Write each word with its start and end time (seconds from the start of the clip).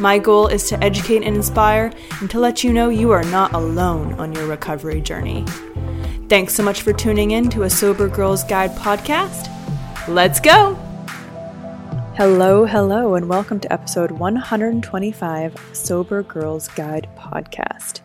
My 0.00 0.18
goal 0.18 0.46
is 0.46 0.66
to 0.70 0.82
educate 0.82 1.24
and 1.24 1.36
inspire 1.36 1.92
and 2.20 2.30
to 2.30 2.40
let 2.40 2.64
you 2.64 2.72
know 2.72 2.88
you 2.88 3.10
are 3.10 3.24
not 3.24 3.52
alone 3.52 4.14
on 4.14 4.32
your 4.32 4.46
recovery 4.46 5.02
journey. 5.02 5.44
Thanks 6.30 6.54
so 6.54 6.62
much 6.62 6.80
for 6.80 6.94
tuning 6.94 7.32
in 7.32 7.50
to 7.50 7.64
a 7.64 7.70
Sober 7.70 8.08
Girls 8.08 8.42
Guide 8.42 8.70
podcast. 8.76 9.48
Let's 10.08 10.40
go! 10.40 10.74
Hello, 12.16 12.64
hello, 12.64 13.14
and 13.14 13.28
welcome 13.28 13.60
to 13.60 13.70
episode 13.70 14.12
125 14.12 15.68
Sober 15.74 16.22
Girls 16.22 16.68
Guide 16.68 17.06
podcast. 17.18 18.00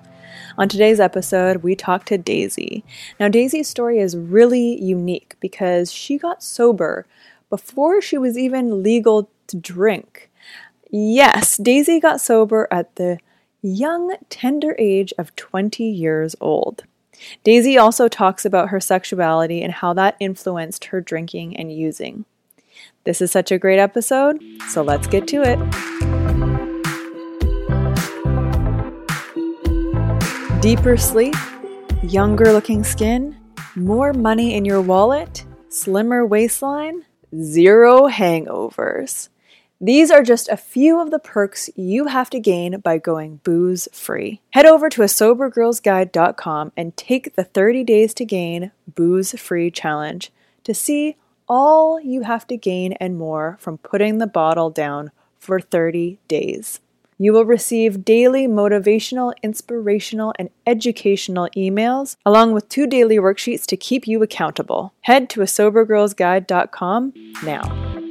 On 0.58 0.68
today's 0.68 1.00
episode, 1.00 1.64
we 1.64 1.78
talk 1.78 2.04
to 2.08 2.18
Daisy. 2.18 2.84
Now, 3.22 3.30
Daisy's 3.30 3.70
story 3.70 4.00
is 4.00 4.18
really 4.18 4.84
unique 4.84 5.38
because 5.40 5.94
she 5.94 6.18
got 6.18 6.44
sober 6.44 7.06
before 7.50 8.02
she 8.02 8.18
was 8.18 8.38
even 8.38 8.84
legal 8.84 9.30
to 9.48 9.56
drink. 9.56 10.25
Yes, 10.98 11.58
Daisy 11.58 12.00
got 12.00 12.22
sober 12.22 12.70
at 12.72 12.96
the 12.96 13.20
young, 13.62 14.16
tender 14.30 14.78
age 14.80 15.12
of 15.18 15.36
20 15.36 15.84
years 15.84 16.38
old. 16.40 16.86
Daisy 17.44 17.78
also 17.78 18.08
talks 18.08 18.46
about 18.46 18.70
her 18.70 18.80
sexuality 18.80 19.62
and 19.62 19.74
how 19.74 19.92
that 19.92 20.16
influenced 20.22 20.86
her 20.86 21.02
drinking 21.02 21.58
and 21.58 21.70
using. 21.70 22.24
This 23.04 23.20
is 23.20 23.30
such 23.30 23.52
a 23.52 23.58
great 23.58 23.78
episode, 23.78 24.42
so 24.70 24.84
let's 24.84 25.06
get 25.06 25.28
to 25.28 25.42
it. 25.44 25.60
Deeper 30.62 30.96
sleep, 30.96 31.36
younger 32.04 32.54
looking 32.54 32.86
skin, 32.86 33.36
more 33.76 34.14
money 34.14 34.56
in 34.56 34.64
your 34.64 34.80
wallet, 34.80 35.44
slimmer 35.68 36.26
waistline, 36.26 37.04
zero 37.36 38.08
hangovers. 38.08 39.28
These 39.82 40.10
are 40.10 40.24
just 40.24 40.48
a 40.48 40.58
few 40.58 41.02
of 41.02 41.12
the 41.12 41.20
perks 41.20 41.70
you 41.76 42.08
have 42.08 42.30
to 42.30 42.40
gain 42.40 42.80
by 42.80 42.98
going 42.98 43.42
booze 43.44 43.90
free. 43.92 44.42
Head 44.52 44.66
over 44.66 44.90
to 44.90 45.02
a 45.02 45.06
sobergirlsguide.com 45.06 46.72
and 46.78 46.96
take 46.96 47.36
the 47.36 47.44
30 47.44 47.84
days 47.84 48.14
to 48.14 48.26
gain 48.26 48.72
booze 48.88 49.38
free 49.38 49.70
challenge 49.70 50.32
to 50.64 50.74
see 50.74 51.18
all 51.48 52.00
you 52.00 52.22
have 52.22 52.48
to 52.48 52.58
gain 52.58 52.94
and 52.94 53.18
more 53.18 53.58
from 53.60 53.78
putting 53.78 54.18
the 54.18 54.28
bottle 54.28 54.70
down 54.70 55.12
for 55.38 55.60
30 55.60 56.20
days. 56.28 56.80
You 57.18 57.32
will 57.32 57.46
receive 57.46 58.04
daily 58.04 58.48
motivational, 58.48 59.34
inspirational, 59.42 60.34
and 60.38 60.50
educational 60.66 61.48
emails, 61.56 62.18
along 62.26 62.54
with 62.54 62.68
two 62.68 62.88
daily 62.88 63.18
worksheets 63.18 63.66
to 63.68 63.78
keep 63.78 64.06
you 64.06 64.22
accountable. 64.22 64.94
Head 65.02 65.30
to 65.30 65.42
a 65.42 65.46
sobergirlsguide.com 65.46 67.14
now. 67.44 68.05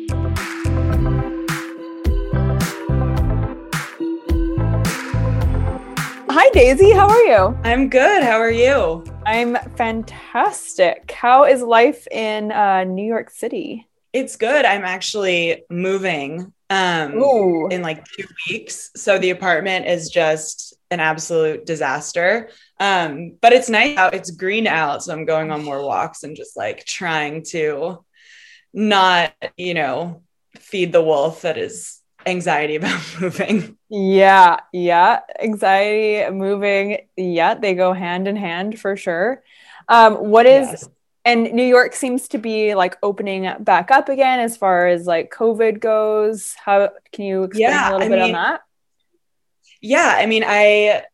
Hi, 6.36 6.50
Daisy. 6.50 6.90
How 6.90 7.08
are 7.08 7.22
you? 7.22 7.56
I'm 7.62 7.88
good. 7.88 8.24
How 8.24 8.40
are 8.40 8.50
you? 8.50 9.04
I'm 9.24 9.54
fantastic. 9.76 11.12
How 11.12 11.44
is 11.44 11.62
life 11.62 12.08
in 12.08 12.50
uh, 12.50 12.82
New 12.82 13.06
York 13.06 13.30
City? 13.30 13.88
It's 14.12 14.34
good. 14.34 14.64
I'm 14.64 14.84
actually 14.84 15.62
moving 15.70 16.52
um, 16.70 17.14
Ooh. 17.14 17.68
in 17.68 17.82
like 17.82 18.04
two 18.06 18.26
weeks. 18.50 18.90
So 18.96 19.16
the 19.16 19.30
apartment 19.30 19.86
is 19.86 20.10
just 20.10 20.74
an 20.90 20.98
absolute 20.98 21.66
disaster. 21.66 22.50
Um, 22.80 23.36
but 23.40 23.52
it's 23.52 23.70
nice 23.70 23.96
out. 23.96 24.14
It's 24.14 24.32
green 24.32 24.66
out. 24.66 25.04
So 25.04 25.12
I'm 25.12 25.26
going 25.26 25.52
on 25.52 25.62
more 25.62 25.84
walks 25.84 26.24
and 26.24 26.34
just 26.36 26.56
like 26.56 26.84
trying 26.84 27.44
to 27.50 28.04
not, 28.72 29.32
you 29.56 29.74
know, 29.74 30.24
feed 30.58 30.90
the 30.90 31.00
wolf 31.00 31.42
that 31.42 31.58
is 31.58 32.00
anxiety 32.26 32.76
about 32.76 33.02
moving. 33.20 33.76
Yeah, 33.88 34.60
yeah. 34.72 35.20
Anxiety, 35.40 36.30
moving, 36.30 36.98
yeah, 37.16 37.54
they 37.54 37.74
go 37.74 37.92
hand 37.92 38.28
in 38.28 38.36
hand 38.36 38.78
for 38.78 38.96
sure. 38.96 39.42
Um, 39.88 40.14
what 40.14 40.46
is 40.46 40.68
yes. 40.68 40.88
and 41.24 41.52
New 41.52 41.64
York 41.64 41.94
seems 41.94 42.28
to 42.28 42.38
be 42.38 42.74
like 42.74 42.96
opening 43.02 43.50
back 43.60 43.90
up 43.90 44.08
again 44.08 44.40
as 44.40 44.56
far 44.56 44.86
as 44.86 45.06
like 45.06 45.30
COVID 45.30 45.80
goes. 45.80 46.54
How 46.54 46.90
can 47.12 47.24
you 47.24 47.44
explain 47.44 47.70
yeah, 47.70 47.90
a 47.90 47.92
little 47.92 48.06
I 48.06 48.08
bit 48.08 48.18
mean, 48.18 48.34
on 48.34 48.42
that? 48.42 48.60
Yeah, 49.80 50.14
I 50.18 50.26
mean, 50.26 50.44
I 50.46 51.04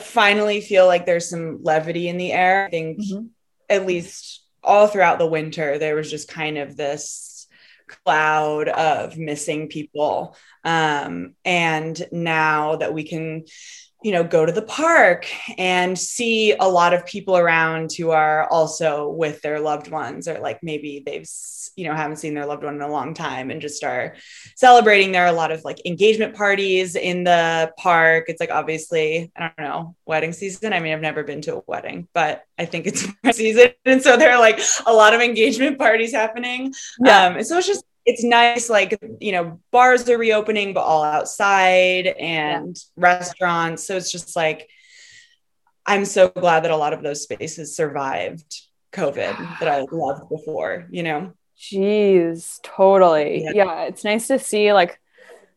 finally 0.00 0.60
feel 0.60 0.86
like 0.86 1.06
there's 1.06 1.28
some 1.28 1.60
levity 1.62 2.08
in 2.08 2.18
the 2.18 2.32
air. 2.32 2.66
I 2.66 2.70
think 2.70 3.00
mm-hmm. 3.00 3.26
at 3.70 3.86
least 3.86 4.42
all 4.62 4.88
throughout 4.88 5.18
the 5.18 5.26
winter, 5.26 5.78
there 5.78 5.94
was 5.94 6.10
just 6.10 6.28
kind 6.28 6.58
of 6.58 6.76
this 6.76 7.35
cloud 7.88 8.68
of 8.68 9.16
missing 9.16 9.68
people. 9.68 10.36
Um, 10.64 11.34
and 11.44 12.00
now 12.12 12.76
that 12.76 12.92
we 12.92 13.04
can, 13.04 13.44
you 14.06 14.12
know, 14.12 14.22
go 14.22 14.46
to 14.46 14.52
the 14.52 14.62
park 14.62 15.26
and 15.58 15.98
see 15.98 16.52
a 16.52 16.68
lot 16.68 16.94
of 16.94 17.04
people 17.04 17.36
around 17.36 17.90
who 17.92 18.12
are 18.12 18.48
also 18.50 19.08
with 19.08 19.42
their 19.42 19.58
loved 19.58 19.90
ones, 19.90 20.28
or 20.28 20.38
like 20.38 20.62
maybe 20.62 21.02
they've, 21.04 21.28
you 21.74 21.88
know, 21.88 21.92
haven't 21.92 22.18
seen 22.18 22.32
their 22.32 22.46
loved 22.46 22.62
one 22.62 22.76
in 22.76 22.82
a 22.82 22.88
long 22.88 23.14
time 23.14 23.50
and 23.50 23.60
just 23.60 23.82
are 23.82 24.14
celebrating. 24.54 25.10
There 25.10 25.24
are 25.24 25.26
a 25.26 25.32
lot 25.32 25.50
of 25.50 25.64
like 25.64 25.84
engagement 25.84 26.36
parties 26.36 26.94
in 26.94 27.24
the 27.24 27.72
park. 27.76 28.26
It's 28.28 28.38
like 28.38 28.52
obviously, 28.52 29.32
I 29.36 29.50
don't 29.56 29.66
know, 29.66 29.96
wedding 30.06 30.32
season. 30.32 30.72
I 30.72 30.78
mean, 30.78 30.92
I've 30.92 31.00
never 31.00 31.24
been 31.24 31.40
to 31.40 31.56
a 31.56 31.62
wedding, 31.66 32.06
but 32.14 32.44
I 32.56 32.64
think 32.64 32.86
it's 32.86 33.08
season. 33.36 33.70
And 33.84 34.00
so 34.00 34.16
there 34.16 34.30
are 34.30 34.38
like 34.38 34.60
a 34.86 34.92
lot 34.92 35.14
of 35.14 35.20
engagement 35.20 35.80
parties 35.80 36.12
happening. 36.12 36.72
Yeah. 37.04 37.24
Um, 37.24 37.38
and 37.38 37.46
so 37.46 37.58
it's 37.58 37.66
just 37.66 37.84
it's 38.06 38.22
nice 38.22 38.70
like 38.70 38.98
you 39.20 39.32
know 39.32 39.60
bars 39.72 40.08
are 40.08 40.16
reopening 40.16 40.72
but 40.72 40.80
all 40.80 41.02
outside 41.02 42.06
and 42.06 42.76
yeah. 42.96 43.02
restaurants. 43.02 43.84
So 43.84 43.96
it's 43.96 44.10
just 44.10 44.36
like 44.36 44.70
i'm 45.84 46.04
so 46.04 46.28
glad 46.28 46.64
that 46.64 46.70
a 46.70 46.76
lot 46.76 46.92
of 46.92 47.02
those 47.02 47.22
spaces 47.22 47.76
survived 47.76 48.62
covid 48.92 49.36
that 49.60 49.68
i 49.68 49.84
loved 49.90 50.28
before 50.28 50.86
you 50.90 51.02
know? 51.02 51.32
Jeez 51.58 52.60
totally. 52.62 53.42
Yeah. 53.44 53.52
yeah 53.54 53.82
it's 53.84 54.04
nice 54.04 54.26
to 54.28 54.38
see 54.38 54.72
like 54.72 55.00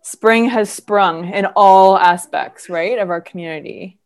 spring 0.02 0.46
has 0.50 0.70
sprung 0.70 1.34
in 1.34 1.46
all 1.58 1.98
aspects 1.98 2.70
right 2.70 2.98
of 2.98 3.10
our 3.10 3.22
community. 3.22 4.00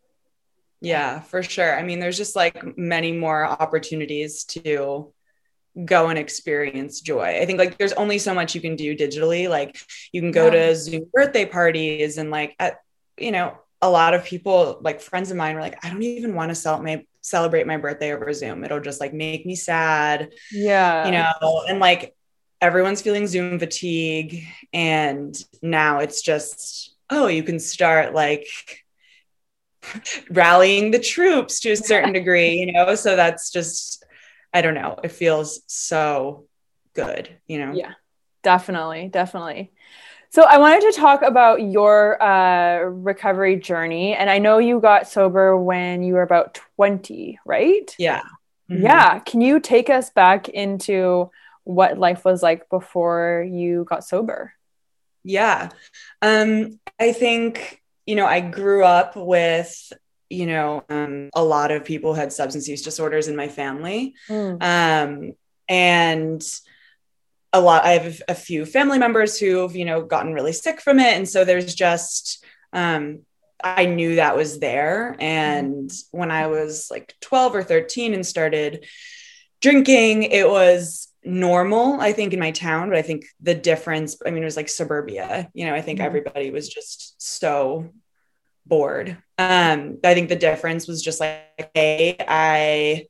Yeah 0.81 1.21
for 1.21 1.43
sure. 1.43 1.77
I 1.77 1.83
mean 1.83 1.99
there's 1.99 2.17
just 2.17 2.35
like 2.35 2.77
many 2.77 3.11
more 3.11 3.45
opportunities 3.45 4.43
to 4.45 5.13
go 5.85 6.09
and 6.09 6.19
experience 6.19 7.01
joy. 7.01 7.39
I 7.41 7.45
think 7.45 7.59
like 7.59 7.77
there's 7.77 7.93
only 7.93 8.19
so 8.19 8.33
much 8.33 8.53
you 8.53 8.61
can 8.61 8.75
do 8.75 8.95
digitally. 8.95 9.49
Like 9.49 9.77
you 10.11 10.21
can 10.21 10.31
go 10.31 10.45
yeah. 10.45 10.67
to 10.67 10.75
Zoom 10.75 11.09
birthday 11.13 11.45
parties 11.45 12.17
and 12.17 12.29
like 12.29 12.55
at, 12.59 12.79
you 13.17 13.31
know, 13.31 13.57
a 13.81 13.89
lot 13.89 14.13
of 14.13 14.23
people, 14.23 14.79
like 14.81 15.01
friends 15.01 15.29
of 15.29 15.37
mine, 15.37 15.55
were 15.55 15.61
like, 15.61 15.83
I 15.83 15.89
don't 15.89 16.03
even 16.03 16.35
want 16.35 16.49
to 16.49 16.55
celebrate 16.55 17.07
celebrate 17.21 17.65
my 17.65 17.77
birthday 17.77 18.13
over 18.13 18.31
Zoom. 18.33 18.63
It'll 18.63 18.79
just 18.79 18.99
like 18.99 19.13
make 19.13 19.45
me 19.45 19.55
sad. 19.55 20.33
Yeah. 20.51 21.05
You 21.05 21.11
know, 21.11 21.63
and 21.67 21.79
like 21.79 22.15
everyone's 22.61 23.01
feeling 23.01 23.27
Zoom 23.27 23.59
fatigue. 23.59 24.45
And 24.73 25.35
now 25.61 25.99
it's 25.99 26.21
just, 26.21 26.93
oh, 27.09 27.27
you 27.27 27.43
can 27.43 27.59
start 27.59 28.13
like 28.13 28.47
rallying 30.29 30.91
the 30.91 30.99
troops 30.99 31.59
to 31.61 31.71
a 31.71 31.77
certain 31.77 32.13
degree, 32.13 32.55
you 32.55 32.71
know? 32.71 32.95
So 32.95 33.15
that's 33.15 33.51
just, 33.51 34.02
I 34.53 34.61
don't 34.61 34.75
know. 34.75 34.99
It 35.03 35.11
feels 35.11 35.61
so 35.67 36.45
good, 36.93 37.29
you 37.47 37.59
know? 37.59 37.73
Yeah, 37.73 37.93
definitely. 38.43 39.07
Definitely. 39.07 39.71
So 40.29 40.43
I 40.43 40.57
wanted 40.57 40.81
to 40.91 40.99
talk 40.99 41.21
about 41.21 41.61
your 41.61 42.21
uh, 42.21 42.79
recovery 42.85 43.55
journey, 43.55 44.15
and 44.15 44.29
I 44.29 44.39
know 44.39 44.57
you 44.57 44.79
got 44.79 45.07
sober 45.07 45.55
when 45.57 46.01
you 46.03 46.15
were 46.15 46.23
about 46.23 46.55
twenty, 46.75 47.39
right? 47.45 47.95
Yeah. 47.99 48.23
Mm-hmm. 48.69 48.83
Yeah. 48.83 49.19
Can 49.19 49.41
you 49.41 49.59
take 49.59 49.89
us 49.89 50.09
back 50.09 50.49
into 50.49 51.29
what 51.65 51.97
life 51.97 52.25
was 52.25 52.41
like 52.41 52.69
before 52.69 53.45
you 53.47 53.85
got 53.87 54.03
sober? 54.03 54.53
Yeah. 55.23 55.69
Um, 56.21 56.79
I 56.99 57.13
think, 57.13 57.81
you 58.05 58.15
know, 58.15 58.25
I 58.25 58.39
grew 58.39 58.83
up 58.83 59.15
with, 59.15 59.93
you 60.33 60.47
know, 60.47 60.83
um, 60.89 61.29
a 61.33 61.43
lot 61.43 61.71
of 61.71 61.85
people 61.85 62.13
had 62.13 62.33
substance 62.33 62.67
use 62.67 62.81
disorders 62.81 63.27
in 63.27 63.35
my 63.35 63.47
family. 63.47 64.15
Mm. 64.27 64.61
Um, 64.61 65.33
and 65.69 66.43
a 67.53 67.61
lot 67.61 67.85
i 67.85 67.91
have 67.91 68.21
a 68.27 68.35
few 68.35 68.65
family 68.65 68.97
members 68.97 69.39
who've 69.39 69.75
you 69.75 69.85
know 69.85 70.01
gotten 70.01 70.33
really 70.33 70.51
sick 70.51 70.81
from 70.81 70.99
it 70.99 71.15
and 71.15 71.29
so 71.29 71.45
there's 71.45 71.73
just 71.75 72.43
um 72.73 73.19
i 73.63 73.85
knew 73.85 74.15
that 74.15 74.35
was 74.35 74.59
there 74.59 75.15
and 75.19 75.91
when 76.11 76.31
i 76.31 76.47
was 76.47 76.87
like 76.91 77.13
12 77.21 77.55
or 77.55 77.63
13 77.63 78.13
and 78.13 78.25
started 78.25 78.85
drinking 79.61 80.23
it 80.23 80.49
was 80.49 81.07
normal 81.23 82.01
i 82.01 82.11
think 82.11 82.33
in 82.33 82.39
my 82.39 82.51
town 82.51 82.89
but 82.89 82.97
i 82.97 83.01
think 83.01 83.25
the 83.39 83.55
difference 83.55 84.17
i 84.25 84.31
mean 84.31 84.43
it 84.43 84.45
was 84.45 84.57
like 84.57 84.67
suburbia 84.67 85.49
you 85.53 85.65
know 85.65 85.73
i 85.73 85.81
think 85.81 85.99
mm-hmm. 85.99 86.07
everybody 86.07 86.49
was 86.49 86.67
just 86.67 87.21
so 87.21 87.89
bored 88.65 89.17
um 89.37 89.97
i 90.03 90.13
think 90.13 90.29
the 90.29 90.35
difference 90.35 90.87
was 90.87 91.01
just 91.01 91.19
like 91.19 91.71
hey 91.73 92.15
i 92.27 93.05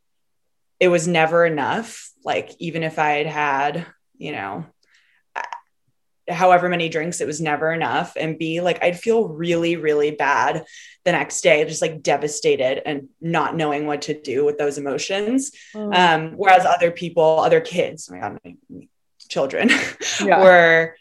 it 0.79 0.88
was 0.88 1.07
never 1.07 1.45
enough 1.45 2.09
like 2.23 2.51
even 2.59 2.83
if 2.83 2.97
i 3.00 3.11
had 3.11 3.27
had 3.27 3.85
you 4.23 4.31
know, 4.31 4.65
however 6.29 6.69
many 6.69 6.88
drinks, 6.88 7.19
it 7.19 7.27
was 7.27 7.41
never 7.41 7.73
enough. 7.73 8.13
And 8.17 8.39
B, 8.39 8.61
like 8.61 8.81
I'd 8.81 8.97
feel 8.97 9.27
really, 9.27 9.75
really 9.75 10.11
bad 10.11 10.63
the 11.03 11.11
next 11.11 11.41
day, 11.41 11.63
just 11.65 11.81
like 11.81 12.01
devastated 12.01 12.81
and 12.88 13.09
not 13.19 13.57
knowing 13.57 13.85
what 13.85 14.03
to 14.03 14.19
do 14.19 14.45
with 14.45 14.57
those 14.57 14.77
emotions. 14.77 15.51
Mm. 15.75 15.95
Um, 15.95 16.31
whereas 16.38 16.65
other 16.65 16.91
people, 16.91 17.41
other 17.41 17.59
kids, 17.59 18.09
oh 18.09 18.15
my 18.15 18.21
God, 18.21 18.39
my 18.44 18.88
children 19.27 19.69
yeah. 20.23 20.41
were 20.41 20.95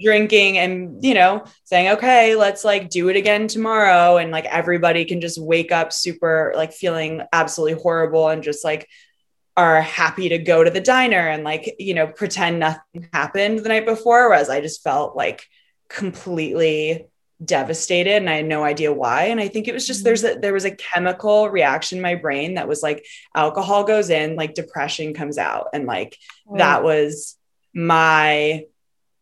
drinking 0.00 0.58
and 0.58 1.04
you 1.04 1.14
know 1.14 1.44
saying 1.62 1.88
okay 1.88 2.34
let's 2.34 2.64
like 2.64 2.90
do 2.90 3.08
it 3.08 3.16
again 3.16 3.46
tomorrow. 3.46 4.16
And 4.16 4.30
like 4.30 4.46
everybody 4.46 5.04
can 5.04 5.20
just 5.20 5.40
wake 5.40 5.72
up 5.72 5.92
super 5.92 6.52
like 6.56 6.72
feeling 6.72 7.22
absolutely 7.32 7.80
horrible 7.80 8.28
and 8.28 8.42
just 8.42 8.64
like 8.64 8.88
are 9.56 9.80
happy 9.80 10.30
to 10.30 10.38
go 10.38 10.64
to 10.64 10.70
the 10.70 10.80
diner 10.80 11.28
and 11.28 11.44
like 11.44 11.76
you 11.78 11.94
know 11.94 12.08
pretend 12.08 12.58
nothing 12.58 13.08
happened 13.12 13.60
the 13.60 13.68
night 13.68 13.86
before. 13.86 14.28
Whereas 14.28 14.50
i 14.50 14.60
just 14.60 14.82
felt 14.82 15.16
like 15.16 15.46
completely 15.88 17.06
devastated 17.44 18.14
and 18.14 18.30
i 18.30 18.36
had 18.36 18.46
no 18.46 18.64
idea 18.64 18.92
why. 18.92 19.26
And 19.26 19.38
i 19.38 19.46
think 19.46 19.68
it 19.68 19.74
was 19.74 19.86
just 19.86 20.00
mm-hmm. 20.00 20.04
there's 20.06 20.24
a 20.24 20.34
there 20.40 20.52
was 20.52 20.64
a 20.64 20.74
chemical 20.74 21.48
reaction 21.50 21.98
in 21.98 22.02
my 22.02 22.16
brain 22.16 22.54
that 22.54 22.66
was 22.66 22.82
like 22.82 23.06
alcohol 23.34 23.84
goes 23.84 24.10
in 24.10 24.34
like 24.34 24.54
depression 24.54 25.14
comes 25.14 25.38
out. 25.38 25.68
And 25.72 25.86
like 25.86 26.18
oh. 26.48 26.56
that 26.56 26.82
was 26.82 27.36
my 27.72 28.64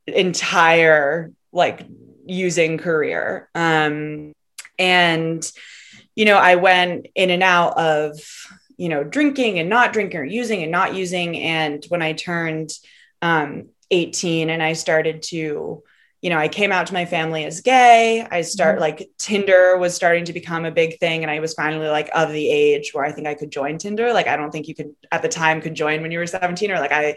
entire 0.07 1.33
like 1.53 1.87
using 2.27 2.79
career 2.79 3.49
um 3.55 4.33
and 4.79 5.53
you 6.15 6.25
know 6.25 6.37
i 6.37 6.55
went 6.57 7.07
in 7.15 7.31
and 7.31 7.43
out 7.43 7.77
of 7.77 8.19
you 8.83 8.89
know, 8.89 9.05
drinking 9.05 9.61
and 9.61 9.69
not 9.69 9.93
drinking 9.93 10.19
or 10.19 10.25
using 10.25 10.63
and 10.63 10.73
not 10.73 10.95
using. 10.95 11.39
And 11.39 11.85
when 11.87 12.03
I 12.03 12.15
turned 12.15 12.73
um, 13.21 13.69
18 13.93 14.51
and 14.51 14.61
I 14.61 14.73
started 14.73 15.23
to, 15.25 15.85
you 16.21 16.31
know, 16.31 16.37
I 16.37 16.49
came 16.49 16.73
out 16.73 16.89
to 16.89 16.93
my 16.93 17.05
family 17.05 17.45
as 17.45 17.61
gay. 17.61 18.27
I 18.29 18.43
start 18.43 18.75
mm-hmm. 18.75 18.81
like 18.81 19.11
Tinder 19.19 19.77
was 19.77 19.95
starting 19.95 20.25
to 20.25 20.33
become 20.33 20.65
a 20.65 20.73
big 20.73 20.99
thing. 20.99 21.23
And 21.23 21.31
I 21.31 21.39
was 21.39 21.55
finally 21.55 21.87
like 21.87 22.11
of 22.13 22.33
the 22.33 22.51
age 22.51 22.91
where 22.93 23.05
I 23.05 23.13
think 23.13 23.29
I 23.29 23.35
could 23.35 23.53
join 23.53 23.79
Tinder. 23.79 24.13
Like, 24.13 24.27
I 24.27 24.37
don't 24.37 24.51
think 24.51 24.67
you 24.67 24.75
could 24.75 24.97
at 25.13 25.23
the 25.23 25.29
time 25.29 25.61
could 25.61 25.75
join 25.75 26.03
when 26.03 26.11
you 26.11 26.19
were 26.19 26.27
17 26.27 26.71
or 26.73 26.81
like 26.81 26.91
I, 26.91 27.17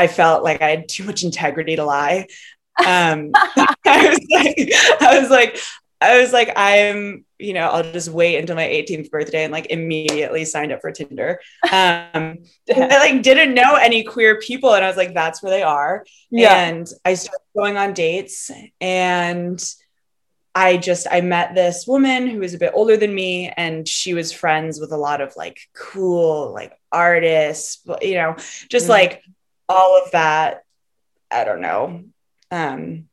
I 0.00 0.06
felt 0.06 0.42
like 0.42 0.62
I 0.62 0.70
had 0.70 0.88
too 0.88 1.04
much 1.04 1.24
integrity 1.24 1.76
to 1.76 1.84
lie. 1.84 2.26
Um, 2.78 3.32
I 3.34 3.68
was 3.84 4.26
like, 4.30 4.72
I 5.02 5.20
was 5.20 5.28
like, 5.28 5.58
I 6.00 6.18
was 6.18 6.32
like, 6.32 6.50
I'm, 6.56 7.26
you 7.38 7.52
know, 7.52 7.68
I'll 7.68 7.92
just 7.92 8.08
wait 8.08 8.38
until 8.38 8.56
my 8.56 8.64
18th 8.64 9.10
birthday 9.10 9.44
and 9.44 9.52
like 9.52 9.66
immediately 9.66 10.46
signed 10.46 10.72
up 10.72 10.80
for 10.80 10.90
Tinder. 10.90 11.38
Um, 11.64 12.38
I 12.74 12.98
like 12.98 13.22
didn't 13.22 13.52
know 13.52 13.74
any 13.74 14.02
queer 14.02 14.40
people, 14.40 14.72
and 14.72 14.82
I 14.82 14.88
was 14.88 14.96
like, 14.96 15.12
that's 15.12 15.42
where 15.42 15.50
they 15.50 15.62
are. 15.62 16.06
Yeah. 16.30 16.54
And 16.54 16.90
I 17.04 17.12
started 17.12 17.44
going 17.54 17.76
on 17.76 17.92
dates, 17.92 18.50
and 18.80 19.62
I 20.54 20.78
just 20.78 21.08
I 21.10 21.20
met 21.20 21.54
this 21.54 21.86
woman 21.86 22.26
who 22.26 22.38
was 22.38 22.54
a 22.54 22.58
bit 22.58 22.72
older 22.74 22.96
than 22.96 23.14
me, 23.14 23.52
and 23.54 23.86
she 23.86 24.14
was 24.14 24.32
friends 24.32 24.80
with 24.80 24.92
a 24.92 24.96
lot 24.96 25.20
of 25.20 25.36
like 25.36 25.60
cool 25.74 26.54
like 26.54 26.72
artists, 26.90 27.86
you 28.00 28.14
know, 28.14 28.36
just 28.70 28.86
mm 28.86 28.88
like 28.88 29.22
all 29.70 30.02
of 30.02 30.10
that. 30.10 30.64
I 31.30 31.44
don't 31.44 31.60
know. 31.60 32.04
Um, 32.50 33.08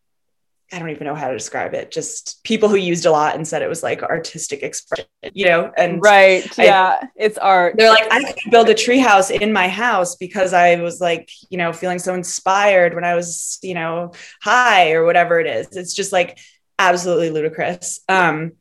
I 0.73 0.79
don't 0.79 0.89
even 0.89 1.05
know 1.05 1.15
how 1.15 1.29
to 1.29 1.33
describe 1.33 1.73
it. 1.73 1.91
Just 1.91 2.43
people 2.43 2.67
who 2.67 2.75
used 2.75 3.05
a 3.05 3.11
lot 3.11 3.35
and 3.35 3.47
said 3.47 3.61
it 3.61 3.69
was 3.69 3.83
like 3.83 4.03
artistic 4.03 4.63
expression, 4.63 5.05
you 5.33 5.45
know? 5.45 5.71
And 5.77 6.01
right. 6.01 6.59
I, 6.59 6.63
yeah. 6.65 7.07
It's 7.15 7.37
art. 7.37 7.75
They're 7.77 7.89
like, 7.89 8.11
I 8.11 8.33
could 8.33 8.51
build 8.51 8.67
a 8.67 8.73
treehouse 8.73 9.31
in 9.31 9.53
my 9.53 9.69
house 9.69 10.15
because 10.15 10.51
I 10.51 10.75
was 10.75 10.99
like, 10.99 11.29
you 11.49 11.57
know, 11.57 11.71
feeling 11.71 11.99
so 11.99 12.13
inspired 12.15 12.95
when 12.95 13.05
I 13.05 13.15
was, 13.15 13.59
you 13.61 13.75
know, 13.75 14.11
high 14.41 14.91
or 14.91 15.05
whatever 15.05 15.39
it 15.39 15.47
is. 15.47 15.77
It's 15.77 15.93
just 15.93 16.11
like 16.11 16.37
absolutely 16.77 17.29
ludicrous. 17.29 18.01
Um, 18.09 18.53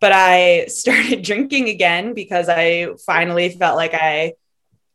but 0.00 0.12
I 0.12 0.66
started 0.68 1.22
drinking 1.22 1.68
again 1.68 2.14
because 2.14 2.48
I 2.48 2.94
finally 3.04 3.50
felt 3.50 3.76
like 3.76 3.92
I 3.92 4.34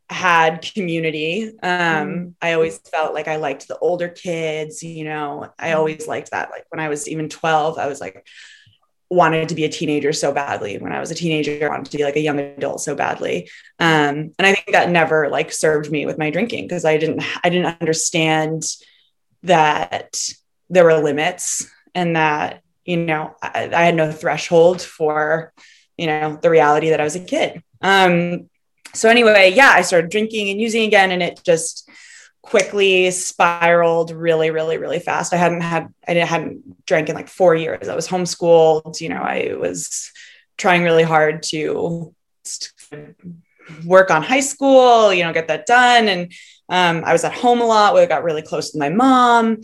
had 0.10 0.62
community. 0.74 1.50
Um, 1.62 2.08
mm. 2.08 2.34
I 2.42 2.54
always 2.54 2.78
felt 2.80 3.14
like 3.14 3.28
I 3.28 3.36
liked 3.36 3.68
the 3.68 3.78
older 3.80 4.08
kids, 4.08 4.82
you 4.82 5.04
know, 5.04 5.52
I 5.60 5.72
mm. 5.72 5.76
always 5.76 6.08
liked 6.08 6.32
that. 6.32 6.50
Like 6.50 6.66
when 6.70 6.80
I 6.80 6.90
was 6.90 7.08
even 7.08 7.30
12, 7.30 7.78
I 7.78 7.88
was 7.88 8.00
like, 8.00 8.26
wanted 9.10 9.50
to 9.50 9.56
be 9.56 9.64
a 9.64 9.70
teenager 9.70 10.12
so 10.12 10.34
badly. 10.34 10.78
When 10.78 10.92
I 10.92 11.00
was 11.00 11.12
a 11.12 11.16
teenager, 11.16 11.66
I 11.66 11.70
wanted 11.70 11.92
to 11.92 11.98
be 11.98 12.04
like 12.04 12.18
a 12.18 12.22
young 12.22 12.40
adult 12.40 12.82
so 12.82 12.94
badly. 12.94 13.50
Um, 13.80 14.34
and 14.38 14.46
I 14.46 14.54
think 14.54 14.72
that 14.72 14.90
never 14.90 15.30
like 15.30 15.52
served 15.52 15.92
me 15.92 16.06
with 16.06 16.18
my 16.18 16.30
drinking 16.30 16.66
because 16.66 16.84
I 16.84 16.98
didn't, 16.98 17.24
I 17.44 17.50
didn't 17.50 17.78
understand 17.82 18.64
that 19.44 20.20
there 20.70 20.84
were 20.84 20.98
limits 21.02 21.70
and 21.96 22.16
that, 22.16 22.64
you 22.84 22.98
know, 22.98 23.36
I, 23.42 23.70
I 23.74 23.86
had 23.86 23.96
no 23.96 24.12
threshold 24.12 24.82
for, 24.82 25.54
you 25.98 26.08
know, 26.08 26.38
the 26.42 26.50
reality 26.50 26.90
that 26.90 27.00
I 27.00 27.06
was 27.06 27.16
a 27.16 27.24
kid. 27.24 27.64
Um, 27.82 28.50
so 28.94 29.10
anyway, 29.10 29.54
yeah, 29.56 29.72
I 29.74 29.82
started 29.82 30.10
drinking 30.10 30.50
and 30.50 30.62
using 30.62 30.84
again, 30.84 31.12
and 31.12 31.22
it 31.22 31.42
just 31.44 31.90
quickly 32.42 33.12
spiraled 33.12 34.12
really, 34.12 34.52
really, 34.52 34.78
really 34.78 35.00
fast. 35.00 35.34
I 35.34 35.38
hadn't 35.38 35.62
had, 35.62 35.94
I 36.08 36.14
hadn't 36.14 36.86
drank 36.86 37.10
in 37.10 37.16
like 37.16 37.28
four 37.28 37.56
years. 37.56 37.90
I 37.90 37.96
was 37.96 38.08
homeschooled. 38.08 39.02
You 39.02 39.10
know, 39.10 39.22
I 39.22 39.56
was 39.60 40.12
trying 40.58 40.84
really 40.84 41.04
hard 41.04 41.44
to 41.44 42.16
work 43.86 44.12
on 44.12 44.24
high 44.24 44.40
school, 44.40 45.14
you 45.14 45.24
know, 45.24 45.34
get 45.34 45.50
that 45.50 45.66
done. 45.66 46.08
And 46.08 46.32
um, 46.70 47.04
I 47.06 47.14
was 47.14 47.24
at 47.24 47.34
home 47.34 47.62
a 47.62 47.66
lot. 47.66 47.94
We 47.94 48.06
got 48.06 48.24
really 48.24 48.42
close 48.42 48.72
to 48.72 48.80
my 48.80 48.90
mom. 48.90 49.62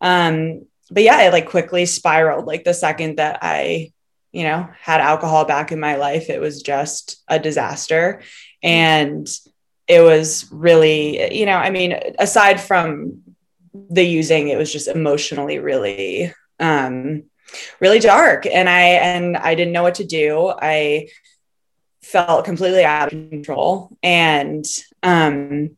Um, 0.00 0.66
but 0.90 1.02
yeah, 1.02 1.22
it 1.22 1.32
like 1.32 1.48
quickly 1.48 1.86
spiraled. 1.86 2.46
Like 2.46 2.64
the 2.64 2.74
second 2.74 3.16
that 3.16 3.38
I, 3.42 3.92
you 4.32 4.42
know, 4.42 4.68
had 4.80 5.00
alcohol 5.00 5.44
back 5.44 5.72
in 5.72 5.80
my 5.80 5.96
life, 5.96 6.28
it 6.28 6.40
was 6.40 6.62
just 6.62 7.22
a 7.28 7.38
disaster. 7.38 8.22
And 8.64 9.28
it 9.86 10.00
was 10.00 10.48
really, 10.50 11.38
you 11.38 11.46
know, 11.46 11.56
I 11.56 11.70
mean, 11.70 11.94
aside 12.18 12.60
from 12.60 13.22
the 13.90 14.02
using, 14.02 14.48
it 14.48 14.56
was 14.56 14.72
just 14.72 14.88
emotionally 14.88 15.58
really, 15.58 16.32
um, 16.58 17.24
really 17.80 17.98
dark. 18.00 18.46
And 18.46 18.68
I, 18.68 18.80
and 18.80 19.36
I 19.36 19.54
didn't 19.54 19.74
know 19.74 19.82
what 19.82 19.96
to 19.96 20.04
do. 20.04 20.48
I 20.48 21.08
felt 22.02 22.44
completely 22.44 22.84
out 22.84 23.12
of 23.12 23.30
control. 23.30 23.96
And, 24.02 24.64
um, 25.02 25.76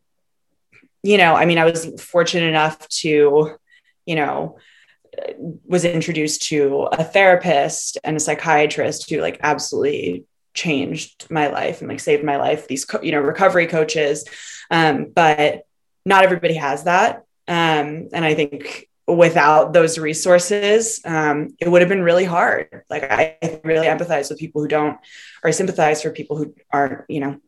you 1.03 1.19
know, 1.19 1.35
I 1.35 1.45
mean, 1.45 1.59
I 1.59 1.65
was 1.65 2.01
fortunate 2.01 2.49
enough 2.49 2.89
to, 2.89 3.57
you 4.07 4.15
know, 4.15 4.59
was 5.65 5.85
introduced 5.85 6.43
to 6.43 6.89
a 6.93 7.03
therapist 7.03 7.99
and 8.05 8.17
a 8.17 8.21
psychiatrist 8.21 9.09
who 9.09 9.21
like 9.21 9.41
absolutely 9.43 10.25
changed 10.57 11.31
my 11.31 11.47
life 11.47 11.81
and 11.81 11.89
like 11.89 12.01
saved 12.01 12.25
my 12.25 12.37
life 12.37 12.67
these 12.67 12.85
co- 12.85 13.03
you 13.03 13.13
know 13.13 13.21
recovery 13.21 13.69
coaches. 13.69 14.25
Um, 14.71 15.13
but 15.15 15.63
not 16.05 16.25
everybody 16.25 16.55
has 16.55 16.85
that. 16.85 17.25
Um, 17.49 18.09
and 18.13 18.25
i 18.25 18.35
think 18.35 18.89
without 19.07 19.73
those 19.73 19.99
resources 19.99 21.01
um, 21.05 21.55
it 21.61 21.69
would 21.69 21.81
have 21.81 21.89
been 21.89 22.03
really 22.03 22.25
hard. 22.25 22.83
Like 22.91 23.05
i 23.05 23.39
really 23.63 23.87
empathize 23.87 24.29
with 24.29 24.39
people 24.39 24.63
who 24.63 24.69
don't 24.69 24.99
or 25.43 25.49
I 25.49 25.51
sympathize 25.53 26.03
for 26.03 26.11
people 26.11 26.37
who 26.37 26.55
aren't 26.73 27.09
you 27.09 27.21
know 27.21 27.41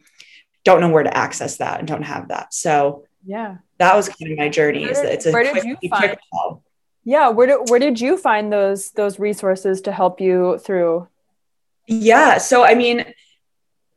don't 0.64 0.80
know 0.80 0.90
where 0.90 1.02
to 1.02 1.16
access 1.16 1.56
that 1.56 1.78
and 1.78 1.88
don't 1.88 2.02
have 2.02 2.28
that. 2.28 2.52
So 2.52 3.06
yeah. 3.24 3.56
that 3.78 3.96
was 3.96 4.08
kind 4.08 4.30
of 4.32 4.38
my 4.38 4.48
journey. 4.48 4.82
Where 4.82 4.90
is 4.90 5.02
that 5.02 5.12
it's 5.12 5.26
a 5.26 5.32
where 5.32 5.42
did 5.42 5.52
quick, 5.52 5.64
you 5.80 5.88
find, 5.88 6.16
yeah 7.04 7.28
where 7.30 7.46
did, 7.46 7.70
where 7.70 7.78
did 7.78 8.00
you 8.00 8.18
find 8.18 8.52
those 8.52 8.90
those 8.90 9.18
resources 9.18 9.80
to 9.82 9.92
help 9.92 10.20
you 10.20 10.58
through 10.58 11.08
yeah 11.88 12.38
so 12.38 12.62
i 12.62 12.74
mean 12.74 13.04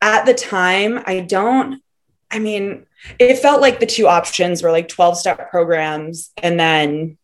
at 0.02 0.26
the 0.26 0.34
time 0.34 1.00
i 1.06 1.20
don't 1.20 1.82
i 2.32 2.40
mean 2.40 2.86
it 3.20 3.38
felt 3.38 3.62
like 3.62 3.80
the 3.80 3.86
two 3.86 4.08
options 4.08 4.64
were 4.64 4.72
like 4.72 4.88
12 4.88 5.18
step 5.18 5.52
programs 5.52 6.32
and 6.42 6.60
then 6.60 7.18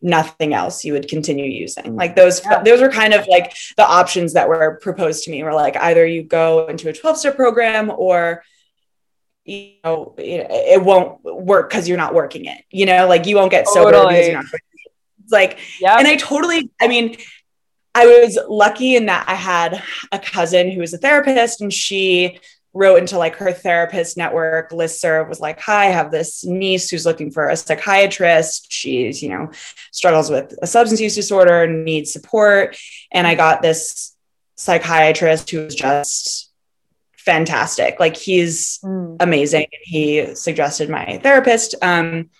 nothing 0.00 0.52
else 0.52 0.84
you 0.84 0.92
would 0.92 1.08
continue 1.08 1.44
using 1.44 1.96
like 1.96 2.14
those 2.14 2.40
yeah. 2.44 2.62
those 2.62 2.80
were 2.80 2.90
kind 2.90 3.14
of 3.14 3.26
like 3.26 3.56
the 3.76 3.86
options 3.86 4.34
that 4.34 4.48
were 4.48 4.78
proposed 4.80 5.24
to 5.24 5.30
me 5.30 5.42
were 5.42 5.54
like 5.54 5.76
either 5.76 6.06
you 6.06 6.22
go 6.22 6.68
into 6.68 6.88
a 6.88 6.92
12 6.92 7.16
step 7.16 7.36
program 7.36 7.90
or 7.90 8.44
you 9.44 9.72
know 9.82 10.14
it 10.18 10.82
won't 10.82 11.22
work 11.24 11.68
because 11.68 11.88
you're 11.88 11.96
not 11.96 12.14
working 12.14 12.44
it 12.44 12.62
you 12.70 12.86
know 12.86 13.08
like 13.08 13.26
you 13.26 13.34
won't 13.34 13.50
get 13.50 13.66
sober 13.66 13.90
totally. 13.90 14.14
because 14.14 14.26
you're 14.28 14.36
not 14.36 14.44
it's 15.24 15.32
like 15.32 15.58
yeah 15.80 15.98
and 15.98 16.06
i 16.06 16.14
totally 16.16 16.70
i 16.80 16.86
mean 16.86 17.16
i 17.98 18.06
was 18.06 18.38
lucky 18.48 18.96
in 18.96 19.06
that 19.06 19.24
i 19.28 19.34
had 19.34 19.82
a 20.12 20.18
cousin 20.18 20.70
who 20.70 20.80
was 20.80 20.94
a 20.94 20.98
therapist 20.98 21.60
and 21.60 21.72
she 21.72 22.38
wrote 22.74 22.96
into 22.96 23.18
like 23.18 23.36
her 23.36 23.52
therapist 23.52 24.16
network 24.16 24.70
listserv 24.70 25.28
was 25.28 25.40
like 25.40 25.58
hi 25.58 25.86
i 25.86 25.90
have 25.90 26.10
this 26.10 26.44
niece 26.44 26.90
who's 26.90 27.06
looking 27.06 27.30
for 27.30 27.48
a 27.48 27.56
psychiatrist. 27.56 28.66
She's 28.70 29.22
you 29.22 29.30
know 29.30 29.50
struggles 29.90 30.30
with 30.30 30.54
a 30.62 30.66
substance 30.66 31.00
use 31.00 31.14
disorder 31.14 31.62
and 31.64 31.84
needs 31.84 32.12
support. 32.12 32.76
And 33.10 33.26
i 33.26 33.34
got 33.34 33.62
this 33.62 34.14
psychiatrist 34.56 35.50
who 35.50 35.64
was 35.64 35.74
just 35.74 36.52
fantastic. 37.16 38.00
Like 38.00 38.16
he's 38.16 38.78
mm. 38.78 39.16
amazing 39.20 39.66
he 39.82 40.34
suggested 40.34 40.88
my 40.90 41.18
therapist. 41.22 41.74
Um, 41.82 42.30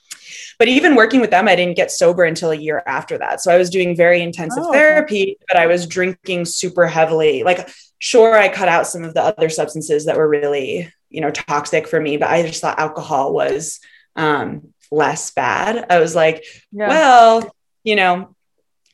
but 0.58 0.68
even 0.68 0.94
working 0.94 1.20
with 1.20 1.30
them 1.30 1.48
i 1.48 1.56
didn't 1.56 1.76
get 1.76 1.90
sober 1.90 2.24
until 2.24 2.50
a 2.50 2.56
year 2.56 2.82
after 2.86 3.18
that 3.18 3.40
so 3.40 3.52
i 3.52 3.58
was 3.58 3.70
doing 3.70 3.96
very 3.96 4.22
intensive 4.22 4.64
oh, 4.66 4.72
therapy 4.72 5.36
but 5.48 5.56
i 5.56 5.66
was 5.66 5.86
drinking 5.86 6.44
super 6.44 6.86
heavily 6.86 7.42
like 7.42 7.68
sure 7.98 8.38
I 8.38 8.48
cut 8.48 8.68
out 8.68 8.86
some 8.86 9.04
of 9.04 9.14
the 9.14 9.22
other 9.22 9.48
substances 9.48 10.06
that 10.06 10.16
were 10.16 10.28
really, 10.28 10.92
you 11.10 11.20
know, 11.20 11.30
toxic 11.30 11.88
for 11.88 12.00
me, 12.00 12.16
but 12.16 12.30
I 12.30 12.42
just 12.42 12.60
thought 12.60 12.78
alcohol 12.78 13.32
was 13.32 13.80
um, 14.16 14.72
less 14.90 15.30
bad. 15.32 15.86
I 15.90 15.98
was 15.98 16.14
like, 16.14 16.44
yeah. 16.72 16.88
well, 16.88 17.50
you 17.84 17.96
know, 17.96 18.34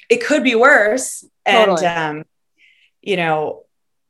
it 0.08 0.24
could 0.24 0.42
be 0.42 0.54
worse. 0.54 1.24
Totally. 1.46 1.86
And, 1.86 2.18
um, 2.18 2.24
you 3.02 3.16
know, 3.16 3.64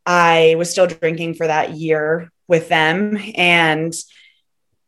I 0.07 0.55
was 0.59 0.71
still 0.71 0.87
drinking 0.87 1.35
for 1.35 1.47
that 1.47 1.73
year 1.73 2.31
with 2.47 2.69
them. 2.69 3.19
And 3.37 3.93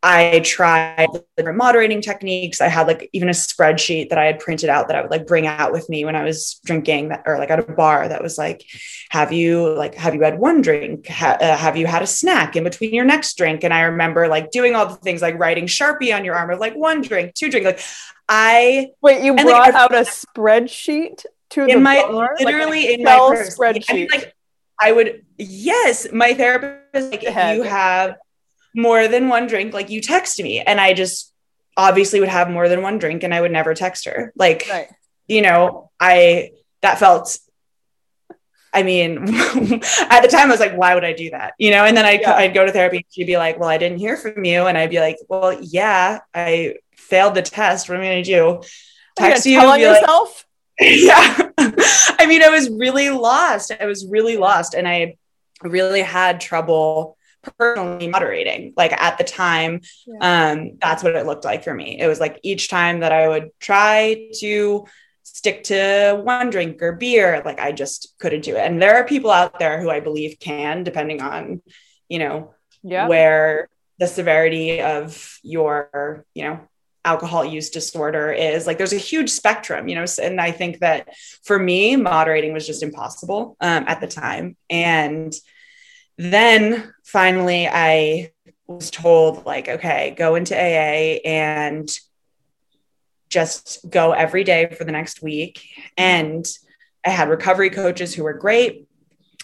I 0.02 0.40
tried 0.44 1.08
different 1.36 1.58
moderating 1.58 2.00
techniques. 2.00 2.60
I 2.60 2.68
had 2.68 2.86
like 2.86 3.08
even 3.12 3.28
a 3.28 3.32
spreadsheet 3.32 4.10
that 4.10 4.18
I 4.18 4.26
had 4.26 4.38
printed 4.38 4.68
out 4.68 4.88
that 4.88 4.96
I 4.96 5.00
would 5.00 5.10
like 5.10 5.26
bring 5.26 5.46
out 5.46 5.72
with 5.72 5.88
me 5.88 6.04
when 6.04 6.14
I 6.14 6.22
was 6.22 6.60
drinking 6.64 7.08
that, 7.08 7.22
or 7.26 7.38
like 7.38 7.50
at 7.50 7.58
a 7.58 7.62
bar 7.62 8.06
that 8.06 8.22
was 8.22 8.38
like, 8.38 8.62
have 9.10 9.32
you 9.32 9.74
like, 9.74 9.94
have 9.94 10.14
you 10.14 10.22
had 10.22 10.38
one 10.38 10.60
drink? 10.60 11.08
Ha- 11.08 11.38
uh, 11.40 11.56
have 11.56 11.76
you 11.76 11.86
had 11.86 12.02
a 12.02 12.06
snack 12.06 12.56
in 12.56 12.64
between 12.64 12.94
your 12.94 13.04
next 13.04 13.36
drink? 13.36 13.64
And 13.64 13.72
I 13.72 13.82
remember 13.82 14.28
like 14.28 14.50
doing 14.50 14.74
all 14.74 14.86
the 14.86 14.96
things 14.96 15.22
like 15.22 15.38
writing 15.38 15.66
Sharpie 15.66 16.14
on 16.14 16.24
your 16.24 16.34
arm 16.34 16.50
of 16.50 16.60
like 16.60 16.74
one 16.74 17.00
drink, 17.00 17.34
two 17.34 17.50
drink. 17.50 17.64
Like 17.66 17.80
I 18.28 18.90
wait, 19.00 19.24
you 19.24 19.34
brought 19.34 19.72
like, 19.72 19.74
out 19.74 19.94
a 19.94 20.00
spreadsheet 20.00 21.24
to 21.50 21.64
in 21.64 21.82
my 21.82 22.02
bar? 22.02 22.36
literally 22.38 22.86
like 22.86 22.98
in 22.98 23.04
my 23.04 23.18
purse. 23.18 23.58
spreadsheet. 23.58 23.84
I 23.88 23.94
mean, 23.94 24.08
like 24.12 24.34
I 24.80 24.92
would 24.92 25.24
yes, 25.38 26.06
my 26.12 26.34
therapist 26.34 27.10
like 27.10 27.24
if 27.24 27.56
you 27.56 27.62
have 27.62 28.16
more 28.76 29.08
than 29.08 29.28
one 29.28 29.46
drink, 29.46 29.72
like 29.72 29.90
you 29.90 30.00
text 30.00 30.40
me. 30.40 30.60
And 30.60 30.80
I 30.80 30.92
just 30.92 31.32
obviously 31.76 32.20
would 32.20 32.28
have 32.28 32.50
more 32.50 32.68
than 32.68 32.82
one 32.82 32.98
drink 32.98 33.22
and 33.22 33.34
I 33.34 33.40
would 33.40 33.50
never 33.50 33.74
text 33.74 34.04
her. 34.04 34.32
Like, 34.36 34.66
right. 34.70 34.88
you 35.26 35.42
know, 35.42 35.90
I, 35.98 36.50
that 36.82 36.98
felt, 36.98 37.38
I 38.72 38.82
mean, 38.82 39.16
at 39.34 40.20
the 40.20 40.28
time 40.30 40.48
I 40.48 40.50
was 40.50 40.60
like, 40.60 40.76
why 40.76 40.94
would 40.94 41.04
I 41.04 41.14
do 41.14 41.30
that? 41.30 41.54
You 41.58 41.70
know, 41.70 41.84
and 41.86 41.96
then 41.96 42.04
I'd, 42.04 42.20
yeah. 42.20 42.34
I'd 42.34 42.54
go 42.54 42.66
to 42.66 42.72
therapy. 42.72 43.06
She'd 43.10 43.26
be 43.26 43.38
like, 43.38 43.58
well, 43.58 43.70
I 43.70 43.78
didn't 43.78 43.98
hear 43.98 44.18
from 44.18 44.44
you. 44.44 44.66
And 44.66 44.76
I'd 44.76 44.90
be 44.90 45.00
like, 45.00 45.16
well, 45.28 45.58
yeah, 45.62 46.20
I 46.34 46.76
failed 46.96 47.34
the 47.34 47.42
test. 47.42 47.88
What 47.88 47.96
am 47.96 48.02
I 48.02 48.06
going 48.06 48.24
to 48.24 48.30
do? 48.30 48.62
Text 49.16 49.46
you. 49.46 49.58
Tell 49.58 49.78
yourself? 49.78 50.46
Like, 50.78 50.90
yeah. 51.00 51.50
I 52.18 52.26
mean, 52.28 52.42
I 52.42 52.50
was 52.50 52.68
really 52.68 53.08
lost. 53.08 53.72
I 53.80 53.86
was 53.86 54.06
really 54.06 54.36
lost. 54.36 54.74
And 54.74 54.86
I 54.86 55.16
really 55.62 56.02
had 56.02 56.42
trouble 56.42 57.15
personally 57.58 58.08
moderating 58.08 58.72
like 58.76 58.92
at 58.92 59.18
the 59.18 59.24
time 59.24 59.80
yeah. 60.06 60.50
um 60.52 60.78
that's 60.80 61.02
what 61.02 61.14
it 61.14 61.26
looked 61.26 61.44
like 61.44 61.64
for 61.64 61.74
me 61.74 61.98
it 62.00 62.06
was 62.06 62.20
like 62.20 62.40
each 62.42 62.68
time 62.68 63.00
that 63.00 63.12
i 63.12 63.28
would 63.28 63.50
try 63.60 64.28
to 64.38 64.84
stick 65.22 65.64
to 65.64 66.20
one 66.24 66.50
drink 66.50 66.80
or 66.82 66.92
beer 66.92 67.42
like 67.44 67.60
i 67.60 67.72
just 67.72 68.14
couldn't 68.18 68.42
do 68.42 68.56
it 68.56 68.60
and 68.60 68.80
there 68.80 68.96
are 68.96 69.04
people 69.04 69.30
out 69.30 69.58
there 69.58 69.80
who 69.80 69.90
i 69.90 70.00
believe 70.00 70.38
can 70.40 70.82
depending 70.82 71.20
on 71.20 71.60
you 72.08 72.18
know 72.18 72.54
yeah. 72.82 73.08
where 73.08 73.68
the 73.98 74.06
severity 74.06 74.80
of 74.80 75.38
your 75.42 76.24
you 76.34 76.44
know 76.44 76.60
alcohol 77.04 77.44
use 77.44 77.70
disorder 77.70 78.32
is 78.32 78.66
like 78.66 78.78
there's 78.78 78.92
a 78.92 78.98
huge 78.98 79.30
spectrum 79.30 79.88
you 79.88 79.94
know 79.94 80.04
and 80.20 80.40
i 80.40 80.50
think 80.50 80.80
that 80.80 81.08
for 81.44 81.58
me 81.58 81.94
moderating 81.94 82.52
was 82.52 82.66
just 82.66 82.82
impossible 82.82 83.56
um, 83.60 83.84
at 83.86 84.00
the 84.00 84.08
time 84.08 84.56
and 84.68 85.32
then 86.16 86.92
finally 87.04 87.68
I 87.68 88.32
was 88.66 88.90
told 88.90 89.46
like, 89.46 89.68
okay, 89.68 90.14
go 90.16 90.34
into 90.34 90.54
AA 90.54 91.20
and 91.24 91.88
just 93.28 93.88
go 93.88 94.12
every 94.12 94.44
day 94.44 94.68
for 94.76 94.84
the 94.84 94.92
next 94.92 95.22
week. 95.22 95.62
And 95.96 96.44
I 97.04 97.10
had 97.10 97.28
recovery 97.28 97.70
coaches 97.70 98.14
who 98.14 98.24
were 98.24 98.34
great. 98.34 98.88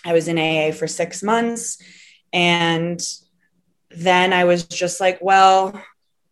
I 0.05 0.13
was 0.13 0.29
in 0.29 0.39
AA 0.39 0.73
for 0.73 0.87
six 0.87 1.23
months. 1.23 1.79
And 2.33 3.01
then 3.91 4.33
I 4.33 4.45
was 4.45 4.65
just 4.65 5.01
like, 5.01 5.19
well, 5.21 5.81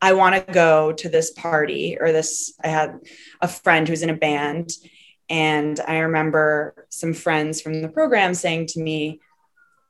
I 0.03 0.15
want 0.15 0.35
to 0.35 0.53
go 0.53 0.93
to 0.93 1.09
this 1.09 1.31
party 1.31 1.99
or 2.01 2.11
this. 2.11 2.55
I 2.65 2.69
had 2.69 3.01
a 3.41 3.49
friend 3.49 3.87
who's 3.87 4.03
in 4.03 4.11
a 4.11 4.17
band. 4.17 4.71
And 5.29 5.79
I 5.87 5.99
remember 5.99 6.87
some 6.89 7.13
friends 7.13 7.61
from 7.61 7.83
the 7.83 7.89
program 7.89 8.35
saying 8.35 8.67
to 8.69 8.81
me, 8.81 9.21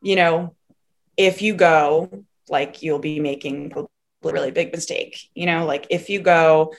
you 0.03 0.17
know, 0.17 0.55
if 1.17 1.43
you 1.43 1.55
go, 1.55 2.25
like 2.49 2.83
you'll 2.83 2.99
be 2.99 3.21
making 3.21 3.73
a 3.77 3.85
really 4.23 4.51
big 4.51 4.73
mistake. 4.73 5.29
You 5.35 5.47
know, 5.47 5.67
like 5.67 5.87
if 5.91 6.09
you 6.09 6.21
go, 6.21 6.75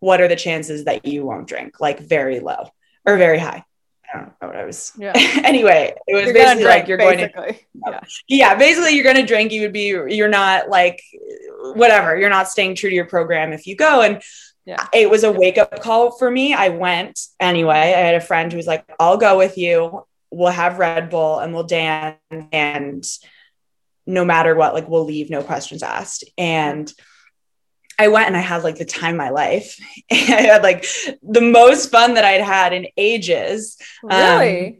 what 0.00 0.20
are 0.20 0.28
the 0.28 0.36
chances 0.36 0.84
that 0.84 1.06
you 1.06 1.24
won't 1.24 1.48
drink? 1.48 1.80
Like 1.80 2.00
very 2.00 2.40
low 2.40 2.68
or 3.06 3.16
very 3.16 3.38
high. 3.38 3.64
I 4.12 4.18
don't 4.18 4.26
know 4.40 4.48
what 4.48 4.56
I 4.56 4.64
was. 4.64 4.92
Yeah. 4.96 5.12
anyway, 5.44 5.94
it 6.06 6.14
was 6.14 6.24
you're 6.26 6.34
basically 6.34 6.62
drink, 6.62 6.78
like 6.78 6.88
you're 6.88 6.98
basically. 6.98 7.42
going 7.42 7.54
to. 7.54 7.60
Yeah. 7.86 8.00
yeah, 8.28 8.54
basically 8.54 8.94
you're 8.94 9.04
going 9.04 9.16
to 9.16 9.26
drink. 9.26 9.52
You 9.52 9.62
would 9.62 9.72
be. 9.72 9.88
You're 9.88 10.28
not 10.28 10.68
like 10.68 11.02
whatever. 11.74 12.16
You're 12.16 12.30
not 12.30 12.48
staying 12.48 12.76
true 12.76 12.90
to 12.90 12.96
your 12.96 13.06
program 13.06 13.52
if 13.52 13.66
you 13.66 13.76
go. 13.76 14.02
And 14.02 14.22
yeah. 14.64 14.86
it 14.92 15.10
was 15.10 15.24
a 15.24 15.32
wake 15.32 15.58
up 15.58 15.80
call 15.82 16.12
for 16.12 16.30
me. 16.30 16.54
I 16.54 16.68
went 16.68 17.20
anyway. 17.40 17.74
I 17.74 17.98
had 17.98 18.14
a 18.14 18.20
friend 18.20 18.52
who 18.52 18.56
was 18.56 18.66
like, 18.66 18.84
"I'll 18.98 19.16
go 19.16 19.36
with 19.36 19.58
you. 19.58 20.06
We'll 20.34 20.50
have 20.50 20.78
Red 20.78 21.10
Bull 21.10 21.38
and 21.38 21.54
we'll 21.54 21.64
dance 21.64 22.18
and." 22.52 23.04
no 24.06 24.24
matter 24.24 24.54
what, 24.54 24.74
like 24.74 24.88
we'll 24.88 25.04
leave, 25.04 25.30
no 25.30 25.42
questions 25.42 25.82
asked. 25.82 26.24
And 26.36 26.92
I 27.98 28.08
went 28.08 28.26
and 28.26 28.36
I 28.36 28.40
had 28.40 28.64
like 28.64 28.76
the 28.76 28.84
time 28.84 29.14
of 29.14 29.18
my 29.18 29.30
life. 29.30 29.78
I 30.10 30.14
had 30.14 30.62
like 30.62 30.84
the 31.22 31.40
most 31.40 31.90
fun 31.90 32.14
that 32.14 32.24
I'd 32.24 32.42
had 32.42 32.72
in 32.72 32.86
ages. 32.96 33.76
Really? 34.02 34.66
Um, 34.66 34.76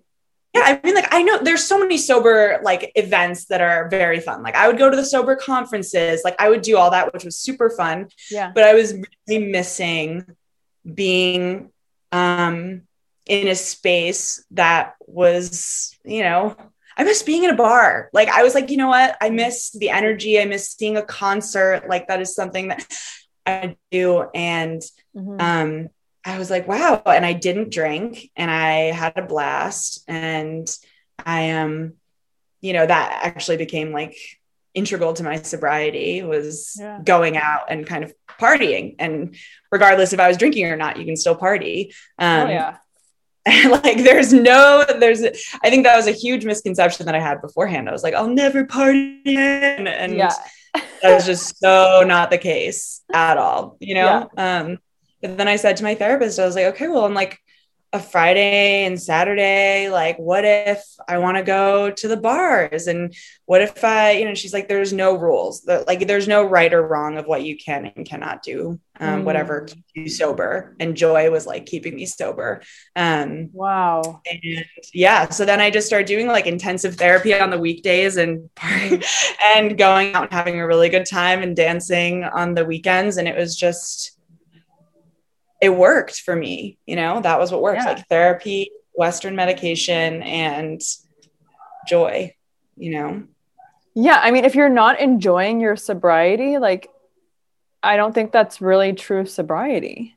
yeah, 0.55 0.63
I 0.67 0.81
mean, 0.85 0.95
like 0.95 1.13
I 1.13 1.23
know 1.23 1.39
there's 1.43 1.65
so 1.65 1.81
many 1.81 1.99
sober 1.99 2.61
like 2.63 2.93
events 2.95 3.47
that 3.47 3.61
are 3.61 3.89
very 3.89 4.21
fun. 4.21 4.43
Like 4.43 4.55
I 4.55 4.69
would 4.69 4.79
go 4.79 4.89
to 4.89 4.97
the 4.97 5.05
sober 5.05 5.35
conferences, 5.35 6.23
like 6.25 6.37
I 6.39 6.49
would 6.49 6.63
do 6.63 6.77
all 6.77 6.93
that, 6.93 7.13
which 7.13 7.25
was 7.25 7.37
super 7.37 7.71
fun. 7.71 8.09
Yeah. 8.31 8.53
But 8.55 8.63
I 8.63 8.75
was 8.75 8.95
really 9.27 9.47
missing 9.47 10.25
being 10.93 11.71
um 12.13 12.83
in 13.27 13.49
a 13.49 13.55
space 13.55 14.45
that 14.51 14.95
was, 15.07 15.97
you 16.05 16.23
know, 16.23 16.57
I 16.97 17.05
miss 17.05 17.23
being 17.23 17.45
in 17.45 17.51
a 17.51 17.57
bar. 17.57 18.11
Like 18.13 18.29
I 18.29 18.43
was 18.43 18.55
like, 18.55 18.71
you 18.71 18.77
know 18.77 18.89
what? 18.89 19.17
I 19.21 19.31
miss 19.31 19.71
the 19.73 19.91
energy. 19.91 20.41
I 20.41 20.45
miss 20.45 20.73
seeing 20.73 20.97
a 20.97 21.03
concert. 21.03 21.89
Like 21.89 22.09
that 22.09 22.21
is 22.21 22.35
something 22.35 22.69
that 22.69 22.87
I 23.47 23.77
do. 23.91 24.27
And 24.35 24.83
mm-hmm. 25.17 25.37
um, 25.41 25.89
I 26.25 26.39
was 26.39 26.51
like, 26.51 26.69
wow. 26.69 27.03
And 27.05 27.27
I 27.27 27.33
didn't 27.33 27.73
drink 27.73 28.31
and 28.37 28.51
I 28.51 28.93
had 28.93 29.17
a 29.17 29.23
blast. 29.23 30.05
And 30.07 30.69
I 31.25 31.41
am, 31.43 31.69
um, 31.69 31.93
you 32.61 32.73
know, 32.73 32.87
that 32.87 33.21
actually 33.25 33.59
became 33.59 33.93
like 33.93 34.17
integral 34.73 35.13
to 35.15 35.23
my 35.23 35.41
sobriety 35.43 36.23
was 36.23 36.77
yeah. 36.79 37.01
going 37.05 37.37
out 37.37 37.71
and 37.71 37.87
kind 37.87 38.05
of 38.05 38.13
partying. 38.41 38.97
And 38.99 39.37
regardless 39.71 40.13
if 40.13 40.21
I 40.21 40.29
was 40.29 40.37
drinking 40.37 40.67
or 40.67 40.77
not, 40.77 40.99
you 40.99 41.05
can 41.05 41.17
still 41.17 41.37
party. 41.37 41.93
Um, 42.19 42.47
oh, 42.47 42.51
yeah. 42.51 42.77
Like 43.85 44.03
there's 44.03 44.33
no 44.33 44.85
there's 44.99 45.23
I 45.63 45.71
think 45.71 45.85
that 45.85 45.97
was 45.97 46.07
a 46.07 46.13
huge 46.13 46.45
misconception 46.45 47.07
that 47.07 47.15
I 47.15 47.21
had 47.21 47.43
beforehand. 47.43 47.89
I 47.89 47.93
was 47.93 48.03
like, 48.03 48.15
I'll 48.15 48.29
never 48.29 48.65
party 48.65 49.21
again. 49.21 49.87
And 49.87 50.17
yeah. 50.17 50.33
that 50.73 51.15
was 51.15 51.27
just 51.27 51.59
so 51.59 52.05
not 52.07 52.31
the 52.31 52.39
case 52.39 53.03
at 53.13 53.37
all, 53.37 53.77
you 53.81 53.95
know? 53.95 54.31
Yeah. 54.37 54.61
Um, 54.61 54.79
but 55.21 55.37
then 55.37 55.49
I 55.49 55.57
said 55.57 55.77
to 55.77 55.85
my 55.85 55.95
therapist, 55.95 56.39
I 56.39 56.47
was 56.47 56.55
like, 56.55 56.67
okay, 56.67 56.89
well, 56.89 57.05
I'm 57.05 57.15
like 57.15 57.39
a 57.95 58.01
Friday 58.01 58.85
and 58.85 59.01
Saturday. 59.01 59.89
Like, 59.89 60.19
what 60.19 60.45
if 60.45 60.85
I 61.09 61.19
want 61.19 61.37
to 61.37 61.45
go 61.45 61.93
to 61.93 62.09
the 62.09 62.17
bars? 62.17 62.89
And 62.89 63.15
what 63.47 63.63
if 63.63 63.85
I, 63.85 64.13
you 64.13 64.25
know, 64.25 64.35
she's 64.35 64.53
like, 64.53 64.67
there's 64.67 64.93
no 64.93 65.17
rules. 65.17 65.65
Like, 65.65 66.09
there's 66.09 66.27
no 66.27 66.43
right 66.43 66.75
or 66.75 66.85
wrong 66.85 67.19
of 67.19 67.27
what 67.27 67.45
you 67.45 67.57
can 67.57 67.93
and 67.95 68.05
cannot 68.05 68.43
do. 68.43 68.81
Um, 68.99 69.23
mm. 69.23 69.25
Whatever 69.25 69.63
keep 69.63 69.85
you 69.95 70.09
sober. 70.09 70.75
And 70.81 70.97
joy 70.97 71.31
was 71.31 71.47
like 71.47 71.67
keeping 71.67 71.95
me 71.95 72.05
sober. 72.05 72.63
Um, 72.97 73.51
wow. 73.53 74.23
And 74.27 74.65
yeah, 74.93 75.29
so 75.29 75.45
then 75.45 75.61
I 75.61 75.71
just 75.71 75.87
started 75.87 76.07
doing 76.07 76.27
like 76.27 76.47
intensive 76.47 76.97
therapy 76.97 77.33
on 77.33 77.51
the 77.51 77.59
weekdays 77.59 78.17
and 78.17 78.51
mm. 78.57 79.05
and 79.57 79.79
going 79.79 80.15
out 80.15 80.25
and 80.25 80.33
having 80.33 80.61
a 80.61 80.67
really 80.67 80.89
good 80.89 81.07
time 81.07 81.45
and 81.45 81.55
dancing 81.55 82.25
on 82.25 82.55
the 82.55 82.65
weekends. 82.65 83.19
And 83.19 83.29
it 83.29 83.37
was 83.37 83.57
just 83.57 84.14
it 85.61 85.71
worked 85.71 86.21
for 86.21 86.35
me. 86.37 86.79
You 86.87 86.97
know, 86.97 87.21
that 87.21 87.39
was 87.39 87.51
what 87.53 87.63
worked 87.63 87.83
yeah. 87.83 87.95
like 87.95 88.09
therapy, 88.09 88.71
Western 88.93 89.37
medication, 89.37 90.23
and 90.23 90.81
joy, 91.87 92.35
you 92.77 92.91
know? 92.91 93.25
Yeah. 93.95 94.21
I 94.23 94.31
mean, 94.31 94.45
if 94.45 94.55
you're 94.55 94.69
not 94.69 95.01
enjoying 95.01 95.61
your 95.61 95.77
sobriety, 95.77 96.59
like, 96.59 96.91
I 97.83 97.97
don't 97.97 98.15
think 98.15 98.33
that's 98.33 98.61
really 98.61 98.93
true 98.93 99.27
sobriety. 99.27 100.17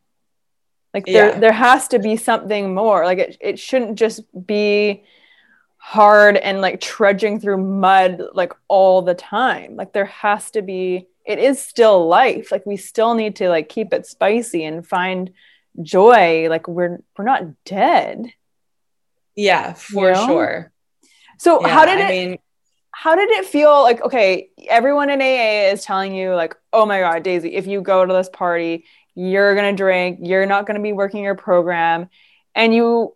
Like 0.93 1.05
there, 1.05 1.29
yeah. 1.29 1.39
there 1.39 1.51
has 1.51 1.89
to 1.89 1.99
be 1.99 2.15
something 2.15 2.73
more. 2.73 3.05
Like 3.05 3.19
it, 3.19 3.37
it 3.39 3.59
shouldn't 3.59 3.99
just 3.99 4.21
be 4.47 5.03
hard 5.77 6.37
and 6.37 6.59
like 6.59 6.81
trudging 6.81 7.39
through 7.39 7.57
mud 7.57 8.21
like 8.33 8.53
all 8.67 9.01
the 9.01 9.13
time. 9.13 9.75
Like 9.75 9.93
there 9.93 10.05
has 10.05 10.51
to 10.51 10.61
be 10.61 11.07
it 11.27 11.39
is 11.39 11.61
still 11.61 12.07
life. 12.07 12.51
Like 12.51 12.65
we 12.65 12.77
still 12.77 13.13
need 13.13 13.35
to 13.35 13.49
like 13.49 13.67
keep 13.67 13.93
it 13.93 14.07
spicy 14.07 14.63
and 14.63 14.87
find 14.87 15.31
joy. 15.81 16.47
Like 16.49 16.67
we're 16.67 16.99
we're 17.17 17.25
not 17.25 17.43
dead. 17.65 18.33
Yeah 19.35 19.73
for 19.73 20.07
you 20.07 20.13
know? 20.13 20.25
sure. 20.25 20.71
So 21.37 21.61
yeah, 21.61 21.67
how 21.67 21.85
did 21.85 21.99
it 21.99 22.05
I 22.05 22.09
mean 22.09 22.39
how 22.91 23.15
did 23.15 23.29
it 23.29 23.45
feel 23.45 23.83
like 23.83 24.01
okay 24.01 24.49
everyone 24.67 25.11
in 25.11 25.21
aa 25.21 25.71
is 25.71 25.83
telling 25.83 26.15
you 26.15 26.33
like 26.33 26.55
oh 26.73 26.85
my 26.85 27.01
god 27.01 27.21
daisy 27.21 27.53
if 27.53 27.67
you 27.67 27.81
go 27.81 28.03
to 28.03 28.11
this 28.11 28.29
party 28.29 28.85
you're 29.13 29.53
going 29.53 29.71
to 29.71 29.77
drink 29.77 30.17
you're 30.23 30.47
not 30.47 30.65
going 30.65 30.77
to 30.77 30.81
be 30.81 30.93
working 30.93 31.23
your 31.23 31.35
program 31.35 32.09
and 32.55 32.73
you 32.73 33.15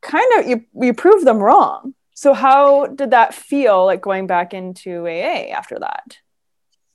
kind 0.00 0.38
of 0.38 0.48
you 0.48 0.64
you 0.80 0.94
prove 0.94 1.24
them 1.24 1.38
wrong. 1.38 1.94
So 2.14 2.34
how 2.34 2.86
did 2.86 3.10
that 3.10 3.34
feel 3.34 3.84
like 3.84 4.00
going 4.00 4.26
back 4.28 4.54
into 4.54 5.06
aa 5.06 5.52
after 5.52 5.78
that 5.80 6.18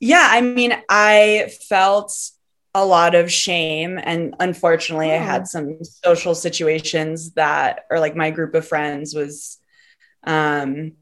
yeah, 0.00 0.28
I 0.30 0.40
mean, 0.40 0.74
I 0.88 1.52
felt 1.68 2.12
a 2.74 2.84
lot 2.84 3.14
of 3.14 3.30
shame. 3.30 4.00
And 4.02 4.34
unfortunately, 4.40 5.10
oh. 5.12 5.14
I 5.14 5.18
had 5.18 5.46
some 5.46 5.78
social 5.84 6.34
situations 6.34 7.32
that, 7.32 7.84
or 7.90 8.00
like 8.00 8.16
my 8.16 8.30
group 8.30 8.54
of 8.54 8.66
friends 8.66 9.14
was 9.14 9.58
um, 10.24 10.92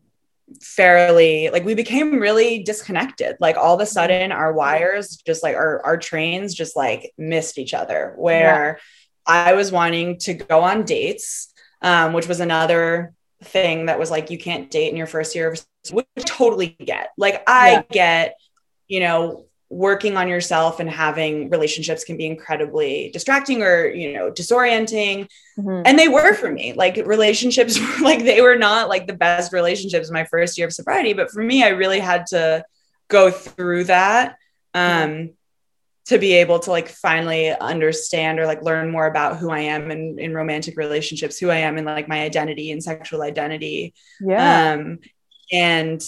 fairly, 0.61 1.49
like 1.51 1.65
we 1.65 1.75
became 1.75 2.19
really 2.21 2.63
disconnected. 2.63 3.37
Like 3.41 3.57
all 3.57 3.75
of 3.75 3.81
a 3.81 3.87
sudden, 3.87 4.33
our 4.33 4.53
wires 4.53 5.17
just 5.17 5.43
like 5.43 5.57
our, 5.57 5.83
our 5.85 5.97
trains 5.97 6.55
just 6.55 6.77
like 6.77 7.13
missed 7.17 7.59
each 7.59 7.73
other, 7.73 8.15
where 8.17 8.79
yeah. 9.27 9.45
I 9.49 9.55
was 9.55 9.73
wanting 9.73 10.19
to 10.19 10.35
go 10.35 10.61
on 10.61 10.85
dates, 10.85 11.55
um, 11.81 12.13
which 12.13 12.29
was 12.29 12.41
another 12.41 13.15
thing 13.43 13.87
that 13.87 13.99
was 13.99 14.11
like, 14.11 14.31
you 14.31 14.39
can't 14.39 14.71
date 14.71 14.91
in 14.91 14.97
your 14.97 15.07
first 15.07 15.35
year 15.35 15.53
of 15.53 15.65
which 15.91 16.07
I 16.17 16.21
totally 16.21 16.77
get. 16.85 17.11
Like 17.17 17.43
I 17.47 17.73
yeah. 17.73 17.83
get 17.91 18.35
you 18.93 19.01
know, 19.01 19.47
working 19.71 20.19
on 20.19 20.29
yourself 20.29 20.81
and 20.81 20.91
having 20.91 21.49
relationships 21.49 22.05
can 22.05 22.19
be 22.19 22.27
incredibly 22.27 23.09
distracting 23.11 23.63
or 23.63 23.87
you 23.87 24.13
know 24.13 24.31
disorienting 24.31 25.27
mm-hmm. 25.59 25.81
and 25.87 25.99
they 25.99 26.09
were 26.09 26.35
for 26.35 26.53
me 26.53 26.75
like 26.75 26.97
relationships 27.07 27.81
were 27.81 28.05
like 28.05 28.23
they 28.23 28.43
were 28.43 28.55
not 28.55 28.91
like 28.91 29.07
the 29.07 29.15
best 29.15 29.51
relationships 29.51 30.11
my 30.11 30.25
first 30.25 30.59
year 30.59 30.67
of 30.67 30.75
sobriety 30.75 31.15
but 31.15 31.31
for 31.31 31.43
me 31.43 31.65
i 31.65 31.69
really 31.69 32.01
had 32.01 32.27
to 32.27 32.63
go 33.09 33.31
through 33.31 33.83
that 33.85 34.37
um 34.75 34.83
mm-hmm. 34.83 35.33
to 36.05 36.19
be 36.19 36.35
able 36.35 36.59
to 36.59 36.71
like 36.71 36.89
finally 36.89 37.49
understand 37.49 38.39
or 38.39 38.45
like 38.45 38.63
learn 38.63 38.91
more 38.91 39.07
about 39.07 39.39
who 39.39 39.51
i 39.51 39.61
am 39.61 39.91
in, 39.91 40.19
in 40.19 40.35
romantic 40.35 40.77
relationships 40.77 41.39
who 41.39 41.49
i 41.49 41.57
am 41.57 41.79
in 41.79 41.87
like 41.87 42.09
my 42.09 42.21
identity 42.21 42.71
and 42.73 42.85
sexual 42.85 43.23
identity 43.23 43.95
yeah 44.21 44.75
um 44.75 44.99
and 45.51 46.03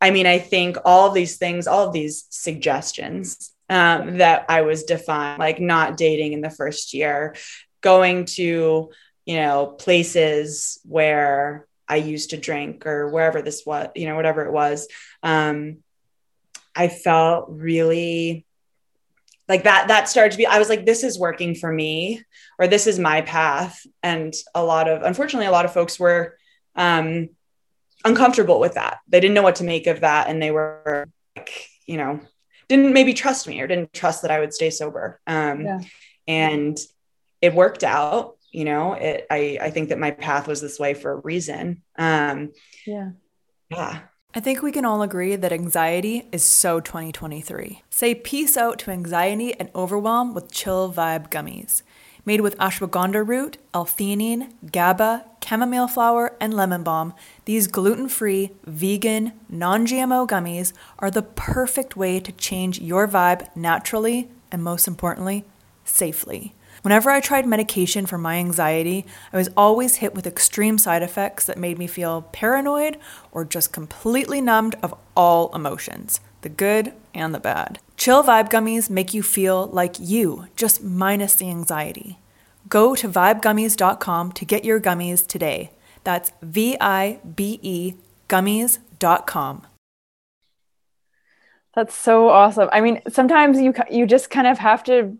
I 0.00 0.10
mean, 0.10 0.26
I 0.26 0.38
think 0.38 0.78
all 0.84 1.08
of 1.08 1.14
these 1.14 1.36
things, 1.36 1.66
all 1.66 1.86
of 1.86 1.92
these 1.92 2.24
suggestions 2.30 3.52
um, 3.68 4.18
that 4.18 4.46
I 4.48 4.62
was 4.62 4.84
defined, 4.84 5.38
like 5.38 5.60
not 5.60 5.96
dating 5.96 6.32
in 6.32 6.40
the 6.40 6.50
first 6.50 6.94
year, 6.94 7.36
going 7.80 8.24
to, 8.26 8.90
you 9.26 9.36
know, 9.36 9.66
places 9.66 10.80
where 10.84 11.66
I 11.86 11.96
used 11.96 12.30
to 12.30 12.36
drink 12.36 12.86
or 12.86 13.08
wherever 13.08 13.42
this 13.42 13.64
was, 13.66 13.88
you 13.94 14.06
know, 14.06 14.16
whatever 14.16 14.44
it 14.44 14.52
was. 14.52 14.88
Um, 15.22 15.78
I 16.74 16.88
felt 16.88 17.46
really 17.50 18.46
like 19.50 19.64
that 19.64 19.88
that 19.88 20.08
started 20.08 20.30
to 20.30 20.38
be 20.38 20.46
i 20.46 20.60
was 20.60 20.68
like 20.68 20.86
this 20.86 21.02
is 21.02 21.18
working 21.18 21.56
for 21.56 21.70
me 21.70 22.22
or 22.58 22.68
this 22.68 22.86
is 22.86 23.00
my 23.00 23.20
path 23.20 23.84
and 24.00 24.32
a 24.54 24.62
lot 24.62 24.88
of 24.88 25.02
unfortunately 25.02 25.46
a 25.46 25.50
lot 25.50 25.64
of 25.64 25.72
folks 25.72 25.98
were 25.98 26.36
um 26.76 27.28
uncomfortable 28.04 28.60
with 28.60 28.74
that. 28.74 28.98
They 29.08 29.20
didn't 29.20 29.34
know 29.34 29.42
what 29.42 29.56
to 29.56 29.64
make 29.64 29.86
of 29.86 30.00
that. 30.00 30.28
And 30.28 30.42
they 30.42 30.50
were 30.50 31.08
like, 31.36 31.68
you 31.86 31.96
know, 31.96 32.20
didn't 32.68 32.92
maybe 32.92 33.14
trust 33.14 33.48
me 33.48 33.60
or 33.60 33.66
didn't 33.66 33.92
trust 33.92 34.22
that 34.22 34.30
I 34.30 34.40
would 34.40 34.54
stay 34.54 34.70
sober. 34.70 35.20
Um, 35.26 35.64
yeah. 35.64 35.80
And 36.28 36.78
it 37.40 37.54
worked 37.54 37.82
out, 37.82 38.36
you 38.52 38.64
know, 38.64 38.94
it, 38.94 39.26
I, 39.30 39.58
I 39.60 39.70
think 39.70 39.88
that 39.88 39.98
my 39.98 40.10
path 40.10 40.46
was 40.46 40.60
this 40.60 40.78
way 40.78 40.94
for 40.94 41.12
a 41.12 41.16
reason. 41.16 41.82
Um, 41.98 42.52
yeah. 42.86 43.10
Yeah. 43.70 44.00
I 44.32 44.38
think 44.38 44.62
we 44.62 44.70
can 44.70 44.84
all 44.84 45.02
agree 45.02 45.34
that 45.34 45.52
anxiety 45.52 46.28
is 46.30 46.44
so 46.44 46.78
2023. 46.78 47.82
Say 47.90 48.14
peace 48.14 48.56
out 48.56 48.78
to 48.80 48.92
anxiety 48.92 49.52
and 49.58 49.70
overwhelm 49.74 50.34
with 50.34 50.52
chill 50.52 50.92
vibe 50.92 51.30
gummies. 51.30 51.82
Made 52.30 52.42
with 52.42 52.56
ashwagandha 52.58 53.26
root, 53.26 53.58
L-theanine, 53.74 54.52
GABA, 54.70 55.24
chamomile 55.44 55.88
flower, 55.88 56.36
and 56.40 56.54
lemon 56.54 56.84
balm, 56.84 57.12
these 57.44 57.66
gluten 57.66 58.08
free, 58.08 58.52
vegan, 58.64 59.32
non 59.48 59.84
GMO 59.84 60.28
gummies 60.28 60.72
are 61.00 61.10
the 61.10 61.22
perfect 61.22 61.96
way 61.96 62.20
to 62.20 62.30
change 62.30 62.78
your 62.80 63.08
vibe 63.08 63.48
naturally 63.56 64.28
and, 64.52 64.62
most 64.62 64.86
importantly, 64.86 65.44
safely. 65.84 66.54
Whenever 66.82 67.10
I 67.10 67.18
tried 67.18 67.48
medication 67.48 68.06
for 68.06 68.16
my 68.16 68.36
anxiety, 68.36 69.06
I 69.32 69.36
was 69.36 69.50
always 69.56 69.96
hit 69.96 70.14
with 70.14 70.24
extreme 70.24 70.78
side 70.78 71.02
effects 71.02 71.46
that 71.46 71.58
made 71.58 71.78
me 71.78 71.88
feel 71.88 72.28
paranoid 72.30 72.96
or 73.32 73.44
just 73.44 73.72
completely 73.72 74.40
numbed 74.40 74.76
of 74.84 74.94
all 75.16 75.52
emotions 75.52 76.20
the 76.42 76.48
good 76.48 76.92
and 77.12 77.34
the 77.34 77.40
bad. 77.40 77.80
Chill 78.00 78.22
Vibe 78.24 78.48
Gummies 78.48 78.88
make 78.88 79.12
you 79.12 79.22
feel 79.22 79.66
like 79.66 79.96
you, 80.00 80.46
just 80.56 80.82
minus 80.82 81.34
the 81.34 81.50
anxiety. 81.50 82.18
Go 82.66 82.94
to 82.94 83.06
vibegummies.com 83.06 84.32
to 84.32 84.44
get 84.46 84.64
your 84.64 84.80
gummies 84.80 85.26
today. 85.26 85.72
That's 86.02 86.32
V 86.40 86.78
I 86.80 87.20
B 87.36 87.60
E 87.60 87.92
gummies.com. 88.26 89.66
That's 91.74 91.94
so 91.94 92.30
awesome. 92.30 92.70
I 92.72 92.80
mean, 92.80 93.02
sometimes 93.06 93.60
you 93.60 93.74
you 93.90 94.06
just 94.06 94.30
kind 94.30 94.46
of 94.46 94.56
have 94.56 94.82
to 94.84 95.18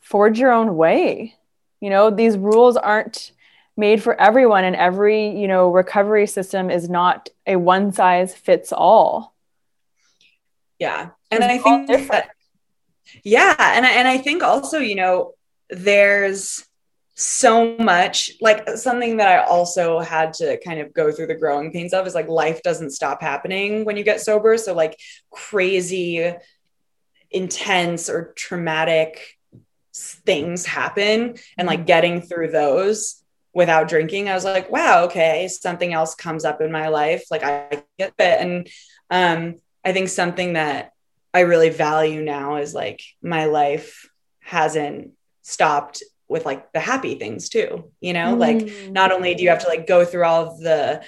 forge 0.00 0.38
your 0.38 0.52
own 0.52 0.76
way. 0.76 1.34
You 1.80 1.90
know, 1.90 2.10
these 2.10 2.38
rules 2.38 2.76
aren't 2.76 3.32
made 3.76 4.00
for 4.00 4.14
everyone 4.20 4.62
and 4.62 4.76
every, 4.76 5.30
you 5.30 5.48
know, 5.48 5.68
recovery 5.68 6.28
system 6.28 6.70
is 6.70 6.88
not 6.88 7.28
a 7.44 7.56
one 7.56 7.90
size 7.90 8.36
fits 8.36 8.72
all. 8.72 9.34
Yeah. 10.78 11.10
And 11.30 11.44
it's 11.44 11.52
I 11.52 11.58
think 11.58 12.08
that 12.08 12.30
yeah, 13.24 13.56
and 13.58 13.86
and 13.86 14.06
I 14.06 14.18
think 14.18 14.42
also, 14.42 14.78
you 14.78 14.94
know, 14.94 15.34
there's 15.70 16.64
so 17.14 17.76
much 17.78 18.30
like 18.40 18.68
something 18.76 19.16
that 19.16 19.28
I 19.28 19.44
also 19.44 19.98
had 19.98 20.34
to 20.34 20.58
kind 20.60 20.80
of 20.80 20.92
go 20.92 21.10
through 21.10 21.26
the 21.26 21.34
growing 21.34 21.72
pains 21.72 21.92
of 21.92 22.06
is 22.06 22.14
like 22.14 22.28
life 22.28 22.62
doesn't 22.62 22.90
stop 22.90 23.20
happening 23.20 23.84
when 23.84 23.96
you 23.96 24.04
get 24.04 24.20
sober. 24.20 24.56
So, 24.56 24.74
like 24.74 24.98
crazy, 25.30 26.32
intense, 27.30 28.08
or 28.08 28.32
traumatic 28.36 29.38
things 29.94 30.64
happen 30.64 31.34
and 31.56 31.66
like 31.66 31.86
getting 31.86 32.20
through 32.20 32.52
those 32.52 33.22
without 33.52 33.88
drinking, 33.88 34.28
I 34.28 34.34
was 34.34 34.44
like, 34.44 34.70
wow, 34.70 35.04
okay, 35.04 35.48
something 35.48 35.92
else 35.92 36.14
comes 36.14 36.44
up 36.44 36.60
in 36.60 36.70
my 36.70 36.88
life. 36.88 37.24
Like 37.30 37.42
I 37.42 37.82
get 37.98 38.12
it. 38.18 38.40
And 38.40 38.68
um, 39.10 39.56
I 39.84 39.92
think 39.92 40.08
something 40.08 40.54
that 40.54 40.92
I 41.32 41.40
really 41.40 41.70
value 41.70 42.22
now 42.22 42.56
is 42.56 42.74
like 42.74 43.02
my 43.22 43.46
life 43.46 44.08
hasn't 44.40 45.12
stopped 45.42 46.02
with 46.28 46.44
like 46.44 46.72
the 46.72 46.80
happy 46.80 47.14
things 47.14 47.48
too, 47.48 47.90
you 48.00 48.12
know, 48.12 48.34
mm. 48.34 48.38
like 48.38 48.90
not 48.90 49.12
only 49.12 49.34
do 49.34 49.42
you 49.42 49.48
have 49.48 49.60
to 49.60 49.68
like 49.68 49.86
go 49.86 50.04
through 50.04 50.24
all 50.24 50.46
of 50.46 50.60
the 50.60 51.02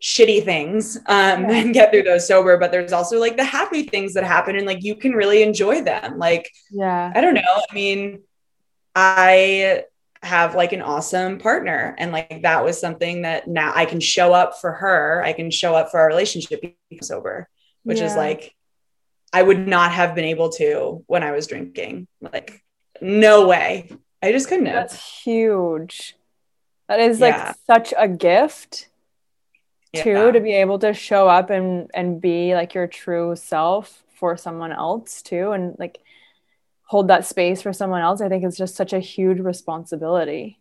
shitty 0.00 0.44
things 0.44 0.96
um 1.06 1.42
yeah. 1.42 1.50
and 1.50 1.74
get 1.74 1.90
through 1.90 2.04
those 2.04 2.28
sober 2.28 2.56
but 2.56 2.70
there's 2.70 2.92
also 2.92 3.18
like 3.18 3.36
the 3.36 3.42
happy 3.42 3.82
things 3.82 4.14
that 4.14 4.22
happen 4.22 4.54
and 4.54 4.64
like 4.64 4.84
you 4.84 4.94
can 4.94 5.12
really 5.12 5.42
enjoy 5.42 5.82
them. 5.82 6.18
Like 6.18 6.50
yeah. 6.70 7.12
I 7.14 7.20
don't 7.20 7.34
know. 7.34 7.62
I 7.70 7.74
mean 7.74 8.22
i 8.94 9.84
have 10.22 10.56
like 10.56 10.72
an 10.72 10.82
awesome 10.82 11.38
partner 11.38 11.94
and 11.98 12.10
like 12.10 12.42
that 12.42 12.64
was 12.64 12.80
something 12.80 13.22
that 13.22 13.46
now 13.46 13.72
i 13.76 13.84
can 13.84 14.00
show 14.00 14.32
up 14.32 14.60
for 14.60 14.72
her. 14.72 15.22
I 15.24 15.32
can 15.32 15.50
show 15.50 15.74
up 15.74 15.90
for 15.90 16.00
our 16.00 16.08
relationship 16.08 16.60
being 16.60 17.02
sober 17.02 17.48
which 17.82 17.98
yeah. 17.98 18.06
is 18.06 18.16
like 18.16 18.54
i 19.32 19.42
would 19.42 19.66
not 19.66 19.92
have 19.92 20.14
been 20.14 20.24
able 20.24 20.50
to 20.50 21.02
when 21.06 21.22
i 21.22 21.32
was 21.32 21.46
drinking 21.46 22.06
like 22.20 22.62
no 23.00 23.46
way 23.46 23.90
i 24.22 24.32
just 24.32 24.48
couldn't 24.48 24.66
have. 24.66 24.74
that's 24.74 25.22
huge 25.22 26.16
that 26.88 27.00
is 27.00 27.20
like 27.20 27.34
yeah. 27.34 27.52
such 27.66 27.92
a 27.96 28.08
gift 28.08 28.88
too 29.94 30.10
yeah. 30.10 30.30
to 30.30 30.40
be 30.40 30.52
able 30.52 30.78
to 30.78 30.92
show 30.92 31.28
up 31.28 31.50
and 31.50 31.90
and 31.94 32.20
be 32.20 32.54
like 32.54 32.74
your 32.74 32.86
true 32.86 33.34
self 33.36 34.02
for 34.14 34.36
someone 34.36 34.72
else 34.72 35.22
too 35.22 35.52
and 35.52 35.76
like 35.78 35.98
hold 36.82 37.08
that 37.08 37.24
space 37.24 37.62
for 37.62 37.72
someone 37.72 38.02
else 38.02 38.20
i 38.20 38.28
think 38.28 38.44
it's 38.44 38.56
just 38.56 38.74
such 38.74 38.92
a 38.92 38.98
huge 38.98 39.38
responsibility 39.38 40.58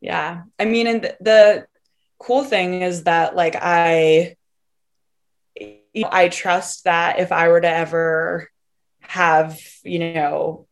yeah 0.00 0.42
i 0.58 0.64
mean 0.64 0.86
and 0.86 1.02
the, 1.02 1.16
the 1.20 1.66
cool 2.18 2.44
thing 2.44 2.82
is 2.82 3.04
that 3.04 3.36
like 3.36 3.56
i 3.60 4.35
you 5.96 6.02
know, 6.02 6.08
i 6.12 6.28
trust 6.28 6.84
that 6.84 7.18
if 7.18 7.32
i 7.32 7.48
were 7.48 7.60
to 7.60 7.68
ever 7.68 8.48
have 9.00 9.60
you 9.82 9.98
know 9.98 10.66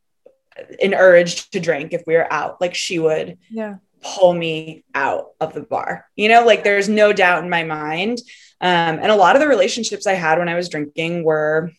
an 0.81 0.95
urge 0.95 1.51
to 1.51 1.59
drink 1.59 1.93
if 1.93 2.03
we 2.07 2.15
were 2.15 2.33
out 2.33 2.61
like 2.61 2.75
she 2.75 2.99
would 2.99 3.39
yeah 3.51 3.77
pull 4.05 4.35
me 4.35 4.85
out 4.95 5.31
of 5.41 5.55
the 5.55 5.63
bar. 5.63 6.07
You 6.15 6.29
know, 6.29 6.45
like 6.45 6.63
there's 6.63 6.89
no 6.89 7.13
doubt 7.13 7.43
in 7.43 7.51
my 7.51 7.65
mind. 7.65 8.19
Um, 8.61 8.99
and 8.99 9.11
a 9.11 9.17
lot 9.17 9.35
of 9.35 9.41
the 9.41 9.49
relationships 9.49 10.07
I 10.07 10.13
had 10.13 10.39
when 10.39 10.49
I 10.49 10.55
was 10.55 10.69
drinking 10.69 11.25
were, 11.25 11.71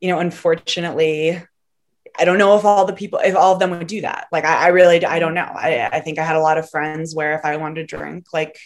you 0.00 0.08
know, 0.08 0.18
unfortunately, 0.18 1.42
I 2.18 2.24
don't 2.24 2.38
know 2.38 2.56
if 2.58 2.64
all 2.64 2.84
the 2.84 2.92
people, 2.92 3.20
if 3.20 3.34
all 3.34 3.54
of 3.54 3.58
them 3.58 3.70
would 3.70 3.86
do 3.86 4.02
that. 4.02 4.26
Like, 4.30 4.44
I, 4.44 4.66
I 4.66 4.68
really, 4.68 5.04
I 5.04 5.18
don't 5.18 5.34
know. 5.34 5.42
I, 5.42 5.88
I 5.90 6.00
think 6.00 6.18
I 6.18 6.24
had 6.24 6.36
a 6.36 6.40
lot 6.40 6.58
of 6.58 6.68
friends 6.68 7.14
where 7.14 7.34
if 7.34 7.44
I 7.44 7.56
wanted 7.56 7.88
to 7.88 7.96
drink, 7.96 8.26
like, 8.32 8.58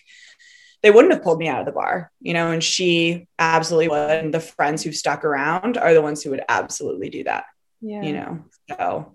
they 0.84 0.90
wouldn't 0.90 1.14
have 1.14 1.22
pulled 1.22 1.38
me 1.38 1.48
out 1.48 1.60
of 1.60 1.66
the 1.66 1.72
bar, 1.72 2.12
you 2.20 2.34
know, 2.34 2.50
and 2.50 2.62
she 2.62 3.26
absolutely 3.38 3.88
would. 3.88 4.10
And 4.10 4.34
the 4.34 4.38
friends 4.38 4.82
who 4.82 4.92
stuck 4.92 5.24
around 5.24 5.78
are 5.78 5.94
the 5.94 6.02
ones 6.02 6.22
who 6.22 6.28
would 6.28 6.44
absolutely 6.46 7.08
do 7.08 7.24
that. 7.24 7.44
Yeah. 7.80 8.02
You 8.02 8.12
know, 8.12 8.44
so 8.68 9.14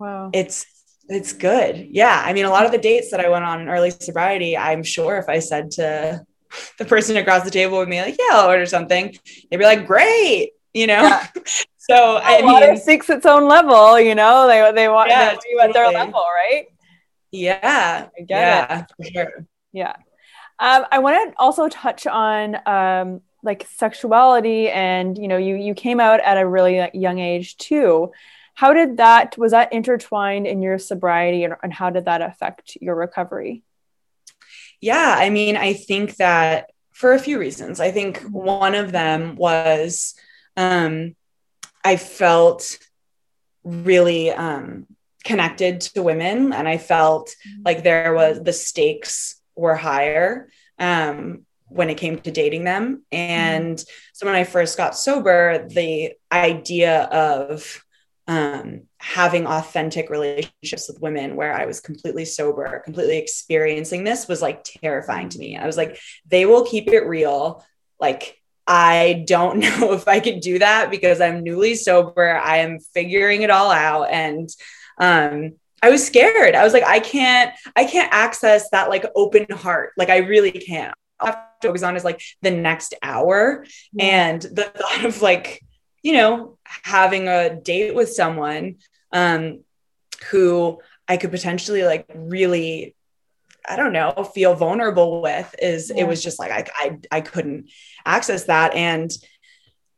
wow. 0.00 0.30
It's 0.34 0.66
it's 1.08 1.34
good. 1.34 1.86
Yeah. 1.88 2.20
I 2.24 2.32
mean, 2.32 2.46
a 2.46 2.50
lot 2.50 2.66
of 2.66 2.72
the 2.72 2.78
dates 2.78 3.12
that 3.12 3.20
I 3.20 3.28
went 3.28 3.44
on 3.44 3.60
in 3.60 3.68
early 3.68 3.90
sobriety, 3.90 4.58
I'm 4.58 4.82
sure 4.82 5.18
if 5.18 5.28
I 5.28 5.38
said 5.38 5.70
to 5.72 6.26
the 6.78 6.84
person 6.84 7.16
across 7.16 7.44
the 7.44 7.50
table 7.52 7.78
with 7.78 7.88
me, 7.88 8.02
like, 8.02 8.16
yeah, 8.18 8.36
I'll 8.36 8.48
order 8.48 8.66
something, 8.66 9.16
they'd 9.50 9.58
be 9.58 9.64
like, 9.64 9.86
great, 9.86 10.50
you 10.74 10.88
know? 10.88 11.02
Yeah. 11.02 11.26
so 11.76 11.94
well, 11.94 12.56
I 12.56 12.70
mean, 12.70 12.76
seeks 12.76 13.08
its 13.08 13.24
own 13.24 13.46
level, 13.46 14.00
you 14.00 14.16
know, 14.16 14.48
they, 14.48 14.72
they 14.72 14.88
want, 14.88 15.10
yeah, 15.10 15.26
they 15.26 15.34
want 15.34 15.44
you 15.48 15.60
at 15.60 15.72
their 15.74 15.92
level, 15.92 16.24
right? 16.34 16.66
Yeah. 17.30 18.08
I 18.18 18.22
get 18.22 18.28
yeah, 18.28 18.80
it. 18.80 18.92
For 18.96 19.12
sure. 19.12 19.46
Yeah. 19.72 19.94
Um, 20.62 20.86
I 20.92 21.00
want 21.00 21.32
to 21.32 21.40
also 21.40 21.68
touch 21.68 22.06
on 22.06 22.56
um, 22.66 23.20
like 23.42 23.66
sexuality 23.74 24.68
and, 24.68 25.18
you 25.18 25.26
know, 25.26 25.36
you, 25.36 25.56
you 25.56 25.74
came 25.74 25.98
out 25.98 26.20
at 26.20 26.38
a 26.38 26.46
really 26.46 26.88
young 26.94 27.18
age 27.18 27.56
too. 27.56 28.12
How 28.54 28.72
did 28.72 28.98
that 28.98 29.36
was 29.36 29.50
that 29.50 29.72
intertwined 29.72 30.46
in 30.46 30.62
your 30.62 30.78
sobriety 30.78 31.42
and, 31.42 31.54
and 31.64 31.72
how 31.72 31.90
did 31.90 32.04
that 32.04 32.22
affect 32.22 32.76
your 32.80 32.94
recovery? 32.94 33.64
Yeah 34.80 35.14
i 35.18 35.30
mean 35.30 35.56
i 35.56 35.72
think 35.72 36.16
that 36.16 36.70
for 36.92 37.12
a 37.12 37.18
few 37.18 37.38
reasons. 37.38 37.80
I 37.80 37.90
think 37.90 38.20
one 38.20 38.74
of 38.76 38.92
them 38.92 39.34
was 39.34 40.14
um, 40.56 41.16
i 41.84 41.96
felt 41.96 42.78
really 43.64 44.30
um, 44.30 44.86
connected 45.24 45.80
to 45.80 46.02
women 46.02 46.52
and 46.52 46.68
i 46.68 46.78
felt 46.78 47.28
mm-hmm. 47.28 47.62
like 47.64 47.82
there 47.82 48.14
was 48.14 48.42
the 48.42 48.52
stakes 48.52 49.41
were 49.62 49.76
higher 49.76 50.48
um, 50.78 51.46
when 51.68 51.88
it 51.88 51.96
came 51.96 52.18
to 52.18 52.30
dating 52.30 52.64
them 52.64 53.04
and 53.10 53.76
mm-hmm. 53.76 53.92
so 54.12 54.26
when 54.26 54.34
i 54.34 54.44
first 54.44 54.76
got 54.76 54.96
sober 54.96 55.66
the 55.68 56.12
idea 56.30 57.04
of 57.04 57.82
um, 58.28 58.82
having 58.98 59.46
authentic 59.46 60.08
relationships 60.08 60.88
with 60.88 61.00
women 61.00 61.34
where 61.34 61.52
I 61.52 61.66
was 61.66 61.80
completely 61.80 62.24
sober, 62.24 62.80
completely 62.84 63.18
experiencing 63.18 64.04
this 64.04 64.28
was 64.28 64.40
like 64.40 64.64
terrifying 64.64 65.28
to 65.30 65.38
me. 65.38 65.56
I 65.56 65.66
was 65.66 65.76
like, 65.76 65.98
they 66.26 66.46
will 66.46 66.64
keep 66.64 66.88
it 66.88 67.06
real. 67.06 67.64
Like, 67.98 68.40
I 68.66 69.24
don't 69.26 69.58
know 69.60 69.92
if 69.92 70.06
I 70.06 70.20
could 70.20 70.40
do 70.40 70.60
that 70.60 70.90
because 70.90 71.20
I'm 71.20 71.42
newly 71.42 71.74
sober. 71.74 72.36
I 72.36 72.58
am 72.58 72.78
figuring 72.78 73.42
it 73.42 73.50
all 73.50 73.70
out. 73.70 74.04
And 74.10 74.48
um, 74.98 75.54
I 75.82 75.90
was 75.90 76.06
scared. 76.06 76.54
I 76.54 76.62
was 76.62 76.72
like, 76.72 76.84
I 76.84 77.00
can't, 77.00 77.52
I 77.74 77.84
can't 77.84 78.12
access 78.12 78.70
that 78.70 78.88
like 78.88 79.04
open 79.16 79.46
heart. 79.50 79.92
Like 79.96 80.10
I 80.10 80.18
really 80.18 80.52
can't. 80.52 80.94
All 81.18 81.28
I 81.28 81.30
have 81.32 81.60
to 81.60 81.68
focus 81.68 81.82
on 81.82 81.96
is 81.96 82.04
like 82.04 82.22
the 82.40 82.52
next 82.52 82.94
hour. 83.02 83.66
Yeah. 83.92 84.04
And 84.04 84.42
the 84.42 84.64
thought 84.76 85.04
of 85.04 85.22
like, 85.22 85.60
you 86.02 86.12
know, 86.14 86.58
having 86.64 87.28
a 87.28 87.54
date 87.54 87.94
with 87.94 88.12
someone 88.12 88.76
um, 89.12 89.64
who 90.30 90.80
I 91.08 91.16
could 91.16 91.30
potentially 91.30 91.82
like 91.82 92.06
really, 92.14 92.94
I 93.68 93.76
don't 93.76 93.92
know, 93.92 94.28
feel 94.34 94.54
vulnerable 94.54 95.20
with 95.20 95.54
is 95.60 95.92
yeah. 95.94 96.02
it 96.02 96.08
was 96.08 96.22
just 96.22 96.38
like 96.38 96.50
I, 96.50 96.66
I 96.76 96.98
I 97.10 97.20
couldn't 97.20 97.70
access 98.04 98.44
that. 98.44 98.74
And 98.74 99.10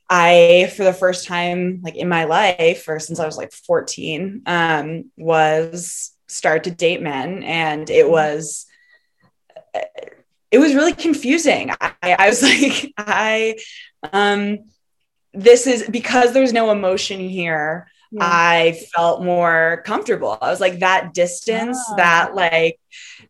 I, 0.08 0.72
for 0.76 0.84
the 0.84 0.92
first 0.92 1.26
time 1.26 1.80
like 1.82 1.96
in 1.96 2.08
my 2.08 2.24
life, 2.24 2.88
or 2.88 2.98
since 3.00 3.18
I 3.18 3.26
was 3.26 3.36
like 3.36 3.52
14, 3.52 4.42
um, 4.46 5.10
was 5.16 6.12
start 6.28 6.64
to 6.64 6.70
date 6.70 7.02
men. 7.02 7.42
And 7.42 7.88
it 7.88 8.04
mm-hmm. 8.04 8.12
was 8.12 8.66
it 10.50 10.58
was 10.58 10.74
really 10.74 10.92
confusing. 10.92 11.72
I, 11.80 11.94
I 12.02 12.28
was 12.28 12.42
like, 12.44 12.92
I 12.96 13.56
um 14.12 14.58
this 15.32 15.66
is 15.66 15.88
because 15.88 16.32
there's 16.32 16.52
no 16.52 16.70
emotion 16.70 17.20
here. 17.20 17.88
Yeah. 18.12 18.22
I 18.22 18.80
felt 18.94 19.24
more 19.24 19.82
comfortable. 19.84 20.38
I 20.40 20.50
was 20.50 20.60
like, 20.60 20.78
that 20.78 21.12
distance, 21.12 21.76
oh. 21.90 21.96
that 21.96 22.36
like, 22.36 22.78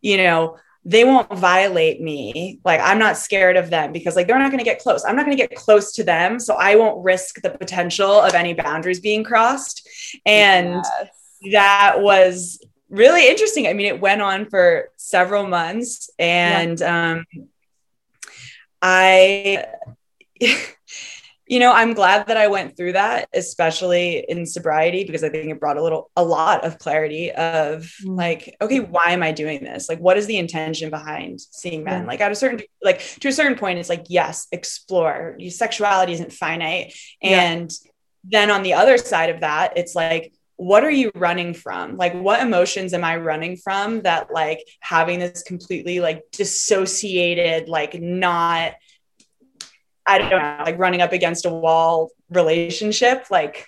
you 0.03 0.19
know, 0.19 0.59
they 0.85 1.05
won't 1.05 1.33
violate 1.33 2.01
me. 2.01 2.61
Like, 2.65 2.81
I'm 2.83 2.99
not 2.99 3.17
scared 3.17 3.57
of 3.57 3.71
them 3.71 3.93
because, 3.93 4.17
like, 4.17 4.27
they're 4.27 4.39
not 4.39 4.51
going 4.51 4.59
to 4.59 4.65
get 4.65 4.81
close. 4.81 5.05
I'm 5.05 5.17
not 5.17 5.25
going 5.25 5.37
to 5.37 5.43
get 5.43 5.55
close 5.55 5.93
to 5.93 6.05
them. 6.05 6.39
So 6.39 6.55
I 6.55 6.77
won't 6.77 7.03
risk 7.03 7.41
the 7.41 7.51
potential 7.51 8.21
of 8.21 8.35
any 8.35 8.53
boundaries 8.53 9.01
being 9.01 9.25
crossed. 9.25 9.89
And 10.27 10.85
yes. 11.41 11.53
that 11.53 12.01
was 12.01 12.63
really 12.91 13.29
interesting. 13.29 13.67
I 13.67 13.73
mean, 13.73 13.87
it 13.87 14.01
went 14.01 14.21
on 14.21 14.47
for 14.47 14.91
several 14.97 15.47
months. 15.47 16.11
And 16.19 16.79
yeah. 16.81 17.13
um, 17.13 17.25
I. 18.83 19.65
you 21.55 21.61
know 21.61 21.73
i'm 21.73 21.95
glad 21.95 22.27
that 22.27 22.37
i 22.37 22.47
went 22.47 22.77
through 22.77 22.93
that 22.93 23.29
especially 23.35 24.25
in 24.29 24.47
sobriety 24.47 25.05
because 25.05 25.25
i 25.25 25.29
think 25.29 25.51
it 25.51 25.61
brought 25.61 25.77
a 25.77 25.83
little 25.83 26.11
a 26.17 26.25
lot 26.25 26.65
of 26.65 26.79
clarity 26.79 27.31
of 27.33 27.93
mm. 28.05 28.17
like 28.17 28.57
okay 28.61 28.81
why 28.81 29.11
am 29.11 29.23
i 29.23 29.33
doing 29.33 29.63
this? 29.63 29.89
Like 29.89 29.99
what 29.99 30.17
is 30.17 30.27
the 30.27 30.39
intention 30.39 30.91
behind 30.91 31.41
seeing 31.41 31.85
men? 31.85 32.07
Like 32.07 32.21
at 32.21 32.33
a 32.33 32.35
certain 32.35 32.61
like 32.83 33.01
to 33.21 33.29
a 33.29 33.33
certain 33.33 33.59
point 33.59 33.79
it's 33.79 33.89
like 33.89 34.07
yes 34.09 34.47
explore. 34.53 35.37
Your 35.39 35.51
sexuality 35.51 36.13
isn't 36.15 36.33
finite. 36.33 36.95
And 37.23 37.71
yeah. 37.71 37.91
then 38.25 38.51
on 38.51 38.63
the 38.63 38.75
other 38.75 38.99
side 38.99 39.31
of 39.31 39.41
that 39.41 39.77
it's 39.77 39.95
like 39.95 40.33
what 40.57 40.85
are 40.85 40.91
you 40.91 41.11
running 41.17 41.53
from? 41.53 41.97
Like 41.97 42.15
what 42.15 42.41
emotions 42.41 42.95
am 42.95 43.05
i 43.05 43.17
running 43.17 43.57
from 43.57 44.03
that 44.03 44.33
like 44.33 44.61
having 44.81 45.19
this 45.19 45.43
completely 45.43 46.01
like 46.01 46.23
dissociated 46.33 47.69
like 47.69 48.01
not 48.01 48.75
I 50.07 50.19
don't 50.19 50.31
know, 50.31 50.63
like 50.65 50.79
running 50.79 51.01
up 51.01 51.13
against 51.13 51.47
a 51.47 51.51
wall 51.51 52.11
relationship, 52.31 53.27
like 53.31 53.67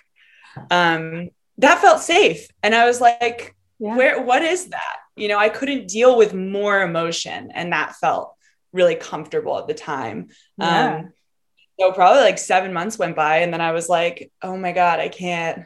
um 0.71 1.29
that 1.59 1.79
felt 1.79 2.01
safe. 2.01 2.47
And 2.61 2.75
I 2.75 2.85
was 2.85 3.01
like, 3.01 3.55
yeah. 3.79 3.95
where 3.95 4.21
what 4.21 4.41
is 4.41 4.67
that? 4.67 4.97
You 5.15 5.27
know, 5.27 5.37
I 5.37 5.49
couldn't 5.49 5.87
deal 5.87 6.17
with 6.17 6.33
more 6.33 6.81
emotion 6.81 7.51
and 7.53 7.73
that 7.73 7.95
felt 7.95 8.33
really 8.71 8.95
comfortable 8.95 9.57
at 9.57 9.67
the 9.67 9.73
time. 9.73 10.27
Yeah. 10.57 10.97
Um 10.97 11.13
so 11.79 11.91
probably 11.91 12.23
like 12.23 12.39
seven 12.39 12.73
months 12.73 12.97
went 12.97 13.15
by 13.15 13.37
and 13.39 13.53
then 13.53 13.61
I 13.61 13.71
was 13.71 13.87
like, 13.87 14.31
oh 14.41 14.57
my 14.57 14.71
God, 14.71 14.99
I 14.99 15.09
can't 15.09 15.65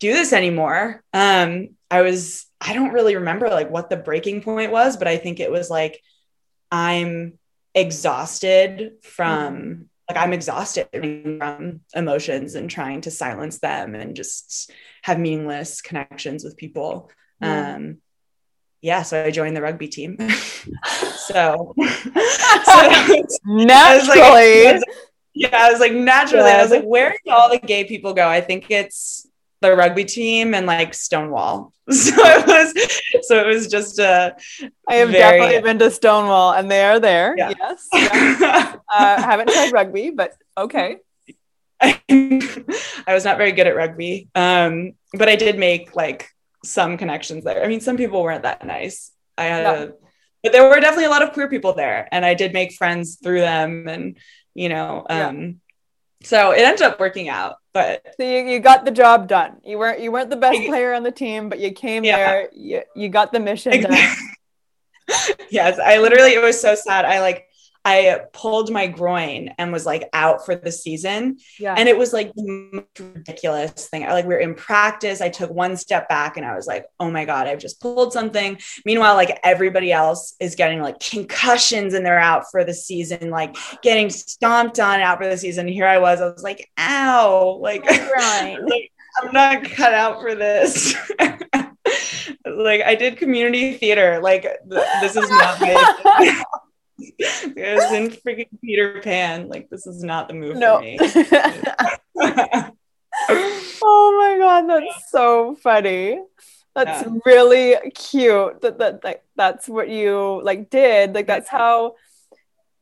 do 0.00 0.12
this 0.12 0.32
anymore. 0.32 1.04
Um, 1.12 1.68
I 1.90 2.02
was, 2.02 2.46
I 2.60 2.72
don't 2.72 2.92
really 2.92 3.16
remember 3.16 3.48
like 3.48 3.70
what 3.70 3.90
the 3.90 3.96
breaking 3.96 4.42
point 4.42 4.72
was, 4.72 4.96
but 4.96 5.06
I 5.06 5.18
think 5.18 5.38
it 5.38 5.52
was 5.52 5.70
like, 5.70 6.02
I'm 6.72 7.38
exhausted 7.74 8.92
from, 9.02 9.56
mm-hmm. 9.56 9.82
like, 10.08 10.18
I'm 10.18 10.32
exhausted 10.32 10.88
from 10.92 11.80
emotions 11.94 12.54
and 12.54 12.70
trying 12.70 13.02
to 13.02 13.10
silence 13.10 13.58
them 13.58 13.94
and 13.94 14.16
just 14.16 14.70
have 15.02 15.18
meaningless 15.18 15.80
connections 15.80 16.44
with 16.44 16.56
people. 16.56 17.10
Mm-hmm. 17.42 17.76
Um, 17.76 17.96
yeah, 18.82 19.02
so 19.02 19.22
I 19.22 19.30
joined 19.30 19.56
the 19.56 19.62
rugby 19.62 19.88
team. 19.88 20.16
so, 21.16 21.74
so 21.78 21.82
naturally. 23.44 24.66
I 24.66 24.72
like, 24.72 24.82
yeah, 25.34 25.56
I 25.56 25.70
was 25.70 25.80
like, 25.80 25.92
naturally, 25.92 26.50
I 26.50 26.62
was 26.62 26.70
like, 26.70 26.84
where 26.84 27.14
do 27.24 27.30
all 27.30 27.50
the 27.50 27.58
gay 27.58 27.84
people 27.84 28.14
go? 28.14 28.26
I 28.26 28.40
think 28.40 28.70
it's 28.70 29.26
the 29.60 29.76
rugby 29.76 30.04
team 30.04 30.54
and 30.54 30.66
like 30.66 30.94
Stonewall. 30.94 31.72
So 31.90 32.12
it 32.14 32.46
was, 32.46 33.26
so 33.26 33.40
it 33.40 33.46
was 33.48 33.66
just 33.66 33.98
a. 33.98 34.36
I 34.88 34.94
have 34.94 35.10
very, 35.10 35.40
definitely 35.40 35.62
been 35.62 35.78
to 35.80 35.90
Stonewall, 35.90 36.52
and 36.52 36.70
they 36.70 36.84
are 36.84 37.00
there. 37.00 37.34
Yeah. 37.36 37.52
Yes. 37.58 37.88
Yeah. 37.92 38.76
uh, 38.94 39.20
haven't 39.20 39.50
tried 39.50 39.72
rugby, 39.72 40.10
but 40.10 40.34
okay. 40.56 40.98
I 41.80 41.98
was 43.08 43.24
not 43.24 43.38
very 43.38 43.50
good 43.50 43.66
at 43.66 43.74
rugby, 43.74 44.28
um, 44.36 44.92
but 45.14 45.28
I 45.28 45.34
did 45.34 45.58
make 45.58 45.96
like 45.96 46.28
some 46.64 46.96
connections 46.96 47.42
there. 47.42 47.64
I 47.64 47.66
mean, 47.66 47.80
some 47.80 47.96
people 47.96 48.22
weren't 48.22 48.44
that 48.44 48.64
nice. 48.64 49.10
I 49.36 49.44
had 49.44 49.62
yeah. 49.62 49.82
a, 49.82 49.92
but 50.44 50.52
there 50.52 50.68
were 50.68 50.78
definitely 50.78 51.06
a 51.06 51.10
lot 51.10 51.22
of 51.22 51.32
queer 51.32 51.48
people 51.48 51.72
there, 51.72 52.08
and 52.12 52.24
I 52.24 52.34
did 52.34 52.52
make 52.52 52.72
friends 52.72 53.18
through 53.20 53.40
them, 53.40 53.88
and 53.88 54.16
you 54.54 54.68
know, 54.68 55.04
um, 55.10 55.40
yeah. 55.40 55.52
So 56.22 56.52
it 56.52 56.60
ended 56.60 56.82
up 56.82 57.00
working 57.00 57.28
out. 57.28 57.56
But 57.72 58.14
so 58.16 58.24
you, 58.24 58.38
you 58.40 58.60
got 58.60 58.84
the 58.84 58.90
job 58.90 59.28
done. 59.28 59.60
You 59.64 59.78
weren't 59.78 60.00
you 60.00 60.12
weren't 60.12 60.30
the 60.30 60.36
best 60.36 60.58
player 60.66 60.92
on 60.92 61.02
the 61.02 61.12
team, 61.12 61.48
but 61.48 61.58
you 61.60 61.72
came 61.72 62.04
yeah. 62.04 62.16
there. 62.16 62.48
You 62.52 62.82
you 62.94 63.08
got 63.08 63.32
the 63.32 63.40
mission 63.40 63.82
done. 63.82 63.92
yes, 65.50 65.78
I 65.78 65.98
literally 65.98 66.34
it 66.34 66.42
was 66.42 66.60
so 66.60 66.74
sad. 66.74 67.04
I 67.04 67.20
like 67.20 67.46
I 67.84 68.20
pulled 68.32 68.70
my 68.70 68.86
groin 68.86 69.54
and 69.58 69.72
was 69.72 69.86
like 69.86 70.08
out 70.12 70.44
for 70.44 70.54
the 70.54 70.70
season. 70.70 71.38
Yeah. 71.58 71.74
And 71.76 71.88
it 71.88 71.96
was 71.96 72.12
like 72.12 72.32
the 72.34 72.68
most 72.72 73.00
ridiculous 73.00 73.88
thing. 73.88 74.04
I 74.04 74.12
like 74.12 74.26
we 74.26 74.34
are 74.34 74.38
in 74.38 74.54
practice. 74.54 75.20
I 75.20 75.30
took 75.30 75.50
one 75.50 75.76
step 75.76 76.08
back 76.08 76.36
and 76.36 76.44
I 76.44 76.54
was 76.54 76.66
like, 76.66 76.86
oh 76.98 77.10
my 77.10 77.24
God, 77.24 77.46
I've 77.46 77.58
just 77.58 77.80
pulled 77.80 78.12
something. 78.12 78.58
Meanwhile, 78.84 79.14
like 79.14 79.40
everybody 79.42 79.92
else 79.92 80.34
is 80.40 80.56
getting 80.56 80.82
like 80.82 81.00
concussions 81.00 81.94
and 81.94 82.04
they're 82.04 82.18
out 82.18 82.44
for 82.50 82.64
the 82.64 82.74
season, 82.74 83.30
like 83.30 83.56
getting 83.82 84.10
stomped 84.10 84.78
on 84.78 85.00
out 85.00 85.18
for 85.18 85.28
the 85.28 85.38
season. 85.38 85.66
Here 85.66 85.86
I 85.86 85.98
was, 85.98 86.20
I 86.20 86.26
was 86.26 86.42
like, 86.42 86.70
ow, 86.78 87.58
like, 87.62 87.84
right. 87.84 88.58
like 88.68 88.92
I'm 89.22 89.32
not 89.32 89.64
cut 89.64 89.94
out 89.94 90.20
for 90.20 90.34
this. 90.34 90.94
like 92.46 92.82
I 92.82 92.94
did 92.94 93.16
community 93.16 93.74
theater. 93.74 94.20
Like 94.22 94.42
th- 94.42 94.84
this 95.00 95.16
is 95.16 95.28
not 95.30 95.60
my 95.60 96.42
was 97.18 97.92
in 97.92 98.10
freaking 98.10 98.48
Peter 98.60 99.00
Pan. 99.00 99.48
Like 99.48 99.68
this 99.70 99.86
is 99.86 100.02
not 100.02 100.28
the 100.28 100.34
move 100.34 100.56
no. 100.56 100.76
for 100.76 100.82
me. 100.82 100.98
oh 103.82 104.16
my 104.18 104.36
god, 104.38 104.62
that's 104.68 105.10
so 105.10 105.56
funny. 105.56 106.20
That's 106.74 107.06
yeah. 107.06 107.12
really 107.26 107.76
cute. 107.92 108.60
That, 108.62 108.78
that 108.78 109.02
that 109.02 109.24
that's 109.36 109.68
what 109.68 109.88
you 109.88 110.40
like 110.42 110.70
did. 110.70 111.14
Like 111.14 111.26
that's 111.26 111.48
how 111.48 111.96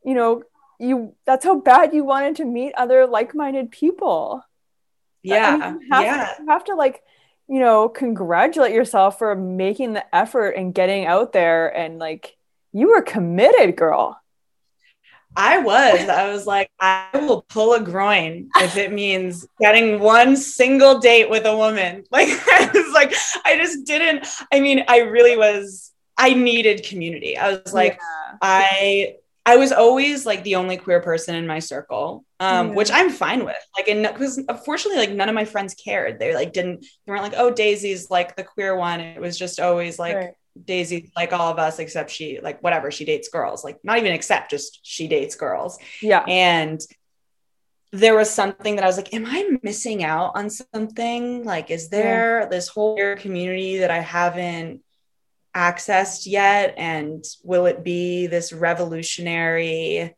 you 0.03 0.13
know 0.13 0.43
you 0.79 1.15
that's 1.25 1.45
how 1.45 1.59
bad 1.59 1.93
you 1.93 2.03
wanted 2.03 2.37
to 2.37 2.45
meet 2.45 2.73
other 2.75 3.07
like-minded 3.07 3.71
people. 3.71 4.43
Yeah. 5.23 5.59
I 5.61 5.71
mean, 5.71 5.81
you 5.81 5.87
have 5.91 6.03
yeah. 6.03 6.33
To, 6.37 6.43
you 6.43 6.49
have 6.49 6.63
to 6.65 6.75
like 6.75 7.01
you 7.47 7.59
know 7.59 7.89
congratulate 7.89 8.73
yourself 8.73 9.17
for 9.17 9.35
making 9.35 9.93
the 9.93 10.15
effort 10.15 10.51
and 10.51 10.73
getting 10.73 11.05
out 11.05 11.33
there 11.33 11.75
and 11.75 11.99
like 11.99 12.37
you 12.71 12.89
were 12.89 13.01
committed, 13.01 13.75
girl. 13.75 14.19
I 15.35 15.59
was. 15.59 16.09
I 16.09 16.31
was 16.31 16.45
like, 16.45 16.71
I 16.79 17.07
will 17.13 17.43
pull 17.43 17.73
a 17.73 17.81
groin 17.81 18.49
if 18.57 18.77
it 18.77 18.91
means 18.91 19.47
getting 19.59 19.99
one 19.99 20.35
single 20.35 20.99
date 20.99 21.29
with 21.29 21.45
a 21.45 21.55
woman. 21.55 22.03
Like, 22.11 22.29
I 22.29 22.69
was 22.73 22.93
like, 22.93 23.13
I 23.45 23.55
just 23.57 23.85
didn't. 23.85 24.27
I 24.51 24.59
mean, 24.59 24.83
I 24.87 24.99
really 24.99 25.37
was. 25.37 25.91
I 26.17 26.33
needed 26.33 26.83
community. 26.83 27.37
I 27.37 27.51
was 27.51 27.73
like, 27.73 27.93
yeah. 27.93 28.37
I. 28.41 29.15
I 29.45 29.55
was 29.55 29.71
always 29.71 30.27
like 30.27 30.43
the 30.43 30.57
only 30.57 30.77
queer 30.77 30.99
person 30.99 31.33
in 31.33 31.47
my 31.47 31.57
circle, 31.57 32.23
um, 32.39 32.75
which 32.75 32.91
I'm 32.91 33.09
fine 33.09 33.45
with. 33.45 33.57
Like, 33.75 33.87
and 33.87 34.03
because 34.03 34.37
unfortunately, 34.37 34.99
like 34.99 35.15
none 35.15 35.27
of 35.27 35.33
my 35.33 35.45
friends 35.45 35.73
cared. 35.73 36.19
They 36.19 36.35
like 36.35 36.53
didn't. 36.53 36.81
They 36.81 37.11
weren't 37.11 37.23
like, 37.23 37.33
oh, 37.35 37.49
Daisy's 37.49 38.11
like 38.11 38.35
the 38.35 38.43
queer 38.43 38.75
one. 38.75 38.99
It 38.99 39.19
was 39.19 39.37
just 39.37 39.59
always 39.59 39.97
like. 39.97 40.15
Right 40.15 40.33
Daisy, 40.65 41.11
like 41.15 41.33
all 41.33 41.51
of 41.51 41.59
us, 41.59 41.79
except 41.79 42.11
she, 42.11 42.39
like 42.41 42.61
whatever, 42.61 42.91
she 42.91 43.05
dates 43.05 43.29
girls, 43.29 43.63
like 43.63 43.77
not 43.83 43.97
even 43.97 44.11
except, 44.11 44.51
just 44.51 44.79
she 44.83 45.07
dates 45.07 45.35
girls. 45.35 45.77
Yeah. 46.01 46.23
And 46.27 46.81
there 47.91 48.15
was 48.15 48.29
something 48.29 48.75
that 48.75 48.83
I 48.83 48.87
was 48.87 48.97
like, 48.97 49.13
am 49.13 49.25
I 49.25 49.57
missing 49.63 50.03
out 50.03 50.33
on 50.35 50.49
something? 50.49 51.43
Like, 51.43 51.71
is 51.71 51.89
there 51.89 52.41
yeah. 52.41 52.45
this 52.47 52.67
whole 52.67 53.15
community 53.15 53.79
that 53.79 53.91
I 53.91 53.99
haven't 53.99 54.81
accessed 55.55 56.23
yet? 56.25 56.75
And 56.77 57.23
will 57.43 57.65
it 57.65 57.83
be 57.83 58.27
this 58.27 58.53
revolutionary 58.53 60.15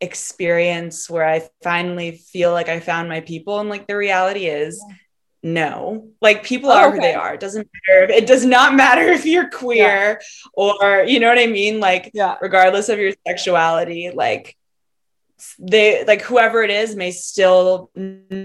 experience 0.00 1.10
where 1.10 1.28
I 1.28 1.48
finally 1.62 2.12
feel 2.12 2.52
like 2.52 2.68
I 2.68 2.80
found 2.80 3.08
my 3.08 3.20
people? 3.20 3.60
And 3.60 3.68
like 3.68 3.86
the 3.86 3.96
reality 3.96 4.46
is, 4.46 4.82
yeah 4.88 4.94
no 5.42 6.08
like 6.20 6.44
people 6.44 6.70
are 6.70 6.88
okay. 6.88 6.96
who 6.96 7.00
they 7.00 7.14
are 7.14 7.34
it 7.34 7.40
doesn't 7.40 7.68
matter 7.88 8.12
it 8.12 8.26
does 8.26 8.44
not 8.44 8.74
matter 8.84 9.02
if 9.02 9.24
you're 9.24 9.48
queer 9.48 10.20
yeah. 10.20 10.50
or 10.52 11.02
you 11.04 11.18
know 11.18 11.28
what 11.28 11.38
i 11.38 11.46
mean 11.46 11.80
like 11.80 12.10
yeah. 12.12 12.36
regardless 12.40 12.88
of 12.88 12.98
your 12.98 13.12
sexuality 13.26 14.10
like 14.14 14.56
they 15.58 16.04
like 16.04 16.20
whoever 16.22 16.62
it 16.62 16.70
is 16.70 16.94
may 16.94 17.10
still 17.10 17.90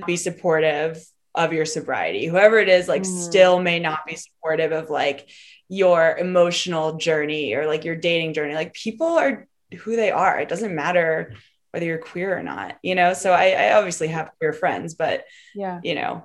be 0.05 0.15
supportive 0.15 1.03
of 1.33 1.51
your 1.51 1.65
sobriety 1.65 2.25
whoever 2.25 2.57
it 2.59 2.69
is 2.69 2.87
like 2.87 3.03
mm. 3.03 3.23
still 3.23 3.59
may 3.59 3.77
not 3.79 4.05
be 4.05 4.15
supportive 4.15 4.71
of 4.71 4.89
like 4.89 5.29
your 5.67 6.17
emotional 6.17 6.95
journey 6.95 7.53
or 7.53 7.65
like 7.65 7.83
your 7.83 7.95
dating 7.95 8.33
journey 8.33 8.53
like 8.53 8.73
people 8.73 9.07
are 9.07 9.45
who 9.79 9.97
they 9.97 10.11
are 10.11 10.39
it 10.39 10.47
doesn't 10.47 10.75
matter 10.75 11.33
whether 11.71 11.85
you're 11.85 11.97
queer 11.97 12.37
or 12.37 12.43
not 12.43 12.77
you 12.81 12.95
know 12.95 13.13
so 13.13 13.33
i, 13.33 13.49
I 13.49 13.73
obviously 13.73 14.07
have 14.07 14.31
queer 14.37 14.53
friends 14.53 14.93
but 14.93 15.25
yeah 15.53 15.81
you 15.83 15.95
know 15.95 16.23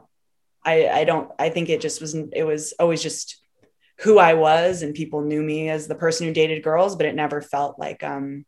I, 0.64 0.88
I 0.88 1.04
don't, 1.04 1.30
I 1.38 1.48
think 1.48 1.68
it 1.68 1.80
just 1.80 2.00
wasn't, 2.00 2.34
it 2.34 2.44
was 2.44 2.72
always 2.78 3.02
just 3.02 3.42
who 4.00 4.18
I 4.18 4.34
was 4.34 4.82
and 4.82 4.94
people 4.94 5.22
knew 5.22 5.42
me 5.42 5.68
as 5.68 5.86
the 5.86 5.94
person 5.94 6.26
who 6.26 6.32
dated 6.32 6.62
girls, 6.62 6.96
but 6.96 7.06
it 7.06 7.14
never 7.14 7.40
felt 7.40 7.78
like, 7.78 8.02
um, 8.02 8.44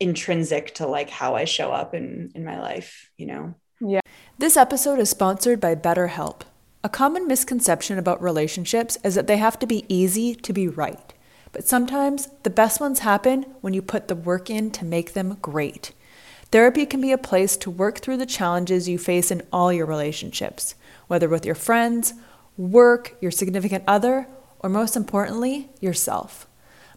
intrinsic 0.00 0.74
to 0.76 0.86
like 0.86 1.10
how 1.10 1.34
I 1.34 1.44
show 1.44 1.72
up 1.72 1.94
in, 1.94 2.30
in 2.34 2.44
my 2.44 2.60
life, 2.60 3.10
you 3.16 3.26
know? 3.26 3.54
Yeah. 3.80 4.00
This 4.38 4.56
episode 4.56 4.98
is 4.98 5.10
sponsored 5.10 5.60
by 5.60 5.74
BetterHelp. 5.74 6.42
A 6.84 6.88
common 6.88 7.26
misconception 7.26 7.98
about 7.98 8.22
relationships 8.22 8.98
is 9.02 9.16
that 9.16 9.26
they 9.26 9.36
have 9.38 9.58
to 9.58 9.66
be 9.66 9.84
easy 9.88 10.34
to 10.34 10.52
be 10.52 10.68
right. 10.68 11.12
But 11.52 11.66
sometimes 11.66 12.28
the 12.44 12.50
best 12.50 12.80
ones 12.80 13.00
happen 13.00 13.42
when 13.60 13.74
you 13.74 13.82
put 13.82 14.08
the 14.08 14.14
work 14.14 14.48
in 14.48 14.70
to 14.72 14.84
make 14.84 15.14
them 15.14 15.38
great. 15.42 15.92
Therapy 16.50 16.86
can 16.86 17.00
be 17.00 17.12
a 17.12 17.18
place 17.18 17.56
to 17.58 17.70
work 17.70 17.98
through 17.98 18.16
the 18.16 18.26
challenges 18.26 18.88
you 18.88 18.98
face 18.98 19.30
in 19.30 19.42
all 19.52 19.72
your 19.72 19.84
relationships, 19.84 20.74
whether 21.06 21.28
with 21.28 21.44
your 21.44 21.54
friends, 21.54 22.14
work, 22.56 23.16
your 23.20 23.30
significant 23.30 23.84
other, 23.86 24.26
or 24.60 24.70
most 24.70 24.96
importantly, 24.96 25.68
yourself. 25.80 26.46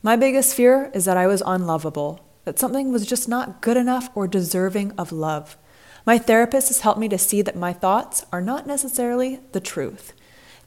My 0.01 0.15
biggest 0.15 0.55
fear 0.55 0.89
is 0.93 1.05
that 1.05 1.17
I 1.17 1.27
was 1.27 1.43
unlovable, 1.45 2.25
that 2.45 2.59
something 2.59 2.91
was 2.91 3.05
just 3.05 3.27
not 3.27 3.61
good 3.61 3.77
enough 3.77 4.09
or 4.15 4.27
deserving 4.27 4.93
of 4.97 5.11
love. 5.11 5.57
My 6.05 6.17
therapist 6.17 6.69
has 6.69 6.79
helped 6.79 6.99
me 6.99 7.09
to 7.09 7.17
see 7.17 7.41
that 7.41 7.55
my 7.55 7.73
thoughts 7.73 8.25
are 8.31 8.41
not 8.41 8.65
necessarily 8.65 9.41
the 9.51 9.59
truth. 9.59 10.13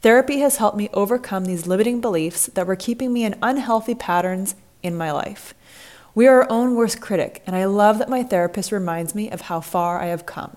Therapy 0.03 0.39
has 0.41 0.59
helped 0.59 0.77
me 0.77 0.91
overcome 0.93 1.47
these 1.47 1.67
limiting 1.67 2.01
beliefs 2.01 2.47
that 2.47 2.67
were 2.67 2.77
keeping 2.77 3.13
me 3.13 3.25
in 3.25 3.39
unhealthy 3.43 3.95
patterns 3.95 4.55
in 4.83 4.95
my 4.95 5.11
life. 5.11 5.55
We 6.17 6.29
are 6.29 6.43
our 6.43 6.47
own 6.51 6.77
worst 6.77 7.01
critic, 7.01 7.43
and 7.45 7.57
I 7.57 7.65
love 7.65 7.99
that 7.99 8.09
my 8.09 8.23
therapist 8.23 8.71
reminds 8.71 9.17
me 9.17 9.29
of 9.31 9.43
how 9.43 9.61
far 9.61 10.01
I 10.01 10.07
have 10.07 10.27
come. 10.27 10.57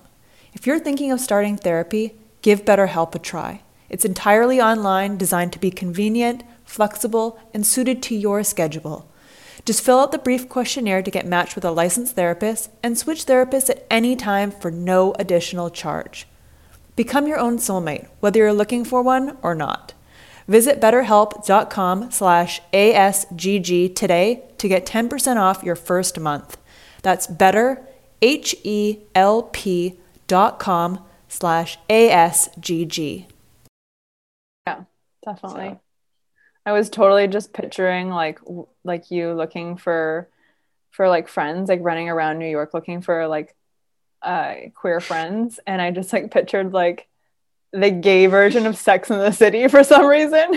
If 0.54 0.68
you're 0.68 0.78
thinking 0.78 1.10
of 1.10 1.20
starting 1.20 1.56
therapy, 1.56 2.14
give 2.42 2.64
BetterHelp 2.64 3.16
a 3.16 3.18
try. 3.18 3.62
It's 3.88 4.04
entirely 4.04 4.60
online, 4.60 5.16
designed 5.16 5.52
to 5.54 5.58
be 5.58 5.72
convenient, 5.72 6.44
flexible, 6.64 7.40
and 7.52 7.66
suited 7.66 8.04
to 8.04 8.14
your 8.14 8.44
schedule. 8.44 9.10
Just 9.64 9.82
fill 9.82 9.98
out 9.98 10.12
the 10.12 10.18
brief 10.18 10.48
questionnaire 10.48 11.02
to 11.02 11.10
get 11.10 11.26
matched 11.26 11.56
with 11.56 11.64
a 11.64 11.72
licensed 11.72 12.14
therapist 12.14 12.70
and 12.80 12.96
switch 12.96 13.26
therapists 13.26 13.68
at 13.68 13.84
any 13.90 14.14
time 14.14 14.52
for 14.52 14.70
no 14.70 15.12
additional 15.18 15.70
charge. 15.70 16.28
Become 16.94 17.26
your 17.26 17.38
own 17.38 17.58
soulmate, 17.58 18.06
whether 18.20 18.38
you're 18.38 18.52
looking 18.52 18.84
for 18.84 19.02
one 19.02 19.36
or 19.42 19.56
not. 19.56 19.92
Visit 20.48 20.80
betterhelp.com 20.80 22.10
slash 22.10 22.62
ASGG 22.72 23.94
today 23.94 24.42
to 24.56 24.66
get 24.66 24.86
10% 24.86 25.36
off 25.36 25.62
your 25.62 25.76
first 25.76 26.18
month. 26.18 26.56
That's 27.02 27.26
better, 27.26 27.86
H-E-L-P 28.22 29.98
dot 30.26 30.58
com 30.58 31.04
slash 31.28 31.78
ASGG. 31.88 33.26
Yeah, 34.66 34.84
definitely. 35.24 35.68
So. 35.68 35.80
I 36.66 36.72
was 36.72 36.90
totally 36.90 37.28
just 37.28 37.52
picturing 37.52 38.10
like 38.10 38.40
like 38.84 39.10
you 39.10 39.32
looking 39.32 39.76
for 39.76 40.28
for 40.90 41.08
like 41.08 41.28
friends, 41.28 41.68
like 41.68 41.80
running 41.82 42.08
around 42.08 42.38
New 42.38 42.48
York 42.48 42.74
looking 42.74 43.00
for 43.00 43.26
like 43.26 43.54
uh 44.22 44.54
queer 44.74 45.00
friends 45.00 45.60
and 45.66 45.80
I 45.80 45.90
just 45.92 46.12
like 46.12 46.30
pictured 46.30 46.72
like 46.72 47.07
the 47.72 47.90
gay 47.90 48.26
version 48.26 48.66
of 48.66 48.76
Sex 48.76 49.10
in 49.10 49.18
the 49.18 49.32
City 49.32 49.68
for 49.68 49.84
some 49.84 50.06
reason. 50.06 50.54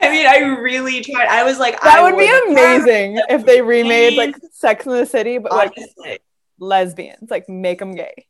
I 0.00 0.10
mean, 0.10 0.26
I 0.26 0.38
really 0.60 1.02
tried. 1.02 1.28
I 1.28 1.44
was 1.44 1.58
like, 1.58 1.80
that 1.80 2.02
would 2.02 2.16
be 2.16 2.30
amazing 2.50 3.20
if 3.28 3.44
they 3.44 3.62
remade 3.62 4.16
like 4.16 4.36
Sex 4.52 4.86
in 4.86 4.92
the 4.92 5.06
City, 5.06 5.38
but 5.38 5.52
like 5.52 5.72
Honestly. 5.76 6.18
lesbians, 6.58 7.30
like 7.30 7.48
make 7.48 7.78
them 7.78 7.94
gay. 7.94 8.26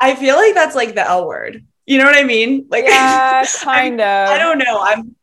I 0.00 0.14
feel 0.14 0.36
like 0.36 0.54
that's 0.54 0.74
like 0.74 0.94
the 0.94 1.06
L 1.06 1.26
word. 1.26 1.64
You 1.86 1.98
know 1.98 2.04
what 2.04 2.16
I 2.16 2.24
mean? 2.24 2.66
Like, 2.70 2.84
yeah, 2.86 3.44
kind 3.62 4.00
of. 4.00 4.30
I 4.30 4.38
don't 4.38 4.58
know. 4.58 4.80
I'm, 4.80 5.14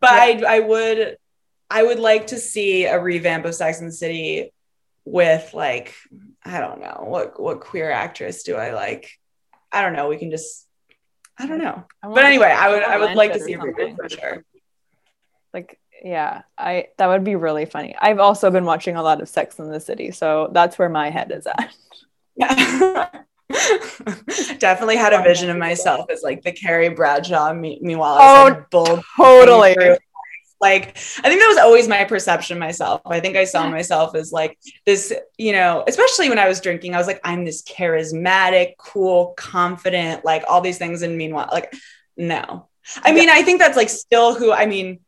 but 0.00 0.40
yeah. 0.40 0.46
I, 0.46 0.56
I 0.56 0.60
would, 0.60 1.16
I 1.70 1.82
would 1.82 1.98
like 1.98 2.28
to 2.28 2.38
see 2.38 2.84
a 2.84 3.00
revamp 3.00 3.46
of 3.46 3.54
Sex 3.54 3.80
in 3.80 3.86
the 3.86 3.92
City 3.92 4.52
with 5.04 5.54
like, 5.54 5.94
I 6.44 6.60
don't 6.60 6.80
know 6.80 7.04
what 7.06 7.40
what 7.40 7.60
queer 7.60 7.90
actress 7.90 8.42
do 8.42 8.56
I 8.56 8.72
like? 8.72 9.10
I 9.72 9.82
don't 9.82 9.92
know. 9.92 10.08
We 10.08 10.18
can 10.18 10.30
just, 10.30 10.66
I 11.38 11.46
don't 11.46 11.58
know. 11.58 11.84
I 12.02 12.08
but 12.08 12.24
anyway, 12.24 12.54
I 12.56 12.68
would, 12.70 12.82
I 12.82 12.98
would 12.98 13.14
like 13.14 13.32
to 13.34 13.40
see 13.40 13.54
a 13.54 13.60
revamp 13.60 13.96
for 13.96 14.08
sure. 14.08 14.44
Like, 15.52 15.78
yeah, 16.02 16.42
I 16.56 16.88
that 16.98 17.06
would 17.06 17.24
be 17.24 17.36
really 17.36 17.64
funny. 17.64 17.94
I've 18.00 18.20
also 18.20 18.50
been 18.50 18.64
watching 18.64 18.96
a 18.96 19.02
lot 19.02 19.20
of 19.20 19.28
Sex 19.28 19.58
in 19.58 19.70
the 19.70 19.80
City, 19.80 20.10
so 20.10 20.50
that's 20.52 20.78
where 20.78 20.88
my 20.88 21.10
head 21.10 21.32
is 21.32 21.46
at. 21.46 21.74
Yeah. 22.36 23.08
Definitely 24.58 24.96
had 24.96 25.12
a 25.12 25.22
vision 25.22 25.50
of 25.50 25.56
myself 25.56 26.10
as 26.10 26.22
like 26.22 26.42
the 26.42 26.52
Carrie 26.52 26.90
Bradshaw. 26.90 27.52
Me- 27.52 27.78
meanwhile, 27.82 28.14
I 28.14 28.50
was 28.50 28.64
oh, 28.74 29.02
totally. 29.16 29.98
Like, 30.60 30.88
I 30.88 31.28
think 31.28 31.40
that 31.40 31.48
was 31.48 31.58
always 31.58 31.86
my 31.86 32.04
perception 32.04 32.58
myself. 32.58 33.02
I 33.06 33.20
think 33.20 33.36
I 33.36 33.44
saw 33.44 33.68
myself 33.68 34.14
as 34.14 34.32
like 34.32 34.58
this, 34.86 35.12
you 35.36 35.52
know, 35.52 35.84
especially 35.86 36.28
when 36.28 36.38
I 36.38 36.48
was 36.48 36.60
drinking, 36.60 36.94
I 36.94 36.98
was 36.98 37.06
like, 37.06 37.20
I'm 37.22 37.44
this 37.44 37.62
charismatic, 37.62 38.74
cool, 38.76 39.34
confident, 39.36 40.24
like 40.24 40.44
all 40.48 40.60
these 40.60 40.78
things. 40.78 41.02
And 41.02 41.16
meanwhile, 41.16 41.48
like, 41.52 41.72
no. 42.16 42.68
I 43.02 43.12
mean, 43.12 43.28
I 43.28 43.42
think 43.42 43.60
that's 43.60 43.76
like 43.76 43.88
still 43.88 44.34
who 44.34 44.52
I 44.52 44.66
mean, 44.66 45.00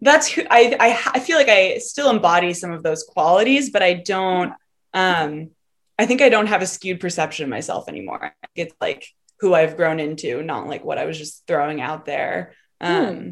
that's 0.00 0.28
who 0.28 0.42
I, 0.50 0.76
I 0.78 1.10
I 1.14 1.20
feel 1.20 1.36
like 1.36 1.48
I 1.48 1.78
still 1.78 2.10
embody 2.10 2.54
some 2.54 2.72
of 2.72 2.82
those 2.82 3.04
qualities, 3.04 3.70
but 3.70 3.82
I 3.82 3.94
don't 3.94 4.52
um 4.94 5.50
I 5.98 6.06
think 6.06 6.22
I 6.22 6.28
don't 6.30 6.46
have 6.46 6.62
a 6.62 6.66
skewed 6.66 7.00
perception 7.00 7.44
of 7.44 7.50
myself 7.50 7.88
anymore. 7.88 8.34
It's 8.54 8.74
like 8.80 9.06
who 9.40 9.54
I've 9.54 9.76
grown 9.76 10.00
into, 10.00 10.42
not 10.42 10.66
like 10.66 10.84
what 10.84 10.98
I 10.98 11.06
was 11.06 11.18
just 11.18 11.46
throwing 11.46 11.80
out 11.80 12.04
there. 12.04 12.54
Hmm. 12.80 12.86
Um, 12.86 13.16
hmm. 13.16 13.30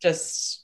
Just 0.00 0.61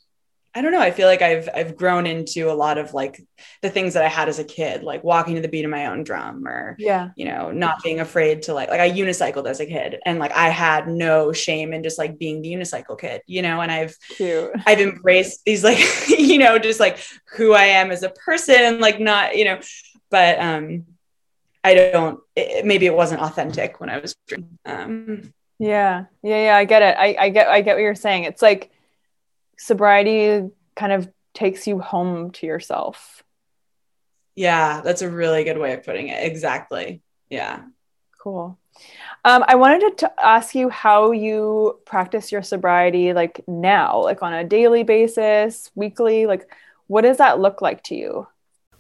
I 0.59 0.61
don't 0.61 0.73
know. 0.73 0.81
I 0.81 0.91
feel 0.91 1.07
like 1.07 1.23
I've 1.23 1.49
I've 1.55 1.77
grown 1.77 2.05
into 2.05 2.51
a 2.51 2.53
lot 2.53 2.79
of 2.79 2.93
like 2.93 3.25
the 3.63 3.71
things 3.71 3.95
that 3.95 4.03
I 4.03 4.09
had 4.09 4.29
as 4.29 4.41
a 4.41 4.45
kid, 4.45 4.83
like 4.83 5.05
walking 5.05 5.37
to 5.37 5.41
the 5.41 5.47
beat 5.47 5.65
of 5.65 5.71
my 5.71 5.87
own 5.87 6.03
drum, 6.03 6.49
or 6.49 6.75
yeah, 6.81 7.11
you 7.15 7.27
know, 7.27 7.53
not 7.53 7.81
being 7.85 8.01
afraid 8.01 8.43
to 8.43 8.55
like 8.55 8.69
like 8.69 8.81
I 8.81 8.91
unicycled 8.91 9.47
as 9.47 9.61
a 9.61 9.67
kid, 9.67 10.01
and 10.05 10.19
like 10.19 10.33
I 10.33 10.49
had 10.49 10.89
no 10.89 11.33
shame 11.33 11.73
in 11.73 11.85
just 11.85 11.97
like 11.97 12.19
being 12.19 12.43
the 12.43 12.53
unicycle 12.53 12.99
kid, 12.99 13.23
you 13.27 13.41
know. 13.41 13.61
And 13.61 13.71
I've 13.71 13.97
Cute. 14.17 14.51
I've 14.67 14.81
embraced 14.81 15.45
these 15.45 15.63
like 15.63 15.79
you 16.09 16.39
know 16.39 16.59
just 16.59 16.81
like 16.81 16.99
who 17.37 17.53
I 17.53 17.67
am 17.67 17.93
as 17.93 18.03
a 18.03 18.11
person, 18.11 18.81
like 18.81 18.99
not 18.99 19.37
you 19.37 19.45
know, 19.45 19.61
but 20.11 20.41
um 20.41 20.87
I 21.63 21.75
don't, 21.75 22.21
it, 22.35 22.65
maybe 22.65 22.87
it 22.87 22.95
wasn't 22.95 23.21
authentic 23.21 23.79
when 23.79 23.91
I 23.91 23.99
was. 23.99 24.17
Um, 24.65 25.35
yeah. 25.59 26.05
Yeah. 26.23 26.45
Yeah. 26.45 26.57
I 26.57 26.65
get 26.65 26.83
it. 26.83 26.97
I, 26.99 27.17
I 27.19 27.29
get, 27.31 27.49
I 27.49 27.61
get 27.61 27.77
what 27.77 27.83
you're 27.83 27.95
saying. 27.95 28.25
It's 28.25 28.43
like 28.43 28.71
sobriety 29.59 30.49
kind 30.75 30.93
of 30.93 31.11
takes 31.35 31.67
you 31.67 31.79
home 31.79 32.31
to 32.33 32.47
yourself. 32.47 33.23
Yeah. 34.35 34.81
That's 34.83 35.03
a 35.03 35.11
really 35.11 35.45
good 35.45 35.59
way 35.59 35.75
of 35.75 35.85
putting 35.85 36.09
it. 36.09 36.25
Exactly. 36.25 37.03
Yeah. 37.29 37.63
Cool. 38.19 38.59
Um, 39.25 39.45
I 39.47 39.57
wanted 39.57 39.99
to 39.99 40.13
ask 40.25 40.55
you 40.55 40.69
how 40.69 41.11
you 41.11 41.81
practice 41.85 42.31
your 42.31 42.43
sobriety 42.43 43.13
like 43.13 43.43
now, 43.49 44.03
like 44.03 44.23
on 44.23 44.33
a 44.33 44.45
daily 44.45 44.85
basis, 44.85 45.71
weekly, 45.75 46.27
like 46.27 46.49
what 46.87 47.03
does 47.03 47.19
that 47.19 47.41
look 47.41 47.61
like 47.61 47.83
to 47.85 47.95
you? 47.95 48.27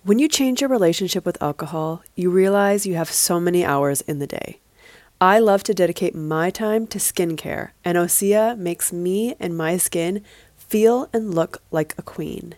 When 0.04 0.18
you 0.18 0.28
change 0.28 0.60
your 0.60 0.70
relationship 0.70 1.26
with 1.26 1.42
alcohol, 1.42 2.02
you 2.14 2.30
realize 2.30 2.86
you 2.86 2.94
have 2.94 3.10
so 3.10 3.38
many 3.40 3.64
hours 3.64 4.00
in 4.02 4.20
the 4.20 4.26
day. 4.26 4.60
I 5.20 5.40
love 5.40 5.64
to 5.64 5.74
dedicate 5.74 6.14
my 6.14 6.48
time 6.50 6.86
to 6.86 6.98
skincare, 6.98 7.70
and 7.84 7.98
Osea 7.98 8.56
makes 8.56 8.92
me 8.92 9.34
and 9.40 9.56
my 9.56 9.76
skin 9.76 10.22
feel 10.68 11.09
and 11.12 11.35
look 11.35 11.62
like 11.70 11.94
a 11.98 12.02
queen. 12.02 12.54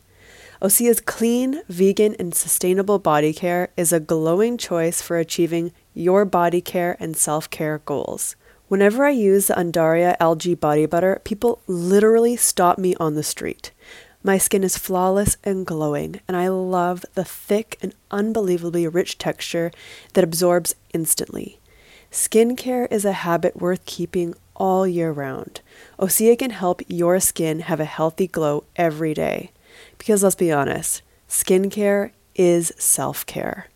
Osea's 0.62 1.00
clean, 1.00 1.62
vegan, 1.68 2.14
and 2.18 2.34
sustainable 2.34 2.98
body 2.98 3.32
care 3.32 3.70
is 3.76 3.92
a 3.92 4.00
glowing 4.00 4.58
choice 4.58 5.00
for 5.00 5.16
achieving 5.16 5.72
your 5.94 6.24
body 6.24 6.60
care 6.60 6.96
and 7.00 7.16
self 7.16 7.48
care 7.48 7.78
goals. 7.78 8.36
Whenever 8.68 9.04
I 9.04 9.10
use 9.10 9.46
the 9.46 9.54
Undaria 9.54 10.16
algae 10.20 10.54
body 10.54 10.86
butter, 10.86 11.20
people 11.24 11.60
literally 11.66 12.36
stop 12.36 12.78
me 12.78 12.94
on 12.96 13.14
the 13.14 13.22
street. 13.22 13.72
My 14.22 14.36
skin 14.36 14.62
is 14.62 14.76
flawless 14.76 15.38
and 15.42 15.64
glowing, 15.64 16.20
and 16.28 16.36
I 16.36 16.48
love 16.48 17.06
the 17.14 17.24
thick 17.24 17.78
and 17.80 17.94
unbelievably 18.10 18.86
rich 18.86 19.16
texture 19.16 19.72
that 20.12 20.24
absorbs 20.24 20.74
instantly. 20.92 21.58
Skincare 22.12 22.86
is 22.92 23.06
a 23.06 23.12
habit 23.12 23.56
worth 23.56 23.84
keeping 23.86 24.34
all 24.60 24.86
year 24.86 25.10
round. 25.10 25.62
Osea 25.98 26.38
can 26.38 26.50
help 26.50 26.82
your 26.86 27.18
skin 27.18 27.60
have 27.60 27.80
a 27.80 27.84
healthy 27.86 28.28
glow 28.28 28.64
every 28.76 29.14
day. 29.14 29.50
Because 29.98 30.22
let's 30.22 30.36
be 30.36 30.52
honest, 30.52 31.02
skincare 31.28 32.10
is 32.36 32.72
self 32.78 33.26
care. 33.26 33.66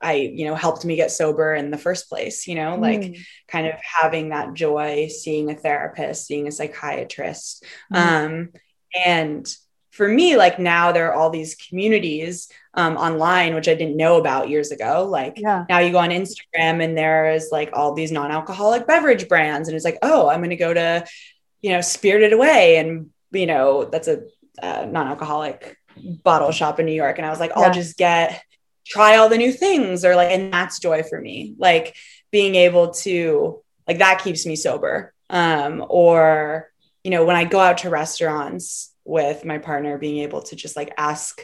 I, 0.00 0.14
you 0.14 0.44
know, 0.44 0.54
helped 0.54 0.84
me 0.84 0.96
get 0.96 1.10
sober 1.10 1.54
in 1.54 1.70
the 1.70 1.78
first 1.78 2.08
place, 2.08 2.46
you 2.46 2.54
know, 2.54 2.76
like 2.76 3.00
mm. 3.00 3.20
kind 3.48 3.66
of 3.66 3.74
having 3.82 4.28
that 4.28 4.54
joy, 4.54 5.08
seeing 5.08 5.50
a 5.50 5.54
therapist, 5.54 6.26
seeing 6.26 6.46
a 6.46 6.52
psychiatrist. 6.52 7.64
Mm. 7.92 7.96
Um, 7.96 8.52
and 8.94 9.56
for 9.98 10.06
me, 10.08 10.36
like 10.36 10.60
now 10.60 10.92
there 10.92 11.08
are 11.08 11.14
all 11.14 11.28
these 11.28 11.56
communities 11.56 12.48
um, 12.74 12.96
online, 12.96 13.56
which 13.56 13.66
I 13.66 13.74
didn't 13.74 13.96
know 13.96 14.16
about 14.16 14.48
years 14.48 14.70
ago. 14.70 15.04
Like 15.10 15.34
yeah. 15.36 15.64
now 15.68 15.80
you 15.80 15.90
go 15.90 15.98
on 15.98 16.10
Instagram 16.10 16.80
and 16.84 16.96
there's 16.96 17.48
like 17.50 17.70
all 17.72 17.94
these 17.94 18.12
non-alcoholic 18.12 18.86
beverage 18.86 19.28
brands. 19.28 19.66
And 19.66 19.74
it's 19.74 19.84
like, 19.84 19.98
oh, 20.02 20.28
I'm 20.28 20.38
going 20.38 20.50
to 20.50 20.56
go 20.56 20.72
to, 20.72 21.04
you 21.62 21.72
know, 21.72 21.80
Spirited 21.80 22.32
Away. 22.32 22.76
And, 22.76 23.10
you 23.32 23.46
know, 23.46 23.86
that's 23.86 24.06
a 24.06 24.22
uh, 24.62 24.86
non-alcoholic 24.88 25.76
bottle 26.22 26.52
shop 26.52 26.78
in 26.78 26.86
New 26.86 26.92
York. 26.92 27.18
And 27.18 27.26
I 27.26 27.30
was 27.30 27.40
like, 27.40 27.50
yeah. 27.56 27.62
I'll 27.64 27.74
just 27.74 27.96
get, 27.96 28.40
try 28.86 29.16
all 29.16 29.28
the 29.28 29.36
new 29.36 29.50
things 29.50 30.04
or 30.04 30.14
like, 30.14 30.30
and 30.30 30.52
that's 30.52 30.78
joy 30.78 31.02
for 31.02 31.20
me. 31.20 31.56
Like 31.58 31.96
being 32.30 32.54
able 32.54 32.92
to, 33.02 33.64
like 33.88 33.98
that 33.98 34.22
keeps 34.22 34.46
me 34.46 34.54
sober. 34.54 35.12
Um, 35.28 35.84
or, 35.88 36.70
you 37.02 37.10
know, 37.10 37.24
when 37.24 37.34
I 37.34 37.46
go 37.46 37.58
out 37.58 37.78
to 37.78 37.90
restaurants 37.90 38.94
with 39.08 39.44
my 39.44 39.58
partner, 39.58 39.98
being 39.98 40.18
able 40.18 40.42
to 40.42 40.56
just 40.56 40.76
like 40.76 40.92
ask 40.98 41.40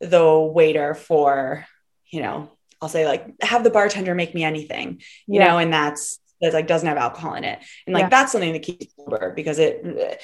the 0.00 0.38
waiter 0.38 0.94
for, 0.94 1.66
you 2.06 2.22
know, 2.22 2.50
I'll 2.80 2.88
say 2.88 3.06
like, 3.06 3.34
have 3.42 3.64
the 3.64 3.70
bartender 3.70 4.14
make 4.14 4.34
me 4.34 4.44
anything, 4.44 5.02
you 5.26 5.40
yeah. 5.40 5.48
know, 5.48 5.58
and 5.58 5.72
that's 5.72 6.20
that 6.40 6.54
like 6.54 6.66
doesn't 6.66 6.88
have 6.88 6.96
alcohol 6.96 7.34
in 7.34 7.44
it. 7.44 7.58
And 7.86 7.94
like 7.94 8.04
yeah. 8.04 8.08
that's 8.08 8.32
something 8.32 8.52
that 8.52 8.62
keeps 8.62 8.94
sober 8.96 9.32
because 9.34 9.58
it 9.58 10.22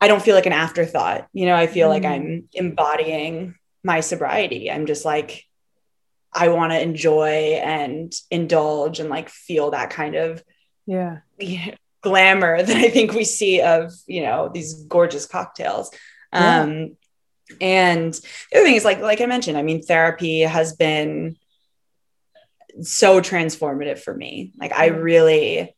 I 0.00 0.08
don't 0.08 0.22
feel 0.22 0.34
like 0.34 0.46
an 0.46 0.52
afterthought. 0.52 1.28
You 1.32 1.46
know, 1.46 1.54
I 1.54 1.66
feel 1.66 1.88
mm. 1.88 1.92
like 1.92 2.04
I'm 2.04 2.48
embodying 2.52 3.54
my 3.82 4.00
sobriety. 4.00 4.70
I'm 4.70 4.86
just 4.86 5.04
like 5.04 5.44
I 6.32 6.48
want 6.48 6.72
to 6.72 6.82
enjoy 6.82 7.60
and 7.62 8.12
indulge 8.30 8.98
and 8.98 9.08
like 9.08 9.28
feel 9.28 9.70
that 9.70 9.90
kind 9.90 10.16
of 10.16 10.42
yeah 10.84 11.20
glamour 12.02 12.62
that 12.62 12.76
I 12.76 12.90
think 12.90 13.12
we 13.12 13.24
see 13.24 13.62
of, 13.62 13.92
you 14.06 14.22
know, 14.22 14.50
these 14.52 14.84
gorgeous 14.84 15.26
cocktails. 15.26 15.90
Yeah. 16.34 16.62
Um 16.62 16.96
and 17.60 18.12
the 18.14 18.58
other 18.58 18.64
thing 18.64 18.76
is 18.76 18.84
like 18.84 19.00
like 19.00 19.20
I 19.20 19.26
mentioned, 19.26 19.56
I 19.56 19.62
mean 19.62 19.82
therapy 19.82 20.40
has 20.40 20.74
been 20.74 21.36
so 22.82 23.20
transformative 23.20 23.98
for 24.00 24.14
me. 24.14 24.52
Like 24.58 24.72
I 24.72 24.86
really 24.86 25.74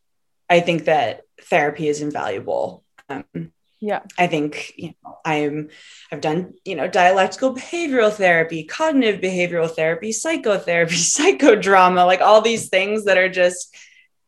I 0.49 0.61
think 0.61 0.85
that 0.85 1.21
therapy 1.41 1.87
is 1.87 2.01
invaluable. 2.01 2.83
Um, 3.09 3.51
yeah. 3.79 4.01
I 4.17 4.27
think, 4.27 4.73
you 4.75 4.93
know, 5.03 5.17
I'm 5.23 5.69
I've 6.11 6.21
done, 6.21 6.53
you 6.65 6.75
know, 6.75 6.87
dialectical 6.87 7.53
behavioral 7.53 8.11
therapy, 8.11 8.63
cognitive 8.63 9.21
behavioral 9.21 9.69
therapy, 9.69 10.11
psychotherapy, 10.11 10.95
psychodrama, 10.95 12.05
like 12.05 12.21
all 12.21 12.41
these 12.41 12.69
things 12.69 13.05
that 13.05 13.17
are 13.17 13.29
just 13.29 13.75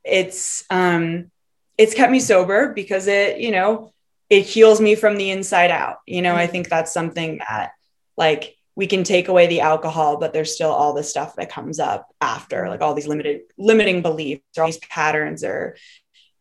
it's 0.03 0.63
um 0.69 1.31
it's 1.77 1.93
kept 1.93 2.11
me 2.11 2.19
sober 2.19 2.73
because 2.73 3.07
it, 3.07 3.39
you 3.39 3.51
know, 3.51 3.93
it 4.29 4.45
heals 4.45 4.79
me 4.79 4.95
from 4.95 5.17
the 5.17 5.31
inside 5.31 5.71
out. 5.71 5.97
You 6.05 6.21
know, 6.21 6.31
mm-hmm. 6.31 6.39
I 6.39 6.47
think 6.47 6.69
that's 6.69 6.93
something 6.93 7.39
that 7.47 7.71
like 8.17 8.55
we 8.75 8.87
can 8.87 9.03
take 9.03 9.27
away 9.27 9.47
the 9.47 9.61
alcohol, 9.61 10.17
but 10.17 10.33
there's 10.33 10.53
still 10.53 10.71
all 10.71 10.93
the 10.93 11.03
stuff 11.03 11.35
that 11.35 11.51
comes 11.51 11.79
up 11.79 12.07
after, 12.21 12.69
like 12.69 12.81
all 12.81 12.93
these 12.93 13.07
limited 13.07 13.41
limiting 13.57 14.01
beliefs 14.01 14.43
or 14.57 14.63
all 14.63 14.67
these 14.67 14.77
patterns 14.77 15.43
or, 15.43 15.75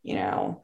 you 0.02 0.14
know, 0.14 0.62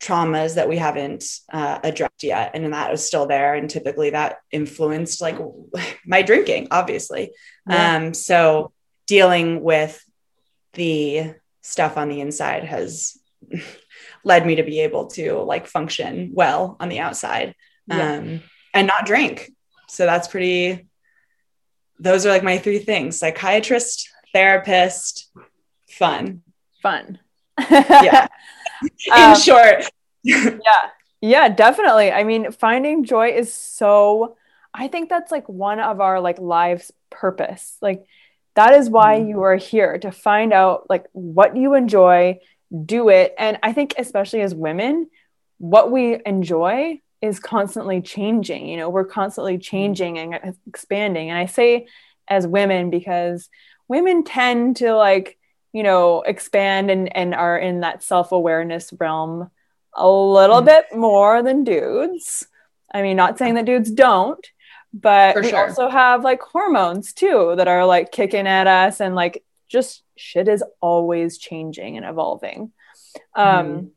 traumas 0.00 0.56
that 0.56 0.68
we 0.68 0.76
haven't 0.76 1.24
uh, 1.52 1.78
addressed 1.84 2.24
yet. 2.24 2.50
And 2.54 2.72
that 2.72 2.90
was 2.90 3.06
still 3.06 3.26
there. 3.26 3.54
And 3.54 3.70
typically 3.70 4.10
that 4.10 4.38
influenced 4.50 5.20
like 5.20 5.38
my 6.06 6.22
drinking, 6.22 6.68
obviously. 6.70 7.32
Yeah. 7.68 7.96
Um, 7.96 8.14
so 8.14 8.72
dealing 9.06 9.62
with 9.62 10.02
the 10.72 11.34
stuff 11.60 11.96
on 11.96 12.08
the 12.08 12.20
inside 12.20 12.64
has 12.64 13.16
led 14.24 14.46
me 14.46 14.56
to 14.56 14.62
be 14.62 14.80
able 14.80 15.06
to 15.06 15.38
like 15.38 15.66
function 15.66 16.30
well 16.34 16.76
on 16.80 16.88
the 16.88 17.00
outside 17.00 17.54
yeah. 17.86 18.14
um, 18.14 18.42
and 18.74 18.86
not 18.86 19.06
drink 19.06 19.50
so 19.92 20.06
that's 20.06 20.26
pretty, 20.26 20.88
those 22.00 22.24
are 22.24 22.30
like 22.30 22.42
my 22.42 22.56
three 22.56 22.78
things 22.78 23.18
psychiatrist, 23.18 24.08
therapist, 24.32 25.30
fun. 25.90 26.40
Fun. 26.82 27.18
yeah. 27.70 28.26
In 29.06 29.12
um, 29.12 29.38
short. 29.38 29.84
yeah. 30.24 30.58
Yeah, 31.20 31.50
definitely. 31.50 32.10
I 32.10 32.24
mean, 32.24 32.52
finding 32.52 33.04
joy 33.04 33.32
is 33.32 33.52
so, 33.52 34.38
I 34.72 34.88
think 34.88 35.10
that's 35.10 35.30
like 35.30 35.46
one 35.46 35.78
of 35.78 36.00
our 36.00 36.20
like 36.20 36.38
lives 36.38 36.90
purpose. 37.10 37.76
Like, 37.82 38.06
that 38.54 38.72
is 38.72 38.88
why 38.88 39.18
mm-hmm. 39.18 39.28
you 39.28 39.42
are 39.42 39.56
here 39.56 39.98
to 39.98 40.10
find 40.10 40.54
out 40.54 40.88
like 40.88 41.04
what 41.12 41.54
you 41.54 41.74
enjoy, 41.74 42.40
do 42.84 43.08
it. 43.08 43.34
And 43.38 43.58
I 43.62 43.72
think, 43.72 43.94
especially 43.98 44.40
as 44.40 44.54
women, 44.54 45.08
what 45.58 45.90
we 45.90 46.18
enjoy 46.24 47.00
is 47.20 47.38
constantly 47.38 48.00
changing. 48.00 48.66
You 48.66 48.76
know, 48.78 48.90
we're 48.90 49.04
constantly 49.04 49.54
mm-hmm. 49.54 49.60
changing 49.60 50.18
and 50.18 50.56
expanding. 50.66 51.30
And 51.30 51.38
I 51.38 51.46
say 51.46 51.86
as 52.28 52.46
women 52.46 52.90
because 52.90 53.48
women 53.88 54.24
tend 54.24 54.76
to 54.76 54.94
like, 54.94 55.38
you 55.72 55.82
know, 55.82 56.22
expand 56.22 56.90
and, 56.90 57.14
and 57.16 57.34
are 57.34 57.58
in 57.58 57.80
that 57.80 58.02
self 58.02 58.32
awareness 58.32 58.92
realm 58.98 59.50
a 59.94 60.08
little 60.08 60.62
mm. 60.62 60.66
bit 60.66 60.86
more 60.94 61.42
than 61.42 61.64
dudes. 61.64 62.46
I 62.92 63.02
mean, 63.02 63.16
not 63.16 63.38
saying 63.38 63.54
that 63.54 63.64
dudes 63.64 63.90
don't, 63.90 64.46
but 64.92 65.34
For 65.34 65.42
we 65.42 65.50
sure. 65.50 65.68
also 65.68 65.88
have 65.88 66.24
like 66.24 66.42
hormones 66.42 67.12
too 67.12 67.54
that 67.56 67.68
are 67.68 67.86
like 67.86 68.12
kicking 68.12 68.46
at 68.46 68.66
us 68.66 69.00
and 69.00 69.14
like 69.14 69.44
just 69.72 70.02
shit 70.16 70.46
is 70.46 70.62
always 70.80 71.38
changing 71.38 71.96
and 71.96 72.06
evolving. 72.06 72.72
Um, 73.34 73.66
mm. 73.66 73.90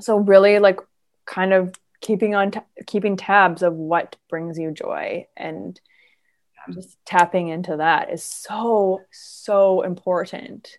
So, 0.00 0.16
really, 0.16 0.58
like, 0.58 0.80
kind 1.26 1.52
of 1.52 1.74
keeping 2.00 2.34
on 2.34 2.50
t- 2.50 2.60
keeping 2.86 3.16
tabs 3.16 3.62
of 3.62 3.74
what 3.74 4.16
brings 4.28 4.58
you 4.58 4.72
joy 4.72 5.26
and 5.36 5.80
just 6.70 6.96
tapping 7.04 7.48
into 7.48 7.78
that 7.78 8.12
is 8.12 8.22
so 8.22 9.00
so 9.10 9.82
important 9.82 10.78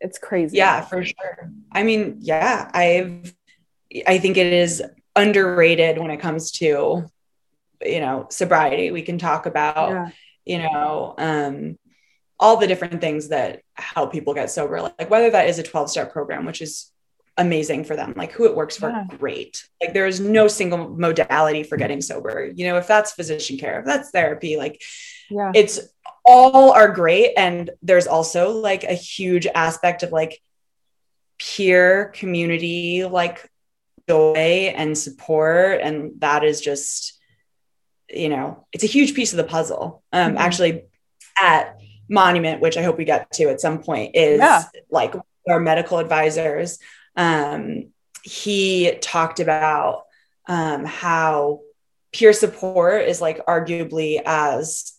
it's 0.00 0.18
crazy 0.18 0.56
yeah 0.56 0.80
for 0.80 1.04
sure 1.04 1.50
i 1.72 1.82
mean 1.82 2.16
yeah 2.20 2.68
i've 2.74 3.34
i 4.06 4.18
think 4.18 4.36
it 4.36 4.52
is 4.52 4.82
underrated 5.14 5.98
when 5.98 6.10
it 6.10 6.18
comes 6.18 6.50
to 6.52 7.04
you 7.82 8.00
know 8.00 8.26
sobriety 8.30 8.90
we 8.90 9.02
can 9.02 9.18
talk 9.18 9.46
about 9.46 9.90
yeah. 9.90 10.10
you 10.44 10.58
know 10.58 11.14
um 11.18 11.78
all 12.40 12.56
the 12.56 12.66
different 12.66 13.00
things 13.00 13.28
that 13.28 13.62
help 13.74 14.10
people 14.10 14.34
get 14.34 14.50
sober 14.50 14.80
like 14.80 15.10
whether 15.10 15.30
that 15.30 15.48
is 15.48 15.58
a 15.58 15.62
12 15.62 15.90
step 15.90 16.12
program 16.12 16.44
which 16.44 16.60
is 16.60 16.90
amazing 17.40 17.84
for 17.84 17.96
them 17.96 18.12
like 18.16 18.32
who 18.32 18.44
it 18.44 18.54
works 18.54 18.76
for 18.76 18.90
yeah. 18.90 19.04
great. 19.18 19.66
Like 19.80 19.94
there 19.94 20.06
is 20.06 20.20
no 20.20 20.46
single 20.46 20.90
modality 20.90 21.62
for 21.62 21.76
getting 21.76 22.02
sober. 22.02 22.50
You 22.54 22.68
know 22.68 22.76
if 22.76 22.86
that's 22.86 23.12
physician 23.12 23.56
care 23.56 23.80
if 23.80 23.86
that's 23.86 24.10
therapy 24.10 24.56
like 24.56 24.82
yeah. 25.30 25.50
it's 25.54 25.80
all 26.24 26.72
are 26.72 26.90
great. 26.90 27.32
And 27.36 27.70
there's 27.82 28.06
also 28.06 28.50
like 28.50 28.84
a 28.84 28.94
huge 28.94 29.46
aspect 29.46 30.02
of 30.02 30.12
like 30.12 30.40
peer 31.38 32.12
community 32.14 33.04
like 33.04 33.48
joy 34.06 34.74
and 34.76 34.96
support. 34.96 35.80
And 35.80 36.12
that 36.18 36.44
is 36.44 36.60
just 36.60 37.18
you 38.10 38.28
know 38.28 38.66
it's 38.72 38.84
a 38.84 38.88
huge 38.88 39.14
piece 39.14 39.32
of 39.32 39.38
the 39.38 39.44
puzzle. 39.44 40.02
Um 40.12 40.32
mm-hmm. 40.32 40.38
actually 40.38 40.82
at 41.40 41.80
monument 42.10 42.60
which 42.60 42.76
i 42.76 42.82
hope 42.82 42.98
we 42.98 43.04
get 43.04 43.30
to 43.30 43.44
at 43.44 43.60
some 43.60 43.82
point 43.82 44.14
is 44.14 44.38
yeah. 44.38 44.64
like 44.90 45.14
our 45.48 45.60
medical 45.60 45.98
advisors 45.98 46.78
um, 47.16 47.90
he 48.22 48.96
talked 49.00 49.40
about 49.40 50.04
um, 50.46 50.84
how 50.84 51.60
peer 52.12 52.32
support 52.32 53.02
is 53.02 53.20
like 53.20 53.44
arguably 53.46 54.20
as 54.24 54.92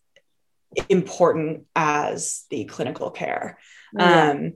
important 0.89 1.65
as 1.75 2.45
the 2.49 2.65
clinical 2.65 3.11
care. 3.11 3.57
Yeah. 3.93 4.31
Um, 4.31 4.53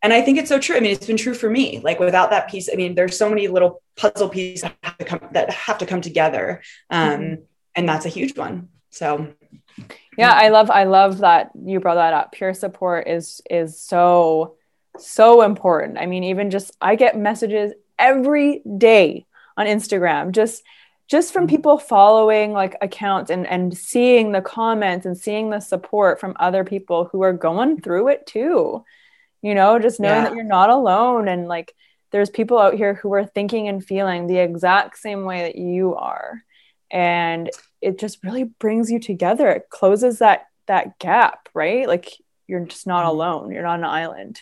and 0.00 0.12
I 0.12 0.22
think 0.22 0.38
it's 0.38 0.48
so 0.48 0.60
true. 0.60 0.76
I 0.76 0.80
mean, 0.80 0.92
it's 0.92 1.06
been 1.06 1.16
true 1.16 1.34
for 1.34 1.50
me. 1.50 1.80
Like 1.80 1.98
without 1.98 2.30
that 2.30 2.48
piece, 2.48 2.68
I 2.72 2.76
mean, 2.76 2.94
there's 2.94 3.18
so 3.18 3.28
many 3.28 3.48
little 3.48 3.82
puzzle 3.96 4.28
pieces 4.28 4.62
that 4.62 4.76
have 4.84 4.98
to 4.98 5.04
come, 5.04 5.20
that 5.32 5.50
have 5.50 5.78
to 5.78 5.86
come 5.86 6.00
together, 6.00 6.62
um, 6.88 7.20
mm-hmm. 7.20 7.42
and 7.74 7.88
that's 7.88 8.06
a 8.06 8.10
huge 8.10 8.38
one. 8.38 8.68
So, 8.90 9.34
yeah, 10.18 10.32
I 10.32 10.48
love, 10.48 10.70
I 10.70 10.84
love 10.84 11.18
that 11.18 11.52
you 11.64 11.80
brought 11.80 11.94
that 11.94 12.12
up. 12.12 12.32
Peer 12.32 12.52
support 12.52 13.06
is 13.06 13.40
is 13.48 13.80
so 13.80 14.56
so 14.98 15.42
important. 15.42 15.98
I 15.98 16.06
mean, 16.06 16.24
even 16.24 16.50
just 16.50 16.76
I 16.80 16.96
get 16.96 17.16
messages 17.16 17.72
every 17.98 18.62
day 18.78 19.26
on 19.56 19.66
Instagram, 19.66 20.32
just 20.32 20.62
just 21.08 21.32
from 21.32 21.46
mm-hmm. 21.46 21.56
people 21.56 21.78
following 21.78 22.52
like 22.52 22.76
accounts 22.80 23.30
and 23.30 23.46
and 23.46 23.76
seeing 23.76 24.32
the 24.32 24.42
comments 24.42 25.06
and 25.06 25.16
seeing 25.16 25.50
the 25.50 25.60
support 25.60 26.20
from 26.20 26.36
other 26.40 26.64
people 26.64 27.08
who 27.10 27.22
are 27.22 27.32
going 27.32 27.80
through 27.80 28.08
it 28.08 28.26
too. 28.26 28.84
You 29.40 29.54
know, 29.54 29.78
just 29.78 30.00
knowing 30.00 30.16
yeah. 30.16 30.24
that 30.24 30.34
you're 30.34 30.44
not 30.44 30.70
alone 30.70 31.28
and 31.28 31.46
like 31.46 31.72
there's 32.10 32.30
people 32.30 32.58
out 32.58 32.74
here 32.74 32.94
who 32.94 33.12
are 33.14 33.24
thinking 33.24 33.68
and 33.68 33.84
feeling 33.84 34.26
the 34.26 34.38
exact 34.38 34.98
same 34.98 35.24
way 35.24 35.42
that 35.42 35.56
you 35.56 35.94
are. 35.94 36.42
And 36.90 37.50
it 37.80 37.98
just 37.98 38.22
really 38.24 38.44
brings 38.44 38.90
you 38.90 38.98
together. 38.98 39.48
It 39.48 39.70
closes 39.70 40.18
that 40.18 40.46
that 40.66 40.98
gap, 40.98 41.48
right? 41.54 41.86
Like 41.86 42.12
you're 42.46 42.64
just 42.64 42.86
not 42.86 43.02
mm-hmm. 43.02 43.10
alone. 43.10 43.52
You're 43.52 43.62
not 43.62 43.78
an 43.78 43.84
island 43.84 44.40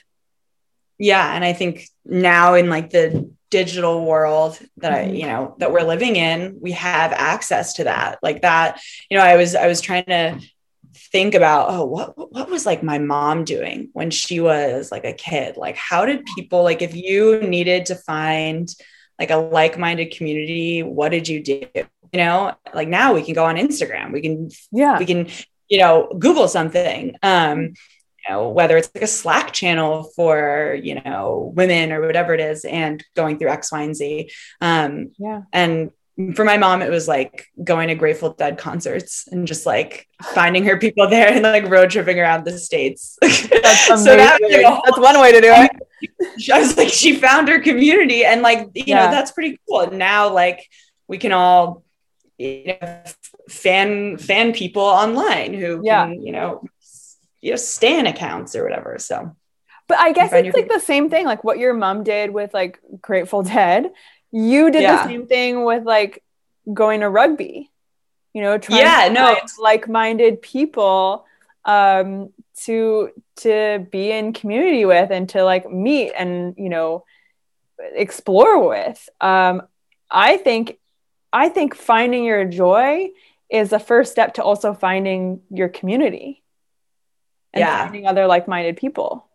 yeah 0.98 1.34
and 1.34 1.44
i 1.44 1.52
think 1.52 1.88
now 2.04 2.54
in 2.54 2.68
like 2.68 2.90
the 2.90 3.30
digital 3.50 4.04
world 4.04 4.58
that 4.78 4.92
I, 4.92 5.04
mm-hmm. 5.04 5.14
you 5.14 5.26
know 5.26 5.54
that 5.58 5.72
we're 5.72 5.82
living 5.82 6.16
in 6.16 6.58
we 6.60 6.72
have 6.72 7.12
access 7.12 7.74
to 7.74 7.84
that 7.84 8.18
like 8.22 8.42
that 8.42 8.80
you 9.10 9.16
know 9.16 9.22
i 9.22 9.36
was 9.36 9.54
i 9.54 9.66
was 9.66 9.80
trying 9.80 10.04
to 10.06 10.40
think 11.12 11.34
about 11.34 11.68
oh 11.70 11.84
what 11.84 12.32
what 12.32 12.48
was 12.48 12.66
like 12.66 12.82
my 12.82 12.98
mom 12.98 13.44
doing 13.44 13.90
when 13.92 14.10
she 14.10 14.40
was 14.40 14.90
like 14.90 15.04
a 15.04 15.12
kid 15.12 15.56
like 15.56 15.76
how 15.76 16.04
did 16.06 16.24
people 16.34 16.62
like 16.62 16.82
if 16.82 16.96
you 16.96 17.40
needed 17.40 17.86
to 17.86 17.94
find 17.94 18.74
like 19.18 19.30
a 19.30 19.36
like-minded 19.36 20.16
community 20.16 20.82
what 20.82 21.10
did 21.10 21.28
you 21.28 21.42
do 21.42 21.66
you 21.74 21.84
know 22.14 22.54
like 22.74 22.88
now 22.88 23.14
we 23.14 23.22
can 23.22 23.34
go 23.34 23.44
on 23.44 23.56
instagram 23.56 24.12
we 24.12 24.20
can 24.20 24.50
yeah 24.72 24.98
we 24.98 25.06
can 25.06 25.28
you 25.68 25.78
know 25.78 26.08
google 26.18 26.48
something 26.48 27.16
um 27.22 27.74
you 28.26 28.34
know, 28.34 28.48
whether 28.48 28.76
it's 28.76 28.90
like 28.94 29.04
a 29.04 29.08
Slack 29.08 29.52
channel 29.52 30.04
for, 30.16 30.76
you 30.82 31.00
know, 31.00 31.52
women 31.54 31.92
or 31.92 32.04
whatever 32.04 32.34
it 32.34 32.40
is, 32.40 32.64
and 32.64 33.04
going 33.14 33.38
through 33.38 33.50
X, 33.50 33.70
Y, 33.70 33.82
and 33.82 33.96
Z. 33.96 34.30
Um, 34.60 35.12
yeah. 35.18 35.42
And 35.52 35.90
for 36.34 36.44
my 36.44 36.56
mom, 36.56 36.82
it 36.82 36.90
was 36.90 37.06
like 37.06 37.46
going 37.62 37.88
to 37.88 37.94
Grateful 37.94 38.32
Dead 38.32 38.58
concerts 38.58 39.28
and 39.30 39.46
just 39.46 39.66
like 39.66 40.08
finding 40.22 40.64
her 40.64 40.78
people 40.78 41.08
there 41.08 41.28
and 41.28 41.42
like 41.42 41.68
road 41.68 41.90
tripping 41.90 42.18
around 42.18 42.44
the 42.44 42.58
states. 42.58 43.18
That's 43.20 43.86
so 43.86 44.16
that, 44.16 44.38
you 44.40 44.62
know, 44.62 44.80
that's 44.84 44.98
one 44.98 45.20
way 45.20 45.32
to 45.32 45.40
do 45.40 45.52
it. 45.52 45.70
I 46.52 46.58
was 46.58 46.76
like, 46.76 46.88
she 46.88 47.16
found 47.16 47.48
her 47.48 47.60
community, 47.60 48.24
and 48.24 48.42
like, 48.42 48.70
you 48.74 48.84
yeah. 48.86 49.06
know, 49.06 49.10
that's 49.10 49.32
pretty 49.32 49.58
cool. 49.68 49.80
And 49.80 49.98
now, 49.98 50.32
like, 50.32 50.68
we 51.08 51.18
can 51.18 51.32
all, 51.32 51.82
you 52.38 52.76
know, 52.80 53.02
fan 53.48 54.16
fan 54.18 54.52
people 54.52 54.82
online 54.82 55.54
who 55.54 55.80
yeah. 55.84 56.06
can, 56.06 56.22
you 56.22 56.32
know, 56.32 56.64
you 57.40 57.50
know, 57.50 57.56
stan 57.56 58.06
accounts 58.06 58.56
or 58.56 58.64
whatever. 58.64 58.98
So, 58.98 59.36
but 59.88 59.98
I 59.98 60.12
guess 60.12 60.32
it's 60.32 60.56
like 60.56 60.68
the 60.68 60.80
same 60.80 61.10
thing, 61.10 61.26
like 61.26 61.44
what 61.44 61.58
your 61.58 61.74
mom 61.74 62.02
did 62.02 62.30
with 62.30 62.52
like 62.52 62.80
Grateful 63.00 63.42
Dead. 63.42 63.90
You 64.32 64.70
did 64.70 64.82
yeah. 64.82 64.96
the 64.96 65.08
same 65.08 65.26
thing 65.26 65.64
with 65.64 65.84
like 65.84 66.22
going 66.72 67.00
to 67.00 67.08
rugby. 67.08 67.70
You 68.32 68.42
know, 68.42 68.58
trying 68.58 68.80
yeah, 68.80 69.08
no, 69.10 69.38
like-minded 69.58 70.42
people 70.42 71.24
um, 71.66 72.32
to 72.62 73.10
to 73.38 73.86
be 73.90 74.10
in 74.10 74.32
community 74.32 74.86
with 74.86 75.10
and 75.10 75.28
to 75.30 75.44
like 75.44 75.70
meet 75.70 76.12
and 76.12 76.54
you 76.56 76.70
know 76.70 77.04
explore 77.94 78.66
with. 78.66 79.08
Um, 79.20 79.62
I 80.10 80.38
think 80.38 80.78
I 81.32 81.48
think 81.48 81.74
finding 81.74 82.24
your 82.24 82.44
joy 82.44 83.10
is 83.50 83.70
the 83.70 83.78
first 83.78 84.12
step 84.12 84.34
to 84.34 84.42
also 84.42 84.72
finding 84.72 85.40
your 85.50 85.68
community 85.68 86.42
and 87.52 87.60
yeah. 87.60 87.84
finding 87.84 88.06
other 88.06 88.26
like-minded 88.26 88.76
people. 88.76 89.28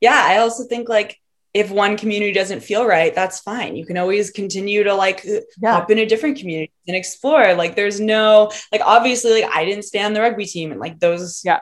Yeah, 0.00 0.20
I 0.20 0.38
also 0.38 0.64
think 0.64 0.88
like 0.88 1.20
if 1.56 1.70
one 1.70 1.96
community 1.96 2.32
doesn't 2.32 2.60
feel 2.60 2.84
right, 2.84 3.14
that's 3.14 3.40
fine. 3.40 3.76
You 3.76 3.86
can 3.86 3.96
always 3.96 4.30
continue 4.30 4.84
to 4.84 4.92
like 4.92 5.24
yeah. 5.24 5.72
hop 5.72 5.90
in 5.90 5.96
a 5.96 6.04
different 6.04 6.38
community 6.38 6.70
and 6.86 6.94
explore. 6.94 7.54
Like 7.54 7.74
there's 7.74 7.98
no 7.98 8.52
like 8.70 8.82
obviously 8.84 9.40
like 9.40 9.50
I 9.50 9.64
didn't 9.64 9.84
stay 9.84 10.02
on 10.02 10.12
the 10.12 10.20
rugby 10.20 10.44
team 10.44 10.70
and 10.70 10.78
like 10.78 11.00
those 11.00 11.40
yeah 11.46 11.60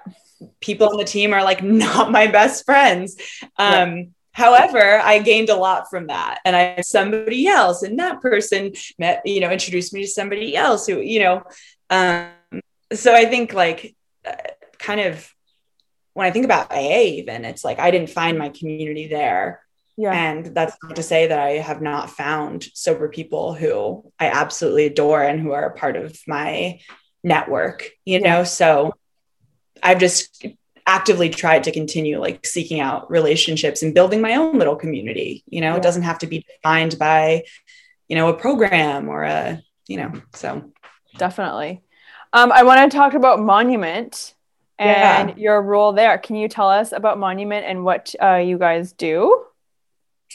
people 0.61 0.89
on 0.89 0.97
the 0.97 1.05
team 1.05 1.33
are 1.33 1.45
like 1.45 1.63
not 1.87 2.11
my 2.11 2.27
best 2.27 2.65
friends. 2.65 3.17
Um 3.57 3.97
yeah. 3.97 4.05
However, 4.33 4.99
I 4.99 5.21
gained 5.21 5.49
a 5.49 5.55
lot 5.55 5.89
from 5.89 6.09
that, 6.09 6.41
and 6.45 6.57
I 6.57 6.81
somebody 6.81 7.47
else, 7.47 7.85
and 7.85 7.97
that 8.01 8.21
person 8.21 8.73
met, 8.99 9.23
you 9.25 9.39
know, 9.39 9.49
introduced 9.49 9.95
me 9.95 10.01
to 10.01 10.09
somebody 10.09 10.57
else 10.57 10.89
who, 10.89 10.99
you 10.99 11.21
know, 11.21 11.45
um, 11.89 12.31
so 12.93 13.15
I 13.15 13.27
think 13.27 13.53
like 13.53 13.95
uh, 14.27 14.33
kind 14.81 14.99
of 14.99 15.33
when 16.15 16.27
I 16.27 16.33
think 16.33 16.47
about 16.47 16.73
AA, 16.73 17.03
even 17.21 17.45
it's 17.45 17.65
like 17.65 17.79
I 17.79 17.93
didn't 17.93 18.11
find 18.11 18.37
my 18.37 18.49
community 18.49 19.07
there. 19.07 19.64
Yeah. 19.97 20.13
And 20.13 20.47
that's 20.47 20.77
not 20.83 20.97
to 20.97 21.03
say 21.03 21.29
that 21.29 21.39
I 21.39 21.53
have 21.53 21.81
not 21.81 22.11
found 22.11 22.65
sober 22.75 23.09
people 23.09 23.55
who 23.55 24.11
I 24.19 24.27
absolutely 24.27 24.87
adore 24.87 25.23
and 25.23 25.41
who 25.41 25.53
are 25.53 25.67
a 25.67 25.77
part 25.77 25.97
of 25.97 26.19
my 26.27 26.81
network, 27.23 27.91
you 28.05 28.19
yeah. 28.19 28.29
know? 28.39 28.45
So 28.45 28.95
I've 29.83 30.01
just 30.01 30.45
actively 30.87 31.31
tried 31.31 31.65
to 31.65 31.73
continue 31.73 32.21
like 32.21 32.45
seeking 32.45 32.81
out 32.81 33.11
relationships 33.11 33.83
and 33.83 33.95
building 33.95 34.21
my 34.21 34.35
own 34.35 34.59
little 34.59 34.77
community. 34.77 35.45
You 35.47 35.61
know, 35.61 35.71
yeah. 35.71 35.77
it 35.77 35.83
doesn't 35.83 36.03
have 36.03 36.19
to 36.19 36.27
be 36.27 36.45
defined 36.57 36.99
by, 36.99 37.45
you 38.09 38.17
know, 38.17 38.29
a 38.29 38.35
program 38.35 39.09
or 39.09 39.23
a, 39.23 39.63
you 39.87 39.97
know, 39.97 40.13
so 40.35 40.73
definitely. 41.17 41.83
Um, 42.33 42.51
I 42.51 42.65
want 42.65 42.91
to 42.91 42.97
talk 42.97 43.15
about 43.15 43.39
Monument 43.39 44.35
and 44.77 45.31
yeah. 45.31 45.37
your 45.37 45.63
role 45.63 45.93
there. 45.93 46.19
Can 46.19 46.35
you 46.35 46.49
tell 46.49 46.69
us 46.69 46.91
about 46.91 47.19
Monument 47.19 47.65
and 47.65 47.85
what 47.85 48.13
uh, 48.21 48.37
you 48.37 48.59
guys 48.59 48.93
do? 48.93 49.45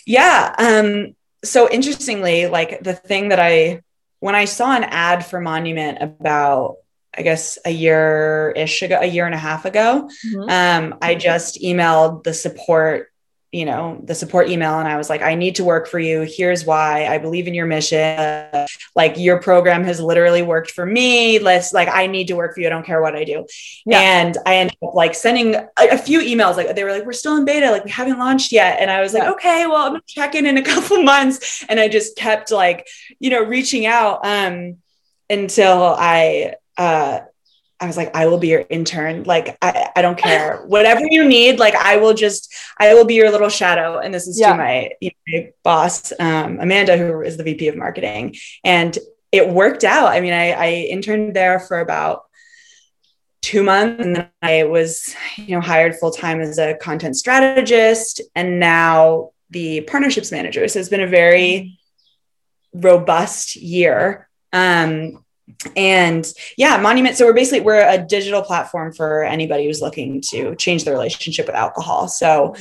Yeah. 0.06 0.56
Um, 0.58 1.16
so 1.44 1.70
interestingly, 1.70 2.48
like 2.48 2.84
the 2.84 2.94
thing 2.94 3.30
that 3.30 3.40
I, 3.40 3.82
when 4.20 4.36
I 4.36 4.46
saw 4.46 4.76
an 4.76 4.84
ad 4.84 5.26
for 5.26 5.40
Monument 5.40 6.00
about, 6.02 6.78
I 7.18 7.22
guess 7.22 7.58
a 7.66 7.72
year 7.72 8.54
ish 8.56 8.82
ago, 8.82 9.00
a 9.02 9.06
year 9.06 9.26
and 9.26 9.34
a 9.36 9.40
half 9.40 9.66
ago, 9.66 10.10
mm-hmm. 10.26 10.50
um, 10.50 11.00
I 11.02 11.16
just 11.16 11.62
emailed 11.62 12.24
the 12.24 12.34
support 12.34 13.12
you 13.52 13.66
know 13.66 14.00
the 14.04 14.14
support 14.14 14.48
email 14.48 14.78
and 14.78 14.88
i 14.88 14.96
was 14.96 15.10
like 15.10 15.24
i 15.24 15.34
need 15.34 15.56
to 15.56 15.64
work 15.64 15.88
for 15.88 16.00
you. 16.00 16.22
Here's 16.22 16.66
why. 16.66 17.08
I 17.08 17.18
believe 17.18 17.48
in 17.48 17.54
your 17.54 17.66
mission. 17.66 18.68
Like 18.96 19.18
your 19.18 19.42
program 19.42 19.84
has 19.86 20.00
literally 20.00 20.42
worked 20.42 20.72
for 20.72 20.86
me. 20.86 21.40
Let's 21.40 21.74
like 21.74 21.90
i 21.90 22.06
need 22.06 22.28
to 22.28 22.36
work 22.36 22.54
for 22.54 22.62
you. 22.62 22.68
I 22.68 22.70
don't 22.70 22.86
care 22.86 23.02
what 23.02 23.16
i 23.16 23.24
do. 23.24 23.46
Yeah. 23.86 24.00
and 24.00 24.38
i 24.46 24.58
ended 24.58 24.78
up 24.84 24.94
like 24.94 25.16
sending 25.16 25.56
a, 25.56 25.68
a, 25.78 25.98
few 25.98 26.20
emails. 26.20 26.58
Like 26.58 26.76
they 26.76 26.84
were 26.84 26.92
like 26.92 27.06
we're 27.06 27.14
still 27.14 27.38
in 27.38 27.46
beta. 27.46 27.72
Like 27.72 27.86
we 27.86 27.92
haven't 27.92 28.20
launched 28.20 28.52
yet. 28.52 28.80
And 28.80 28.92
i 28.92 29.02
was 29.02 29.14
like 29.14 29.24
yeah. 29.24 29.32
okay 29.32 29.66
well 29.66 29.86
i'm 29.86 29.94
gonna 29.94 30.04
check 30.08 30.36
in 30.36 30.46
in 30.46 30.58
a 30.58 30.64
couple 30.74 31.02
months. 31.02 31.66
And 31.68 31.80
i 31.80 31.88
just 31.88 32.16
kept 32.16 32.52
like 32.52 32.88
you 33.20 33.30
know 33.30 33.44
reaching 33.44 33.86
out 33.86 34.20
um 34.24 34.78
until 35.30 35.96
i 35.98 36.56
uh 36.78 37.22
I 37.82 37.88
was 37.88 37.96
like, 37.96 38.14
I 38.16 38.28
will 38.28 38.38
be 38.38 38.50
your 38.50 38.66
intern. 38.70 39.24
Like, 39.24 39.58
I, 39.62 39.90
I 39.96 40.02
don't 40.02 40.18
care. 40.18 40.64
Whatever 40.66 41.02
you 41.10 41.24
need, 41.24 41.60
like, 41.60 41.76
I 41.76 41.98
will 41.98 42.14
just, 42.14 42.54
I 42.78 42.94
will 42.94 43.06
be 43.06 43.16
your 43.16 43.32
little 43.32 43.50
shadow. 43.50 44.00
And 44.00 44.14
this 44.14 44.28
is 44.28 44.40
yeah. 44.40 44.52
to 44.52 44.58
my, 44.58 44.92
you 45.00 45.10
know, 45.10 45.40
my 45.40 45.52
boss, 45.64 46.12
um, 46.20 46.60
Amanda, 46.60 46.98
who 46.98 47.22
is 47.22 47.38
the 47.38 47.44
VP 47.44 47.70
of 47.70 47.78
marketing. 47.78 48.36
And 48.64 48.98
it 49.32 49.48
worked 49.48 49.84
out. 49.84 50.08
I 50.08 50.20
mean, 50.20 50.34
I, 50.34 50.52
I 50.52 50.68
interned 50.90 51.36
there 51.36 51.60
for 51.60 51.80
about 51.80 52.24
two 53.42 53.64
months 53.64 54.04
and 54.04 54.16
then 54.16 54.30
I 54.42 54.64
was, 54.64 55.16
you 55.38 55.56
know, 55.56 55.62
hired 55.62 55.96
full 55.96 56.12
time 56.12 56.42
as 56.42 56.58
a 56.58 56.76
content 56.76 57.16
strategist 57.16 58.22
and 58.36 58.60
now 58.60 59.32
the 59.50 59.82
partnerships 59.82 60.32
manager. 60.32 60.68
So 60.68 60.80
it's 60.80 60.90
been 60.90 61.02
a 61.02 61.08
very 61.08 61.80
robust 62.74 63.56
year. 63.56 64.28
Um, 64.52 65.24
and 65.76 66.26
yeah 66.58 66.78
monument 66.78 67.16
so 67.16 67.26
we're 67.26 67.34
basically 67.34 67.62
we're 67.62 67.88
a 67.88 67.98
digital 67.98 68.42
platform 68.42 68.94
for 68.94 69.24
anybody 69.24 69.66
who's 69.66 69.82
looking 69.82 70.22
to 70.22 70.56
change 70.56 70.84
their 70.84 70.94
relationship 70.94 71.48
with 71.48 71.56
alcohol. 71.56 72.08
So 72.08 72.56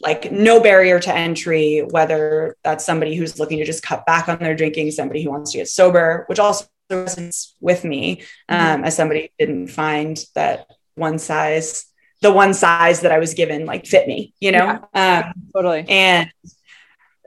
like 0.00 0.32
no 0.32 0.60
barrier 0.60 0.98
to 0.98 1.14
entry 1.14 1.80
whether 1.90 2.56
that's 2.64 2.84
somebody 2.84 3.14
who's 3.14 3.38
looking 3.38 3.58
to 3.58 3.64
just 3.64 3.82
cut 3.82 4.06
back 4.06 4.28
on 4.28 4.38
their 4.38 4.56
drinking 4.56 4.90
somebody 4.90 5.22
who 5.22 5.30
wants 5.30 5.52
to 5.52 5.58
get 5.58 5.68
sober 5.68 6.24
which 6.28 6.38
also 6.38 6.66
resonates 6.90 7.52
with 7.60 7.84
me 7.84 8.16
mm-hmm. 8.50 8.54
um, 8.54 8.84
as 8.84 8.96
somebody 8.96 9.22
who 9.22 9.46
didn't 9.46 9.68
find 9.68 10.24
that 10.34 10.66
one 10.94 11.18
size 11.18 11.86
the 12.22 12.32
one 12.32 12.54
size 12.54 13.02
that 13.02 13.12
i 13.12 13.18
was 13.18 13.34
given 13.34 13.66
like 13.66 13.86
fit 13.86 14.08
me 14.08 14.34
you 14.40 14.52
know? 14.52 14.80
Yeah, 14.94 15.22
um, 15.26 15.32
totally. 15.54 15.84
and 15.88 16.30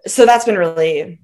so 0.06 0.26
that's 0.26 0.46
been 0.46 0.58
really 0.58 1.22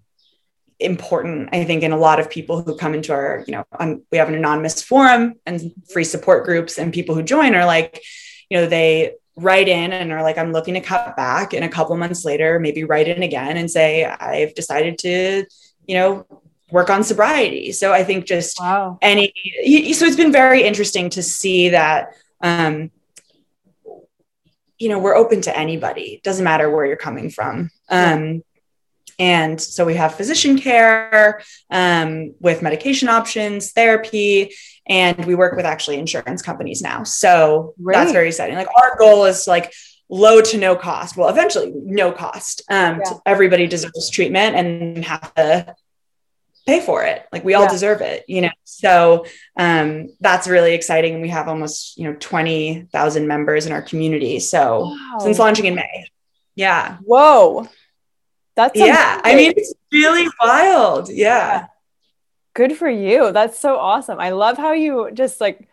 important 0.79 1.49
i 1.51 1.63
think 1.63 1.83
in 1.83 1.91
a 1.91 1.97
lot 1.97 2.19
of 2.19 2.29
people 2.29 2.61
who 2.61 2.75
come 2.75 2.93
into 2.93 3.11
our 3.11 3.43
you 3.45 3.51
know 3.51 3.65
um, 3.79 4.01
we 4.11 4.17
have 4.17 4.29
an 4.29 4.35
anonymous 4.35 4.81
forum 4.81 5.33
and 5.45 5.73
free 5.91 6.03
support 6.03 6.45
groups 6.45 6.77
and 6.77 6.93
people 6.93 7.13
who 7.15 7.21
join 7.21 7.53
are 7.53 7.65
like 7.65 8.01
you 8.49 8.57
know 8.57 8.65
they 8.65 9.13
write 9.35 9.67
in 9.67 9.91
and 9.91 10.11
are 10.11 10.23
like 10.23 10.37
i'm 10.37 10.53
looking 10.53 10.73
to 10.73 10.81
cut 10.81 11.15
back 11.17 11.53
and 11.53 11.65
a 11.65 11.69
couple 11.69 11.95
months 11.97 12.23
later 12.23 12.59
maybe 12.59 12.83
write 12.83 13.07
in 13.07 13.23
again 13.23 13.57
and 13.57 13.69
say 13.69 14.05
i've 14.05 14.53
decided 14.55 14.97
to 14.97 15.45
you 15.85 15.95
know 15.95 16.25
work 16.71 16.89
on 16.89 17.03
sobriety 17.03 17.71
so 17.71 17.91
i 17.91 18.03
think 18.03 18.25
just 18.25 18.59
wow. 18.59 18.97
any 19.01 19.33
so 19.93 20.05
it's 20.05 20.15
been 20.15 20.31
very 20.31 20.63
interesting 20.63 21.09
to 21.09 21.23
see 21.23 21.69
that 21.69 22.13
um 22.41 22.89
you 24.77 24.87
know 24.87 24.99
we're 24.99 25.15
open 25.15 25.41
to 25.41 25.57
anybody 25.57 26.21
doesn't 26.23 26.45
matter 26.45 26.69
where 26.69 26.85
you're 26.85 26.95
coming 26.95 27.29
from 27.29 27.69
um 27.89 28.41
and 29.19 29.59
so 29.59 29.85
we 29.85 29.95
have 29.95 30.15
physician 30.15 30.57
care 30.57 31.41
um, 31.69 32.33
with 32.39 32.61
medication 32.61 33.09
options, 33.09 33.73
therapy, 33.73 34.55
and 34.87 35.25
we 35.25 35.35
work 35.35 35.55
with 35.55 35.65
actually 35.65 35.99
insurance 35.99 36.41
companies 36.41 36.81
now. 36.81 37.03
So 37.03 37.75
Great. 37.83 37.95
that's 37.95 38.11
very 38.11 38.27
exciting. 38.27 38.55
Like 38.55 38.69
our 38.75 38.97
goal 38.97 39.25
is 39.25 39.45
like 39.45 39.73
low 40.09 40.41
to 40.41 40.57
no 40.57 40.75
cost. 40.75 41.17
Well, 41.17 41.29
eventually 41.29 41.71
no 41.75 42.11
cost. 42.11 42.63
Um, 42.69 43.01
yeah. 43.05 43.17
everybody 43.25 43.67
deserves 43.67 44.09
treatment 44.09 44.55
and 44.55 45.05
have 45.05 45.33
to 45.35 45.75
pay 46.65 46.79
for 46.79 47.03
it. 47.03 47.25
Like 47.31 47.43
we 47.43 47.53
all 47.53 47.63
yeah. 47.63 47.71
deserve 47.71 48.01
it, 48.01 48.25
you 48.27 48.41
know? 48.41 48.51
So 48.63 49.25
um, 49.57 50.09
that's 50.19 50.47
really 50.47 50.73
exciting. 50.73 51.21
We 51.21 51.29
have 51.29 51.47
almost, 51.47 51.97
you 51.97 52.05
know, 52.05 52.15
20,000 52.19 53.27
members 53.27 53.65
in 53.65 53.71
our 53.71 53.81
community. 53.81 54.39
So 54.39 54.85
wow. 54.85 55.17
since 55.19 55.39
launching 55.39 55.65
in 55.65 55.75
May. 55.75 56.07
Yeah. 56.55 56.97
Whoa. 57.01 57.67
That's 58.59 58.77
yeah. 58.77 59.21
I 59.23 59.35
mean, 59.35 59.53
it's 59.55 59.73
really 59.89 60.27
wild. 60.41 61.07
Yeah. 61.09 61.67
Good 62.53 62.75
for 62.75 62.89
you. 62.89 63.31
That's 63.31 63.57
so 63.57 63.77
awesome. 63.77 64.19
I 64.19 64.31
love 64.31 64.57
how 64.57 64.73
you 64.73 65.11
just 65.13 65.39
like 65.39 65.69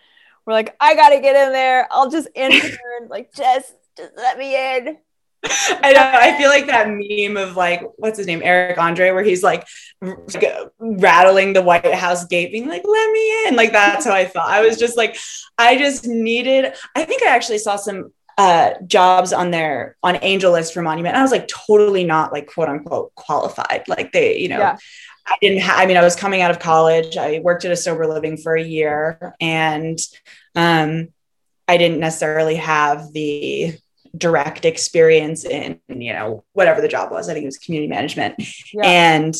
we're 0.47 0.53
like, 0.53 0.77
I 0.79 0.95
gotta 0.95 1.21
get 1.21 1.35
in 1.35 1.53
there. 1.53 1.89
I'll 1.91 2.09
just 2.09 2.29
intern. 2.37 3.09
like, 3.09 3.35
just 3.35 3.75
just 3.97 4.13
let 4.17 4.39
me 4.39 4.55
in. 4.55 4.99
I 5.83 5.93
know. 5.95 6.01
I 6.01 6.39
feel 6.39 6.49
like 6.49 6.67
that 6.69 6.89
meme 6.89 7.37
of 7.37 7.57
like, 7.57 7.83
what's 7.97 8.19
his 8.19 8.29
name, 8.29 8.41
Eric 8.45 8.79
Andre, 8.79 9.11
where 9.11 9.25
he's 9.25 9.43
like 9.43 9.67
uh, 10.01 10.67
rattling 10.79 11.55
the 11.55 11.63
White 11.63 11.93
House 11.93 12.25
gate, 12.27 12.53
being 12.53 12.69
like, 12.69 12.83
"Let 12.85 13.11
me 13.11 13.49
in." 13.49 13.57
Like 13.57 13.73
that's 13.73 14.05
how 14.05 14.13
I 14.13 14.27
felt. 14.27 14.49
I 14.49 14.65
was 14.65 14.79
just 14.79 14.97
like, 14.97 15.17
I 15.59 15.77
just 15.77 16.07
needed. 16.07 16.73
I 16.95 17.05
think 17.05 17.25
I 17.25 17.35
actually 17.35 17.59
saw 17.59 17.75
some 17.75 18.13
uh, 18.39 18.73
jobs 18.87 19.33
on 19.33 19.51
their 19.51 19.97
on 20.03 20.17
AngelList 20.17 20.73
for 20.73 20.83
Monument. 20.83 21.17
I 21.17 21.23
was 21.23 21.31
like 21.31 21.49
totally 21.49 22.05
not 22.05 22.33
like 22.33 22.47
quote 22.47 22.69
unquote 22.69 23.15
qualified. 23.15 23.85
Like 23.89 24.13
they, 24.13 24.39
you 24.39 24.49
know, 24.49 24.59
yeah. 24.59 24.77
I 25.27 25.37
didn't 25.41 25.63
have, 25.63 25.79
I 25.79 25.87
mean, 25.87 25.97
I 25.97 26.05
was 26.05 26.15
coming 26.15 26.43
out 26.43 26.51
of 26.51 26.59
college. 26.59 27.17
I 27.17 27.41
worked 27.41 27.65
at 27.65 27.73
a 27.73 27.77
sober 27.77 28.07
living 28.07 28.37
for 28.37 28.55
a 28.55 28.63
year 28.63 29.35
and 29.41 29.99
um, 30.55 31.09
I 31.67 31.79
didn't 31.79 31.99
necessarily 31.99 32.57
have 32.57 33.13
the 33.13 33.77
direct 34.17 34.65
experience 34.65 35.45
in, 35.45 35.81
you 35.89 36.13
know, 36.13 36.45
whatever 36.53 36.81
the 36.81 36.89
job 36.89 37.11
was. 37.11 37.29
I 37.29 37.33
think 37.33 37.43
it 37.43 37.47
was 37.47 37.59
community 37.59 37.89
management. 37.89 38.37
Yeah. 38.73 38.85
And 38.85 39.35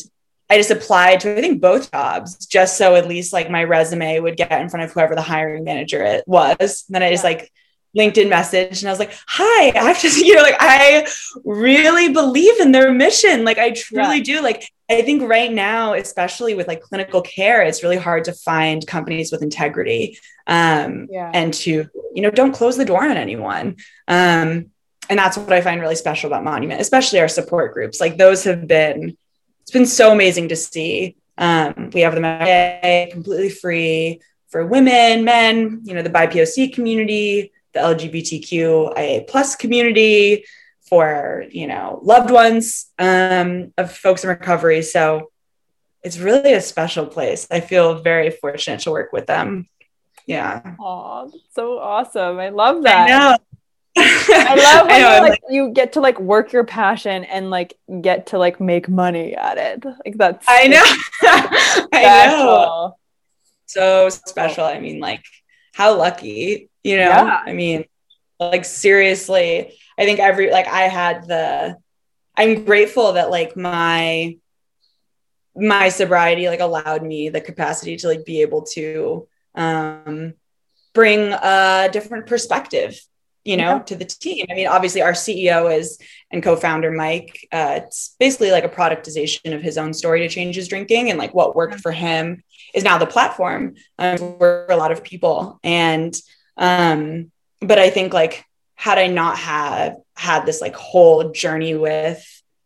I 0.49 0.57
just 0.57 0.71
applied 0.71 1.21
to, 1.21 1.37
I 1.37 1.41
think, 1.41 1.61
both 1.61 1.91
jobs 1.91 2.45
just 2.45 2.77
so 2.77 2.95
at 2.95 3.07
least 3.07 3.33
like 3.33 3.49
my 3.49 3.63
resume 3.63 4.19
would 4.19 4.37
get 4.37 4.61
in 4.61 4.69
front 4.69 4.83
of 4.85 4.91
whoever 4.91 5.15
the 5.15 5.21
hiring 5.21 5.63
manager 5.63 6.03
it 6.03 6.23
was. 6.27 6.85
And 6.87 6.95
then 6.95 7.03
I 7.03 7.11
just 7.11 7.23
yeah. 7.23 7.29
like 7.29 7.51
LinkedIn 7.97 8.29
message 8.29 8.81
and 8.81 8.89
I 8.89 8.91
was 8.91 8.99
like, 8.99 9.13
hi, 9.25 9.71
I 9.77 9.83
have 9.83 9.99
to, 10.01 10.09
you 10.25 10.35
know, 10.35 10.43
like 10.43 10.57
I 10.59 11.07
really 11.43 12.13
believe 12.13 12.59
in 12.59 12.71
their 12.71 12.93
mission. 12.93 13.43
Like 13.43 13.57
I 13.57 13.71
truly 13.71 14.17
yeah. 14.17 14.23
do. 14.23 14.41
Like 14.41 14.71
I 14.89 15.01
think 15.01 15.23
right 15.23 15.51
now, 15.51 15.93
especially 15.93 16.53
with 16.53 16.67
like 16.67 16.81
clinical 16.81 17.21
care, 17.21 17.63
it's 17.63 17.83
really 17.83 17.97
hard 17.97 18.25
to 18.25 18.33
find 18.33 18.85
companies 18.85 19.31
with 19.31 19.41
integrity 19.41 20.19
um, 20.45 21.07
yeah. 21.11 21.31
and 21.33 21.53
to, 21.55 21.87
you 22.13 22.21
know, 22.21 22.29
don't 22.29 22.53
close 22.53 22.77
the 22.77 22.85
door 22.85 23.03
on 23.03 23.17
anyone. 23.17 23.77
Um, 24.07 24.71
and 25.09 25.19
that's 25.19 25.37
what 25.37 25.53
I 25.53 25.61
find 25.61 25.81
really 25.81 25.95
special 25.95 26.27
about 26.27 26.43
Monument, 26.43 26.81
especially 26.81 27.19
our 27.19 27.27
support 27.27 27.73
groups. 27.73 27.99
Like 27.99 28.17
those 28.17 28.43
have 28.43 28.67
been, 28.67 29.17
it's 29.61 29.71
been 29.71 29.85
so 29.85 30.11
amazing 30.11 30.49
to 30.49 30.55
see. 30.55 31.15
Um, 31.37 31.91
we 31.93 32.01
have 32.01 32.15
them 32.15 33.11
completely 33.11 33.49
free 33.49 34.21
for 34.49 34.65
women, 34.65 35.23
men, 35.23 35.81
you 35.83 35.93
know, 35.93 36.01
the 36.01 36.09
BIPOC 36.09 36.73
community, 36.73 37.51
the 37.73 37.79
LGBTQIA 37.79 39.27
plus 39.27 39.55
community, 39.55 40.45
for 40.87 41.45
you 41.51 41.67
know 41.67 41.99
loved 42.01 42.31
ones 42.31 42.87
um, 42.97 43.73
of 43.77 43.91
folks 43.91 44.23
in 44.23 44.29
recovery. 44.29 44.81
So 44.81 45.31
it's 46.03 46.17
really 46.17 46.53
a 46.53 46.61
special 46.61 47.05
place. 47.05 47.47
I 47.51 47.59
feel 47.59 47.95
very 47.95 48.29
fortunate 48.29 48.81
to 48.81 48.91
work 48.91 49.11
with 49.11 49.27
them. 49.27 49.67
Yeah. 50.25 50.75
Oh, 50.79 51.31
so 51.53 51.79
awesome! 51.79 52.39
I 52.39 52.49
love 52.49 52.83
that. 52.83 53.09
I 53.09 53.09
know. 53.09 53.37
I 53.99 54.55
love 54.55 54.87
I 54.89 54.99
know, 54.99 55.15
you, 55.15 55.21
like, 55.21 55.41
you 55.49 55.69
get 55.71 55.93
to 55.93 56.01
like 56.01 56.19
work 56.19 56.53
your 56.53 56.63
passion 56.63 57.23
and 57.23 57.49
like 57.49 57.73
get 58.01 58.27
to 58.27 58.37
like 58.37 58.59
make 58.59 58.87
money 58.87 59.35
at 59.35 59.57
it. 59.57 59.83
Like 59.85 60.17
that's 60.17 60.45
I 60.47 60.67
know. 60.67 60.83
I 61.93 62.27
know. 62.27 62.97
So 63.65 64.09
special. 64.09 64.65
I 64.65 64.79
mean, 64.79 64.99
like 64.99 65.23
how 65.73 65.97
lucky, 65.97 66.69
you 66.87 66.97
know? 66.97 67.09
Yeah. 67.09 67.41
I 67.45 67.53
mean, 67.53 67.85
like 68.39 68.65
seriously, 68.65 69.77
I 69.97 70.05
think 70.05 70.19
every 70.19 70.51
like 70.51 70.67
I 70.67 70.83
had 70.83 71.27
the 71.27 71.77
I'm 72.35 72.65
grateful 72.65 73.13
that 73.13 73.29
like 73.29 73.57
my 73.57 74.37
my 75.55 75.89
sobriety 75.89 76.47
like 76.47 76.59
allowed 76.59 77.03
me 77.03 77.29
the 77.29 77.41
capacity 77.41 77.97
to 77.97 78.07
like 78.07 78.25
be 78.25 78.41
able 78.41 78.61
to 78.61 79.27
um 79.55 80.33
bring 80.93 81.33
a 81.33 81.89
different 81.91 82.27
perspective 82.27 82.99
you 83.43 83.57
know 83.57 83.77
yeah. 83.77 83.79
to 83.79 83.95
the 83.95 84.05
team 84.05 84.45
i 84.51 84.53
mean 84.53 84.67
obviously 84.67 85.01
our 85.01 85.13
ceo 85.13 85.75
is 85.75 85.97
and 86.29 86.43
co-founder 86.43 86.91
mike 86.91 87.47
uh, 87.51 87.79
it's 87.81 88.15
basically 88.19 88.51
like 88.51 88.65
a 88.65 88.69
productization 88.69 89.55
of 89.55 89.61
his 89.61 89.77
own 89.77 89.93
story 89.93 90.19
to 90.19 90.29
change 90.29 90.55
his 90.55 90.67
drinking 90.67 91.09
and 91.09 91.17
like 91.17 91.33
what 91.33 91.55
worked 91.55 91.79
for 91.79 91.91
him 91.91 92.43
is 92.75 92.83
now 92.83 92.97
the 92.99 93.07
platform 93.07 93.73
um, 93.97 94.17
for 94.17 94.67
a 94.69 94.75
lot 94.75 94.91
of 94.91 95.03
people 95.03 95.59
and 95.63 96.15
um 96.57 97.31
but 97.61 97.79
i 97.79 97.89
think 97.89 98.13
like 98.13 98.45
had 98.77 98.99
I 98.99 99.07
not 99.07 99.37
had 99.37 99.97
had 100.15 100.45
this 100.45 100.61
like 100.61 100.75
whole 100.75 101.31
journey 101.31 101.75
with 101.75 102.23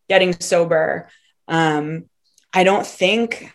getting 0.10 0.34
sober, 0.40 1.08
um, 1.48 2.06
I 2.54 2.66
don't 2.66 2.86
think 2.86 3.52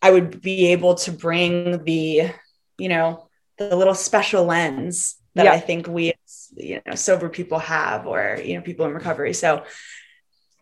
I 0.00 0.10
would 0.10 0.40
be 0.40 0.68
able 0.68 0.94
to 0.96 1.12
bring 1.12 1.84
the, 1.84 2.30
you 2.78 2.88
know, 2.88 3.28
the 3.58 3.76
little 3.76 3.94
special 3.94 4.44
lens 4.46 5.16
that 5.34 5.44
yeah. 5.44 5.52
I 5.52 5.60
think 5.60 5.86
we, 5.86 6.14
you 6.56 6.80
know, 6.86 6.94
sober 6.94 7.28
people 7.28 7.58
have, 7.58 8.06
or 8.06 8.40
you 8.42 8.56
know, 8.56 8.62
people 8.62 8.86
in 8.86 8.94
recovery. 8.94 9.34
So 9.34 9.64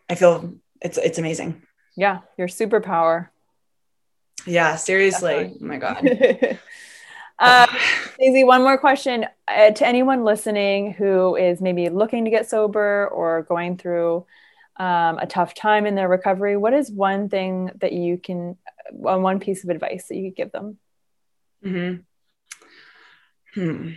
I 0.09 0.15
feel 0.15 0.55
it's 0.81 0.97
it's 0.97 1.17
amazing. 1.17 1.61
Yeah, 1.95 2.19
your 2.37 2.49
superpower. 2.49 3.29
Yeah, 4.45 4.75
seriously. 4.75 5.55
Oh 5.55 5.65
my 5.65 5.77
god. 5.77 6.59
Um, 7.39 7.67
Daisy, 8.19 8.43
one 8.43 8.63
more 8.63 8.77
question 8.77 9.25
uh, 9.47 9.71
to 9.71 9.87
anyone 9.87 10.23
listening 10.23 10.93
who 10.93 11.35
is 11.35 11.61
maybe 11.61 11.89
looking 11.89 12.25
to 12.25 12.31
get 12.31 12.49
sober 12.49 13.07
or 13.07 13.43
going 13.43 13.77
through 13.77 14.25
um, 14.77 15.19
a 15.19 15.27
tough 15.27 15.53
time 15.53 15.85
in 15.85 15.95
their 15.95 16.07
recovery. 16.07 16.57
What 16.57 16.73
is 16.73 16.91
one 16.91 17.29
thing 17.29 17.71
that 17.81 17.93
you 17.93 18.17
can, 18.17 18.57
uh, 18.89 19.17
one 19.17 19.39
piece 19.39 19.63
of 19.63 19.69
advice 19.69 20.07
that 20.07 20.15
you 20.15 20.31
could 20.31 20.37
give 20.37 20.51
them? 20.51 20.77
Hmm. 21.63 21.95
Hmm. 23.53 23.89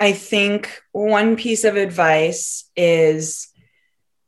I 0.00 0.12
think 0.12 0.80
one 0.92 1.36
piece 1.36 1.64
of 1.64 1.76
advice 1.76 2.70
is 2.76 3.48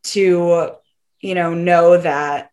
to, 0.02 0.72
you 1.20 1.34
know, 1.34 1.54
know 1.54 1.96
that 1.96 2.49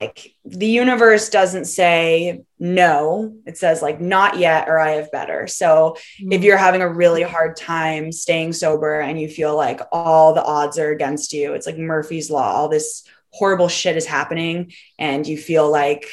like 0.00 0.34
the 0.44 0.66
universe 0.66 1.30
doesn't 1.30 1.64
say 1.64 2.42
no. 2.58 3.34
It 3.46 3.56
says 3.56 3.80
like 3.80 4.00
not 4.00 4.38
yet 4.38 4.68
or 4.68 4.78
i 4.78 4.90
have 4.92 5.10
better. 5.10 5.46
So 5.46 5.96
mm-hmm. 6.20 6.32
if 6.32 6.42
you're 6.42 6.58
having 6.58 6.82
a 6.82 6.92
really 6.92 7.22
hard 7.22 7.56
time 7.56 8.12
staying 8.12 8.52
sober 8.52 9.00
and 9.00 9.18
you 9.18 9.28
feel 9.28 9.56
like 9.56 9.80
all 9.92 10.34
the 10.34 10.44
odds 10.44 10.78
are 10.78 10.90
against 10.90 11.32
you 11.32 11.54
it's 11.54 11.66
like 11.66 11.78
murphy's 11.78 12.30
law 12.30 12.52
all 12.52 12.68
this 12.68 13.04
horrible 13.30 13.68
shit 13.68 13.96
is 13.96 14.06
happening 14.06 14.72
and 14.98 15.26
you 15.26 15.36
feel 15.38 15.70
like 15.70 16.06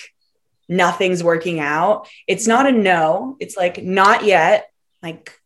nothing's 0.69 1.23
working 1.23 1.59
out 1.59 2.07
it's 2.27 2.47
not 2.47 2.67
a 2.67 2.71
no. 2.71 3.35
It's 3.39 3.57
like 3.57 3.83
not 3.83 4.23
yet. 4.23 4.69
Like 5.01 5.37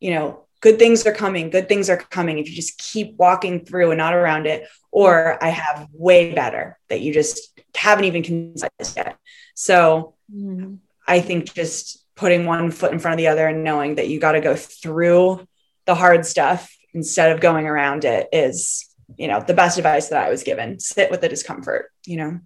you 0.00 0.10
know 0.10 0.44
good 0.60 0.78
things 0.78 1.06
are 1.06 1.12
coming 1.12 1.48
good 1.48 1.68
things 1.68 1.88
are 1.88 1.96
coming. 1.96 2.38
If 2.38 2.50
you 2.50 2.56
just 2.56 2.76
keep 2.78 3.16
walking 3.16 3.64
through 3.64 3.90
and 3.92 3.98
not 3.98 4.14
around 4.14 4.46
it 4.46 4.68
or 5.00 5.12
i 5.44 5.48
have 5.48 5.88
way 5.92 6.32
better 6.32 6.78
that 6.88 7.00
you 7.00 7.12
just 7.12 7.56
haven't 7.76 8.04
even 8.04 8.22
considered 8.22 8.70
yet. 8.96 9.18
So 9.54 10.14
mm. 10.32 10.78
I 11.06 11.20
think 11.20 11.52
just 11.52 12.04
putting 12.14 12.46
one 12.46 12.70
foot 12.70 12.92
in 12.92 12.98
front 12.98 13.14
of 13.14 13.18
the 13.18 13.28
other 13.28 13.46
and 13.46 13.62
knowing 13.62 13.96
that 13.96 14.08
you 14.08 14.18
got 14.18 14.32
to 14.32 14.40
go 14.40 14.56
through 14.56 15.46
the 15.84 15.94
hard 15.94 16.26
stuff 16.26 16.74
instead 16.94 17.32
of 17.32 17.40
going 17.40 17.66
around 17.66 18.04
it 18.04 18.28
is, 18.32 18.88
you 19.16 19.28
know, 19.28 19.40
the 19.40 19.54
best 19.54 19.78
advice 19.78 20.08
that 20.08 20.24
I 20.24 20.30
was 20.30 20.42
given. 20.42 20.80
Sit 20.80 21.10
with 21.10 21.20
the 21.20 21.28
discomfort, 21.28 21.92
you 22.06 22.16
know? 22.16 22.40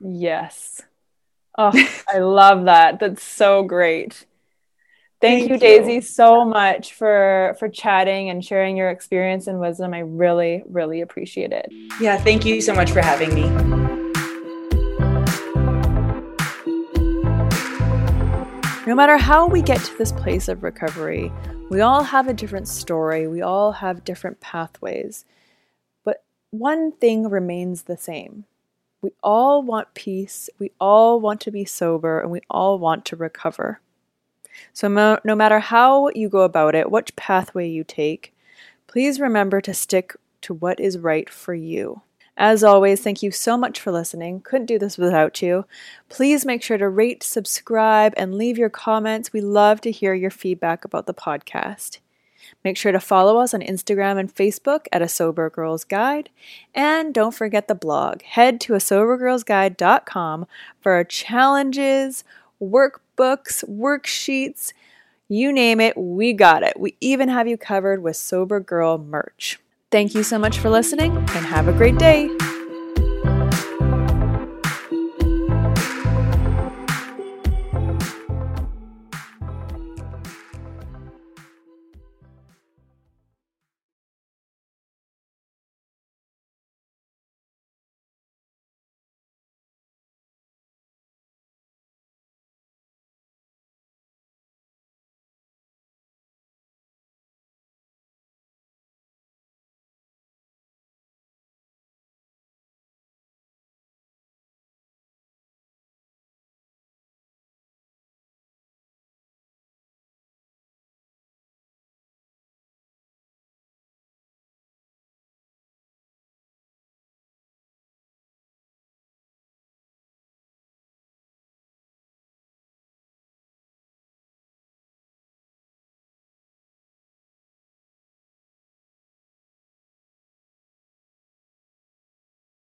Yes. 0.00 0.82
Oh, 1.56 1.72
I 2.12 2.18
love 2.18 2.64
that. 2.64 2.98
That's 2.98 3.22
so 3.22 3.62
great. 3.62 4.26
Thank, 5.20 5.48
Thank 5.48 5.50
you, 5.50 5.58
Daisy, 5.58 6.00
so 6.00 6.44
much 6.44 6.92
for 6.92 7.56
for 7.58 7.68
chatting 7.68 8.30
and 8.30 8.44
sharing 8.44 8.76
your 8.76 8.90
experience 8.90 9.46
and 9.46 9.60
wisdom. 9.60 9.94
I 9.94 10.00
really, 10.00 10.62
really 10.68 11.00
appreciate 11.00 11.52
it. 11.52 11.72
Yeah, 12.00 12.18
thank 12.18 12.44
you 12.44 12.60
so 12.60 12.74
much 12.74 12.90
for 12.90 13.00
having 13.00 13.34
me. 13.34 13.48
No 18.86 18.94
matter 18.94 19.16
how 19.16 19.46
we 19.46 19.62
get 19.62 19.82
to 19.82 19.96
this 19.96 20.12
place 20.12 20.46
of 20.46 20.62
recovery, 20.62 21.32
we 21.70 21.80
all 21.80 22.02
have 22.02 22.28
a 22.28 22.34
different 22.34 22.68
story, 22.68 23.26
we 23.26 23.40
all 23.40 23.72
have 23.72 24.04
different 24.04 24.40
pathways. 24.40 25.24
But 26.04 26.22
one 26.50 26.92
thing 26.92 27.30
remains 27.30 27.84
the 27.84 27.96
same. 27.96 28.44
We 29.00 29.12
all 29.22 29.62
want 29.62 29.94
peace, 29.94 30.50
we 30.58 30.70
all 30.78 31.18
want 31.18 31.40
to 31.42 31.50
be 31.50 31.64
sober, 31.64 32.20
and 32.20 32.30
we 32.30 32.42
all 32.50 32.78
want 32.78 33.06
to 33.06 33.16
recover. 33.16 33.80
So, 34.72 34.88
no, 34.88 35.18
no 35.24 35.34
matter 35.34 35.60
how 35.60 36.10
you 36.14 36.28
go 36.28 36.40
about 36.40 36.74
it, 36.74 36.90
which 36.90 37.16
pathway 37.16 37.68
you 37.68 37.84
take, 37.84 38.34
please 38.86 39.20
remember 39.20 39.60
to 39.60 39.74
stick 39.74 40.14
to 40.42 40.54
what 40.54 40.80
is 40.80 40.98
right 40.98 41.28
for 41.28 41.54
you. 41.54 42.02
As 42.36 42.64
always, 42.64 43.00
thank 43.00 43.22
you 43.22 43.30
so 43.30 43.56
much 43.56 43.78
for 43.78 43.92
listening. 43.92 44.40
Couldn't 44.40 44.66
do 44.66 44.78
this 44.78 44.98
without 44.98 45.40
you. 45.40 45.66
Please 46.08 46.44
make 46.44 46.62
sure 46.62 46.78
to 46.78 46.88
rate, 46.88 47.22
subscribe, 47.22 48.12
and 48.16 48.34
leave 48.34 48.58
your 48.58 48.70
comments. 48.70 49.32
We 49.32 49.40
love 49.40 49.80
to 49.82 49.92
hear 49.92 50.14
your 50.14 50.32
feedback 50.32 50.84
about 50.84 51.06
the 51.06 51.14
podcast. 51.14 51.98
Make 52.64 52.76
sure 52.76 52.92
to 52.92 53.00
follow 53.00 53.38
us 53.38 53.54
on 53.54 53.60
Instagram 53.60 54.18
and 54.18 54.34
Facebook 54.34 54.86
at 54.92 55.02
A 55.02 55.08
Sober 55.08 55.48
Girls 55.48 55.84
Guide. 55.84 56.30
And 56.74 57.14
don't 57.14 57.34
forget 57.34 57.68
the 57.68 57.74
blog. 57.74 58.22
Head 58.22 58.60
to 58.62 58.74
a 58.74 58.78
sobergirlsguide.com 58.78 60.46
for 60.80 60.92
our 60.92 61.04
challenges, 61.04 62.24
workbooks, 63.16 63.64
worksheets, 63.68 64.72
you 65.28 65.52
name 65.52 65.80
it, 65.80 65.96
we 65.96 66.32
got 66.32 66.62
it. 66.62 66.78
We 66.78 66.96
even 67.00 67.28
have 67.28 67.48
you 67.48 67.56
covered 67.56 68.02
with 68.02 68.16
Sober 68.16 68.60
Girl 68.60 68.98
merch. 68.98 69.58
Thank 69.90 70.14
you 70.14 70.22
so 70.22 70.38
much 70.38 70.58
for 70.58 70.70
listening 70.70 71.16
and 71.16 71.46
have 71.46 71.68
a 71.68 71.72
great 71.72 71.98
day. 71.98 72.28